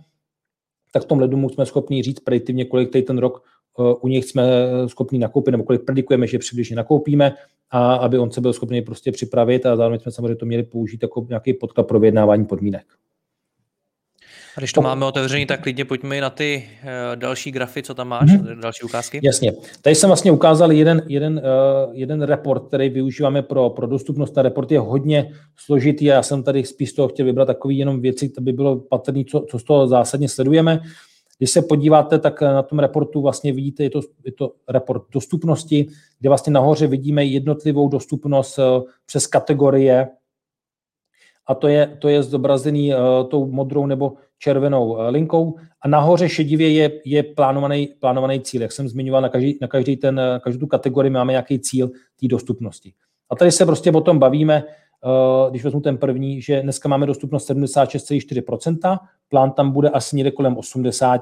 tak 0.94 1.04
v 1.04 1.06
tom 1.06 1.20
lednu 1.20 1.50
jsme 1.50 1.66
schopni 1.66 2.04
říct 2.04 2.20
prediktivně, 2.20 2.66
kolik 2.66 2.92
tady 2.92 3.04
ten 3.04 3.18
rok 3.18 3.44
Eh, 3.44 3.55
u 4.02 4.08
nich 4.08 4.26
jsme 4.26 4.44
schopni 4.88 5.20
nakoupit, 5.20 5.52
nebo 5.52 5.64
kolik 5.64 5.86
predikujeme, 5.86 6.28
že 6.28 6.40
přibližně 6.40 6.76
nakoupíme, 6.76 7.34
a 7.72 7.96
aby 7.96 8.18
on 8.18 8.32
se 8.32 8.42
byl 8.42 8.54
schopný 8.54 8.82
prostě 8.82 9.12
připravit 9.12 9.66
a 9.66 9.76
zároveň 9.76 10.00
jsme 10.00 10.12
samozřejmě 10.12 10.36
to 10.36 10.46
měli 10.46 10.64
použít 10.64 11.02
jako 11.02 11.26
nějaký 11.30 11.54
podklad 11.54 11.88
pro 11.88 12.00
vyjednávání 12.00 12.46
podmínek. 12.46 12.86
A 14.58 14.62
když 14.62 14.74
to 14.74 14.82
máme 14.82 15.06
otevřený, 15.06 15.46
tak 15.46 15.62
klidně 15.62 15.86
pojďme 15.86 16.22
na 16.22 16.30
ty 16.30 16.64
uh, 16.84 17.16
další 17.16 17.52
grafy, 17.52 17.84
co 17.84 17.94
tam 17.94 18.08
máš, 18.08 18.32
hmm. 18.32 18.62
další 18.62 18.84
ukázky. 18.84 19.20
Jasně. 19.24 19.54
Tady 19.82 19.96
jsem 19.96 20.08
vlastně 20.10 20.32
ukázal 20.32 20.72
jeden, 20.72 21.02
jeden, 21.08 21.42
uh, 21.88 21.96
jeden 21.96 22.22
report, 22.22 22.68
který 22.68 22.90
využíváme 22.90 23.42
pro, 23.42 23.70
pro 23.70 23.88
dostupnost. 23.88 24.32
Ten 24.32 24.44
report 24.44 24.72
je 24.72 24.80
hodně 24.80 25.32
složitý 25.56 26.12
a 26.12 26.14
já 26.16 26.24
jsem 26.24 26.44
tady 26.44 26.64
spíš 26.64 26.90
z 26.90 26.94
toho 26.94 27.08
chtěl 27.08 27.26
vybrat 27.26 27.46
takový 27.46 27.78
jenom 27.78 28.02
věci, 28.02 28.32
aby 28.38 28.52
bylo 28.52 28.80
patrné, 28.80 29.24
co, 29.24 29.46
co 29.50 29.60
z 29.60 29.64
toho 29.64 29.88
zásadně 29.88 30.30
sledujeme. 30.30 30.80
Uh, 30.80 30.86
když 31.38 31.52
se 31.52 31.62
podíváte, 31.62 32.20
tak 32.20 32.42
na 32.42 32.64
tom 32.64 32.80
reportu 32.80 33.22
vlastně 33.22 33.54
vidíte, 33.54 33.84
je 33.84 33.90
to, 33.90 34.02
je 34.26 34.32
to 34.32 34.54
report 34.70 35.04
dostupnosti, 35.12 35.88
kde 36.20 36.30
vlastně 36.30 36.54
nahoře 36.54 36.88
vidíme 36.88 37.26
jednotlivou 37.26 37.90
dostupnost 37.90 38.60
eh, 38.60 38.64
přes 39.06 39.28
kategorie 39.28 40.08
a 41.48 41.56
to 41.56 41.68
je, 41.68 41.98
to 42.00 42.10
je 42.10 42.24
zobrazený 42.24 42.94
uh, 42.94 43.30
tou 43.30 43.46
modrou 43.46 43.86
nebo 43.86 44.14
červenou 44.40 44.98
linkou 45.10 45.56
a 45.82 45.88
nahoře 45.88 46.30
šedivě 46.30 46.72
je, 46.72 46.92
je 47.06 47.24
plánovaný, 47.24 47.90
plánovaný 48.00 48.42
cíl. 48.42 48.62
Jak 48.62 48.72
jsem 48.72 48.88
zmiňoval, 48.90 49.22
na 49.22 49.30
každý, 49.30 49.58
na 49.62 49.68
každý 49.68 49.98
ten, 49.98 50.22
každou 50.44 50.60
tu 50.60 50.68
kategorii 50.68 51.10
máme 51.10 51.34
nějaký 51.34 51.60
cíl 51.60 51.88
té 51.88 52.28
dostupnosti. 52.28 52.94
A 53.30 53.36
tady 53.36 53.52
se 53.52 53.66
prostě 53.66 53.92
o 53.92 54.02
tom 54.02 54.20
bavíme, 54.20 54.64
když 55.50 55.64
vezmu 55.64 55.82
ten 55.82 55.98
první, 55.98 56.42
že 56.42 56.62
dneska 56.62 56.90
máme 56.90 57.06
dostupnost 57.06 57.50
76,4%, 57.50 59.00
plán 59.30 59.52
tam 59.52 59.72
bude 59.72 59.90
asi 59.90 60.16
někde 60.16 60.32
kolem 60.32 60.58
80. 60.58 61.22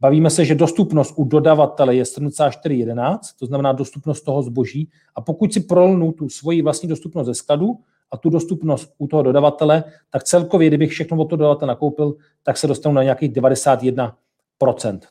Bavíme 0.00 0.30
se, 0.30 0.44
že 0.44 0.54
dostupnost 0.54 1.14
u 1.16 1.24
dodavatele 1.24 1.96
je 1.96 2.02
74,11, 2.02 3.18
to 3.38 3.46
znamená 3.46 3.72
dostupnost 3.72 4.22
toho 4.22 4.42
zboží. 4.42 4.88
A 5.14 5.20
pokud 5.20 5.52
si 5.52 5.60
prolnu 5.60 6.12
tu 6.12 6.28
svoji 6.28 6.62
vlastní 6.62 6.88
dostupnost 6.88 7.26
ze 7.26 7.34
skladu 7.34 7.78
a 8.10 8.16
tu 8.16 8.30
dostupnost 8.30 8.94
u 8.98 9.06
toho 9.06 9.22
dodavatele, 9.22 9.84
tak 10.10 10.24
celkově, 10.24 10.68
kdybych 10.68 10.90
všechno 10.90 11.16
od 11.16 11.24
toho 11.24 11.36
dodavatele 11.36 11.68
nakoupil, 11.68 12.14
tak 12.42 12.56
se 12.56 12.66
dostanu 12.66 12.94
na 12.94 13.02
nějakých 13.02 13.32
91%. 13.32 14.12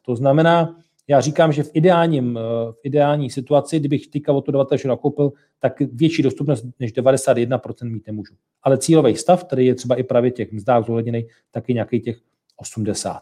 To 0.05 0.15
znamená, 0.15 0.75
já 1.08 1.22
říkám, 1.22 1.51
že 1.51 1.64
v, 1.64 1.70
ideálním, 1.74 2.38
eh, 2.38 2.72
v 2.72 2.80
ideální 2.84 3.30
situaci, 3.30 3.80
kdybych 3.80 4.08
teďka 4.08 4.34
od 4.34 4.41
toho 4.41 4.51
dodavatele 4.54 4.80
nakoupil, 4.86 5.32
tak 5.60 5.74
větší 5.80 6.24
dostupnost 6.24 6.66
než 6.80 6.93
91% 6.93 7.91
mít 7.91 8.08
nemůžu. 8.08 8.34
Ale 8.64 8.78
cílový 8.78 9.16
stav, 9.16 9.43
který 9.43 9.66
je 9.66 9.76
třeba 9.76 9.95
i 9.95 10.04
právě 10.04 10.32
těch 10.32 10.51
mzdách 10.51 10.86
zohledněný, 10.86 11.26
taky 11.51 11.74
nějaký 11.74 11.99
těch 11.99 12.18
80. 12.58 13.22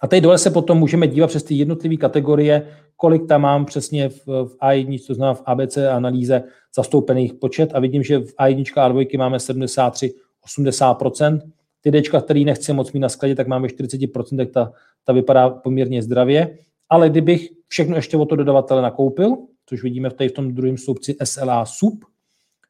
A 0.00 0.06
tady 0.06 0.20
dole 0.20 0.38
se 0.38 0.50
potom 0.50 0.78
můžeme 0.78 1.06
dívat 1.06 1.26
přes 1.26 1.42
ty 1.42 1.54
jednotlivé 1.54 1.96
kategorie, 1.96 2.68
kolik 2.96 3.28
tam 3.28 3.40
mám 3.40 3.64
přesně 3.64 4.08
v, 4.08 4.26
v 4.26 4.56
A1, 4.62 5.06
to 5.06 5.14
znamená 5.14 5.34
v 5.34 5.42
ABC 5.46 5.76
analýze 5.76 6.42
zastoupených 6.74 7.34
počet 7.34 7.70
a 7.74 7.80
vidím, 7.80 8.02
že 8.02 8.18
v 8.18 8.34
A1 8.40 8.64
a 8.76 8.88
A2 8.88 9.18
máme 9.18 9.40
73, 9.40 10.14
80%. 10.58 11.40
Ty 11.80 11.90
D, 11.90 12.02
který 12.02 12.44
nechci 12.44 12.72
moc 12.72 12.92
mít 12.92 13.00
na 13.00 13.08
skladě, 13.08 13.34
tak 13.34 13.46
máme 13.46 13.68
40%, 13.68 14.50
ta, 14.50 14.72
ta 15.04 15.12
vypadá 15.12 15.50
poměrně 15.50 16.02
zdravě. 16.02 16.58
Ale 16.88 17.10
kdybych 17.10 17.50
všechno 17.68 17.96
ještě 17.96 18.16
od 18.16 18.28
to 18.28 18.36
dodavatele 18.36 18.82
nakoupil, 18.82 19.36
což 19.66 19.82
vidíme 19.82 20.10
v, 20.10 20.14
v 20.28 20.32
tom 20.32 20.54
druhém 20.54 20.78
sloupci 20.78 21.16
SLA 21.24 21.66
SUP, 21.66 22.04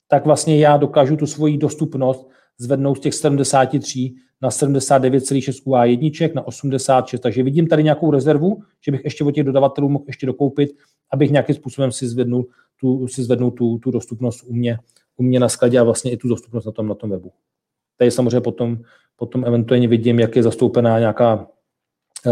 tak 0.09 0.27
vlastně 0.27 0.59
já 0.59 0.77
dokážu 0.77 1.17
tu 1.17 1.27
svoji 1.27 1.59
dostupnost 1.59 2.29
zvednout 2.59 2.95
z 2.95 3.01
těch 3.01 3.15
73 3.15 4.15
na 4.43 4.49
79,6 4.49 5.63
u 5.65 5.73
A1 5.73 6.35
na 6.35 6.47
86. 6.47 7.21
Takže 7.21 7.43
vidím 7.43 7.67
tady 7.67 7.85
nějakou 7.85 8.11
rezervu, 8.11 8.63
že 8.85 8.93
bych 8.93 9.05
ještě 9.05 9.25
od 9.25 9.31
těch 9.31 9.45
dodavatelů 9.45 9.89
mohl 9.89 10.05
ještě 10.07 10.27
dokoupit, 10.27 10.71
abych 11.11 11.31
nějakým 11.31 11.55
způsobem 11.55 11.93
si 11.93 12.09
zvednul 12.09 12.47
tu, 12.81 13.09
si 13.09 13.23
zvednul 13.23 13.51
tu, 13.51 13.79
tu 13.79 13.91
dostupnost 13.91 14.43
u 14.47 14.53
mě, 14.53 14.79
u 15.17 15.23
mě 15.23 15.41
na 15.41 15.49
skladě 15.49 15.79
a 15.79 15.83
vlastně 15.83 16.11
i 16.13 16.17
tu 16.17 16.29
dostupnost 16.29 16.65
na 16.65 16.73
tom, 16.73 16.89
na 16.89 16.95
tom 16.95 17.11
webu. 17.11 17.33
Tady 17.99 18.11
samozřejmě 18.11 18.41
potom, 18.41 18.79
potom 19.17 19.45
eventuálně 19.45 19.89
vidím, 19.89 20.21
jak 20.21 20.37
je 20.37 20.43
zastoupená 20.43 20.99
nějaká 20.99 21.49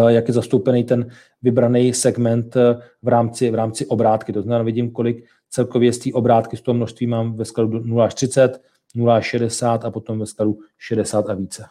jak 0.09 0.29
je 0.29 0.35
zastoupený 0.35 0.85
ten 0.85 1.11
vybraný 1.43 1.95
segment 1.95 2.57
eh, 2.57 2.77
v 3.03 3.09
rámci, 3.09 3.51
v 3.51 3.55
rámci 3.55 3.87
obrátky. 3.87 4.33
To 4.33 4.43
znamená, 4.43 4.65
vidím, 4.65 4.91
kolik 4.91 5.25
celkově 5.51 5.93
z 5.93 5.99
té 5.99 6.11
obrátky 6.13 6.57
z 6.57 6.61
toho 6.61 6.75
množství 6.75 7.07
mám 7.07 7.37
ve 7.37 7.45
skladu 7.45 7.81
0 7.85 8.05
až 8.05 8.15
30, 8.15 8.63
0 8.95 9.17
až 9.17 9.27
60 9.27 9.85
a 9.85 9.91
potom 9.91 10.19
ve 10.19 10.27
skladu 10.27 10.59
60 10.79 11.31
a 11.31 11.35
více. 11.35 11.65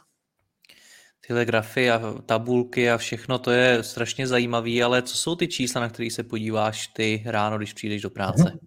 Tyhle 1.27 1.45
grafy 1.45 1.91
a 1.91 2.15
tabulky 2.25 2.91
a 2.91 2.97
všechno, 2.97 3.39
to 3.39 3.51
je 3.51 3.83
strašně 3.83 4.27
zajímavé, 4.27 4.83
ale 4.83 5.01
co 5.01 5.17
jsou 5.17 5.35
ty 5.35 5.47
čísla, 5.47 5.81
na 5.81 5.89
které 5.89 6.09
se 6.11 6.23
podíváš 6.23 6.87
ty 6.87 7.23
ráno, 7.25 7.57
když 7.57 7.73
přijdeš 7.73 8.01
do 8.01 8.09
práce? 8.09 8.59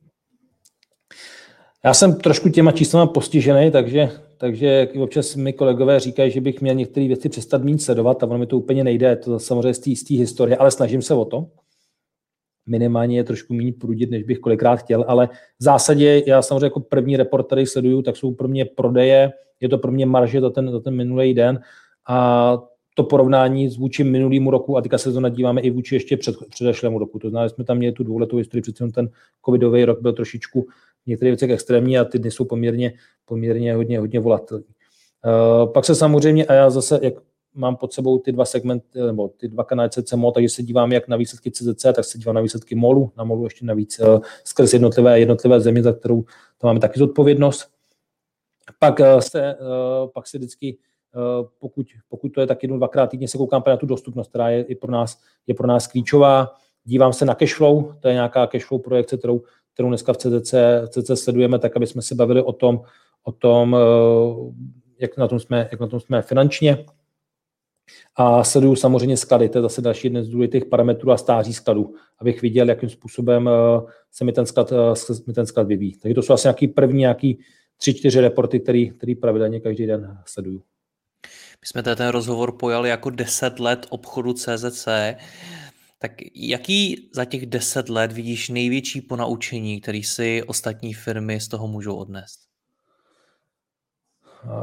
Já 1.84 1.94
jsem 1.94 2.14
trošku 2.14 2.48
těma 2.48 2.72
číslama 2.72 3.06
postižený, 3.06 3.70
takže, 3.70 4.10
takže 4.38 4.88
občas 5.02 5.36
mi 5.36 5.52
kolegové 5.52 6.00
říkají, 6.00 6.30
že 6.30 6.40
bych 6.40 6.60
měl 6.60 6.74
některé 6.74 7.06
věci 7.06 7.28
přestat 7.28 7.64
mít 7.64 7.82
sledovat 7.82 8.22
a 8.22 8.26
ono 8.26 8.38
mi 8.38 8.46
to 8.46 8.58
úplně 8.58 8.84
nejde, 8.84 9.16
to 9.16 9.38
samozřejmě 9.38 9.74
z 9.74 10.04
té 10.04 10.14
historie, 10.14 10.56
ale 10.56 10.70
snažím 10.70 11.02
se 11.02 11.14
o 11.14 11.24
to. 11.24 11.46
Minimálně 12.66 13.16
je 13.16 13.24
trošku 13.24 13.54
méně 13.54 13.72
prudit, 13.72 14.10
než 14.10 14.22
bych 14.22 14.38
kolikrát 14.38 14.76
chtěl, 14.76 15.04
ale 15.08 15.28
v 15.60 15.64
zásadě 15.64 16.22
já 16.26 16.42
samozřejmě 16.42 16.66
jako 16.66 16.80
první 16.80 17.16
report, 17.16 17.46
který 17.46 17.66
sleduju, 17.66 18.02
tak 18.02 18.16
jsou 18.16 18.34
pro 18.34 18.48
mě 18.48 18.64
prodeje, 18.64 19.32
je 19.60 19.68
to 19.68 19.78
pro 19.78 19.92
mě 19.92 20.06
marže 20.06 20.40
za 20.40 20.50
ten, 20.50 20.70
za 20.70 20.80
ten 20.80 20.94
minulý 20.94 21.34
den 21.34 21.60
a 22.08 22.58
to 22.94 23.04
porovnání 23.04 23.70
s 23.70 23.76
vůči 23.76 24.04
minulýmu 24.04 24.50
roku, 24.50 24.76
a 24.76 24.80
teďka 24.80 24.98
se 24.98 25.12
to 25.12 25.20
nadíváme 25.20 25.60
i 25.60 25.70
vůči 25.70 25.94
ještě 25.94 26.16
před, 26.16 26.36
předešlému 26.50 26.98
roku. 26.98 27.18
To 27.18 27.30
znamená, 27.30 27.48
že 27.48 27.54
jsme 27.54 27.64
tam 27.64 27.76
měli 27.76 27.92
tu 27.92 28.04
dvouletou 28.04 28.36
historii, 28.36 28.62
přece 28.62 28.88
ten 28.88 29.10
covidový 29.44 29.84
rok 29.84 30.00
byl 30.02 30.12
trošičku 30.12 30.66
některé 31.06 31.30
věci 31.30 31.52
extrémní 31.52 31.98
a 31.98 32.04
ty 32.04 32.18
dny 32.18 32.30
jsou 32.30 32.44
poměrně, 32.44 32.92
poměrně 33.24 33.74
hodně, 33.74 33.98
hodně 33.98 34.20
volatilní. 34.20 34.64
Uh, 34.64 35.72
pak 35.72 35.84
se 35.84 35.94
samozřejmě, 35.94 36.46
a 36.46 36.52
já 36.52 36.70
zase, 36.70 37.00
jak 37.02 37.14
mám 37.54 37.76
pod 37.76 37.92
sebou 37.92 38.18
ty 38.18 38.32
dva 38.32 38.44
segmenty, 38.44 38.98
nebo 39.00 39.28
ty 39.28 39.48
dva 39.48 39.64
kanály 39.64 39.90
CCMO, 39.90 40.32
takže 40.32 40.48
se 40.48 40.62
dívám 40.62 40.92
jak 40.92 41.08
na 41.08 41.16
výsledky 41.16 41.50
CZC, 41.50 41.82
tak 41.82 42.04
se 42.04 42.18
dívám 42.18 42.34
na 42.34 42.40
výsledky 42.40 42.74
MOLu, 42.74 43.12
na 43.16 43.24
MOLu 43.24 43.44
ještě 43.44 43.64
navíc 43.64 44.00
uh, 44.00 44.20
skrz 44.44 44.72
jednotlivé, 44.72 45.20
jednotlivé 45.20 45.60
země, 45.60 45.82
za 45.82 45.92
kterou 45.92 46.22
tam 46.58 46.68
máme 46.68 46.80
taky 46.80 46.98
zodpovědnost. 46.98 47.68
Pak 48.78 48.98
uh, 48.98 49.18
se, 49.18 49.56
pak 50.14 50.26
se 50.26 50.38
vždycky 50.38 50.78
pokud, 51.58 51.86
pokud 52.08 52.28
to 52.28 52.40
je 52.40 52.46
tak 52.46 52.62
jednou, 52.62 52.76
dvakrát 52.76 53.06
týdně 53.06 53.28
se 53.28 53.38
koukám 53.38 53.62
na 53.66 53.76
tu 53.76 53.86
dostupnost, 53.86 54.28
která 54.28 54.50
je 54.50 54.62
i 54.62 54.74
pro 54.74 54.92
nás, 54.92 55.20
je 55.46 55.54
pro 55.54 55.66
nás 55.66 55.86
klíčová. 55.86 56.54
Dívám 56.84 57.12
se 57.12 57.24
na 57.24 57.34
cashflow, 57.34 57.94
to 58.00 58.08
je 58.08 58.14
nějaká 58.14 58.46
cashflow 58.46 58.80
projekce, 58.80 59.16
kterou, 59.16 59.42
kterou 59.74 59.88
dneska 59.88 60.12
v 60.12 60.16
CCC, 60.16 60.54
CCC 60.88 61.22
sledujeme, 61.22 61.58
tak 61.58 61.76
aby 61.76 61.86
jsme 61.86 62.02
se 62.02 62.14
bavili 62.14 62.42
o 62.42 62.52
tom, 62.52 62.80
o 63.22 63.32
tom 63.32 63.76
jak, 64.98 65.16
na 65.16 65.28
tom 65.28 65.40
jsme, 65.40 65.68
jak 65.72 65.80
na 65.80 65.86
tom 65.86 66.00
jsme 66.00 66.22
finančně. 66.22 66.84
A 68.16 68.44
sleduju 68.44 68.76
samozřejmě 68.76 69.16
sklady, 69.16 69.48
to 69.48 69.58
je 69.58 69.62
zase 69.62 69.80
další 69.80 70.06
jeden 70.06 70.24
z 70.24 70.28
důležitých 70.28 70.64
parametrů 70.64 71.10
a 71.12 71.16
stáří 71.16 71.54
skladu, 71.54 71.94
abych 72.18 72.42
viděl, 72.42 72.68
jakým 72.68 72.88
způsobem 72.88 73.50
se 74.12 74.24
mi 74.24 74.32
ten 74.32 74.46
sklad, 74.46 74.72
mi 75.26 75.32
ten 75.32 75.46
sklad 75.46 75.66
vyvíjí. 75.66 75.96
Takže 75.96 76.14
to 76.14 76.22
jsou 76.22 76.32
asi 76.32 76.46
nějaký 76.46 76.68
první, 76.68 77.00
nějaký 77.00 77.38
tři, 77.76 77.94
čtyři 77.94 78.20
reporty, 78.20 78.60
který, 78.60 78.90
který 78.90 79.14
pravidelně 79.14 79.60
každý 79.60 79.86
den 79.86 80.18
sleduju. 80.26 80.62
My 81.60 81.66
jsme 81.66 81.82
ten 81.82 82.08
rozhovor 82.08 82.52
pojali 82.52 82.88
jako 82.88 83.10
10 83.10 83.60
let 83.60 83.86
obchodu 83.88 84.32
CZC. 84.32 84.88
Tak 86.04 86.12
jaký 86.34 87.08
za 87.14 87.24
těch 87.24 87.46
10 87.46 87.88
let 87.88 88.12
vidíš 88.12 88.48
největší 88.48 89.00
ponaučení, 89.00 89.80
který 89.80 90.02
si 90.02 90.42
ostatní 90.42 90.94
firmy 90.94 91.40
z 91.40 91.48
toho 91.48 91.68
můžou 91.68 91.96
odnést? 91.96 92.38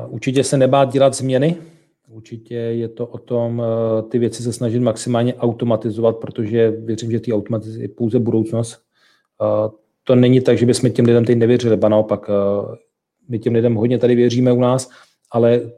Určitě 0.08 0.44
se 0.44 0.58
nebát 0.58 0.94
dělat 0.94 1.14
změny. 1.14 1.58
Určitě 2.08 2.56
je 2.56 2.90
to 2.90 3.08
o 3.08 3.18
tom 3.18 3.62
eh, 3.62 4.02
ty 4.10 4.20
věci 4.20 4.44
se 4.44 4.54
snažit 4.54 4.80
maximálně 4.80 5.36
automatizovat, 5.36 6.18
protože 6.18 6.72
věřím, 6.72 7.12
že 7.12 7.20
ty 7.20 7.34
automatizace 7.34 7.82
je 7.82 7.90
pouze 7.90 8.20
budoucnost. 8.20 8.82
To 10.04 10.16
není 10.16 10.42
tak, 10.42 10.58
že 10.58 10.66
bychom 10.66 10.92
těm 10.92 11.06
lidem 11.06 11.26
teď 11.26 11.38
nevěřili, 11.38 11.78
ba 11.78 11.90
naopak, 11.90 12.30
eh, 12.30 12.76
my 13.30 13.40
těm 13.40 13.54
lidem 13.54 13.76
hodně 13.76 13.98
tady 13.98 14.16
věříme 14.16 14.52
u 14.52 14.60
nás, 14.60 14.90
ale 15.32 15.72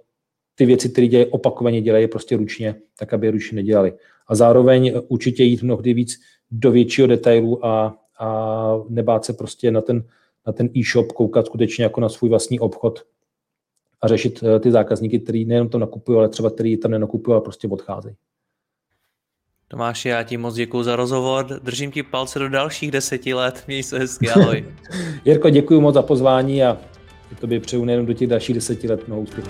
ty 0.56 0.66
věci, 0.66 0.90
které 0.90 1.08
dělají 1.08 1.32
opakovaně, 1.32 1.82
dělají 1.82 2.08
prostě 2.08 2.38
ručně, 2.38 2.76
tak 3.00 3.14
aby 3.14 3.28
je 3.28 3.32
ručně 3.32 3.56
nedělali. 3.56 3.94
A 4.28 4.36
zároveň 4.36 4.94
určitě 5.08 5.44
jít 5.44 5.64
mnohdy 5.64 5.94
víc 5.94 6.20
do 6.52 6.72
většího 6.72 7.08
detailu 7.08 7.66
a, 7.66 7.98
a 8.20 8.78
nebát 8.90 9.26
se 9.26 9.34
prostě 9.34 9.72
na 9.72 9.82
ten, 9.82 10.04
na 10.48 10.54
ten 10.54 10.70
e-shop 10.78 11.12
koukat 11.12 11.46
skutečně 11.46 11.84
jako 11.84 12.02
na 12.02 12.10
svůj 12.10 12.30
vlastní 12.30 12.60
obchod 12.60 13.04
a 14.02 14.08
řešit 14.08 14.44
eh, 14.44 14.60
ty 14.60 14.72
zákazníky, 14.72 15.20
který 15.20 15.46
nejenom 15.46 15.70
tam 15.70 15.82
nakupují, 15.82 16.18
ale 16.18 16.30
třeba 16.30 16.50
který 16.50 16.78
tam 16.78 16.92
nenakupují 16.92 17.38
a 17.38 17.40
prostě 17.40 17.68
odcházejí. 17.68 18.16
Tomáši, 19.68 20.10
já 20.10 20.24
ti 20.24 20.38
moc 20.38 20.56
děkuji 20.56 20.84
za 20.84 20.96
rozhovor, 20.96 21.46
držím 21.64 21.92
ti 21.92 22.04
palce 22.04 22.40
do 22.40 22.50
dalších 22.50 22.92
deseti 22.92 23.34
let, 23.34 23.64
měj 23.68 23.84
se 23.84 24.00
hezky, 24.00 24.30
ahoj. 24.36 24.66
Jirko, 25.26 25.50
děkuji 25.50 25.82
moc 25.82 25.94
za 25.94 26.02
pozvání 26.02 26.64
a 26.64 26.78
to 27.40 27.48
by 27.48 27.60
přeju 27.60 27.86
nejen 27.86 28.06
do 28.06 28.14
těch 28.14 28.28
dalších 28.28 28.56
deseti 28.56 28.90
let 28.90 29.08
mnoho 29.08 29.22
úspěchů. 29.22 29.50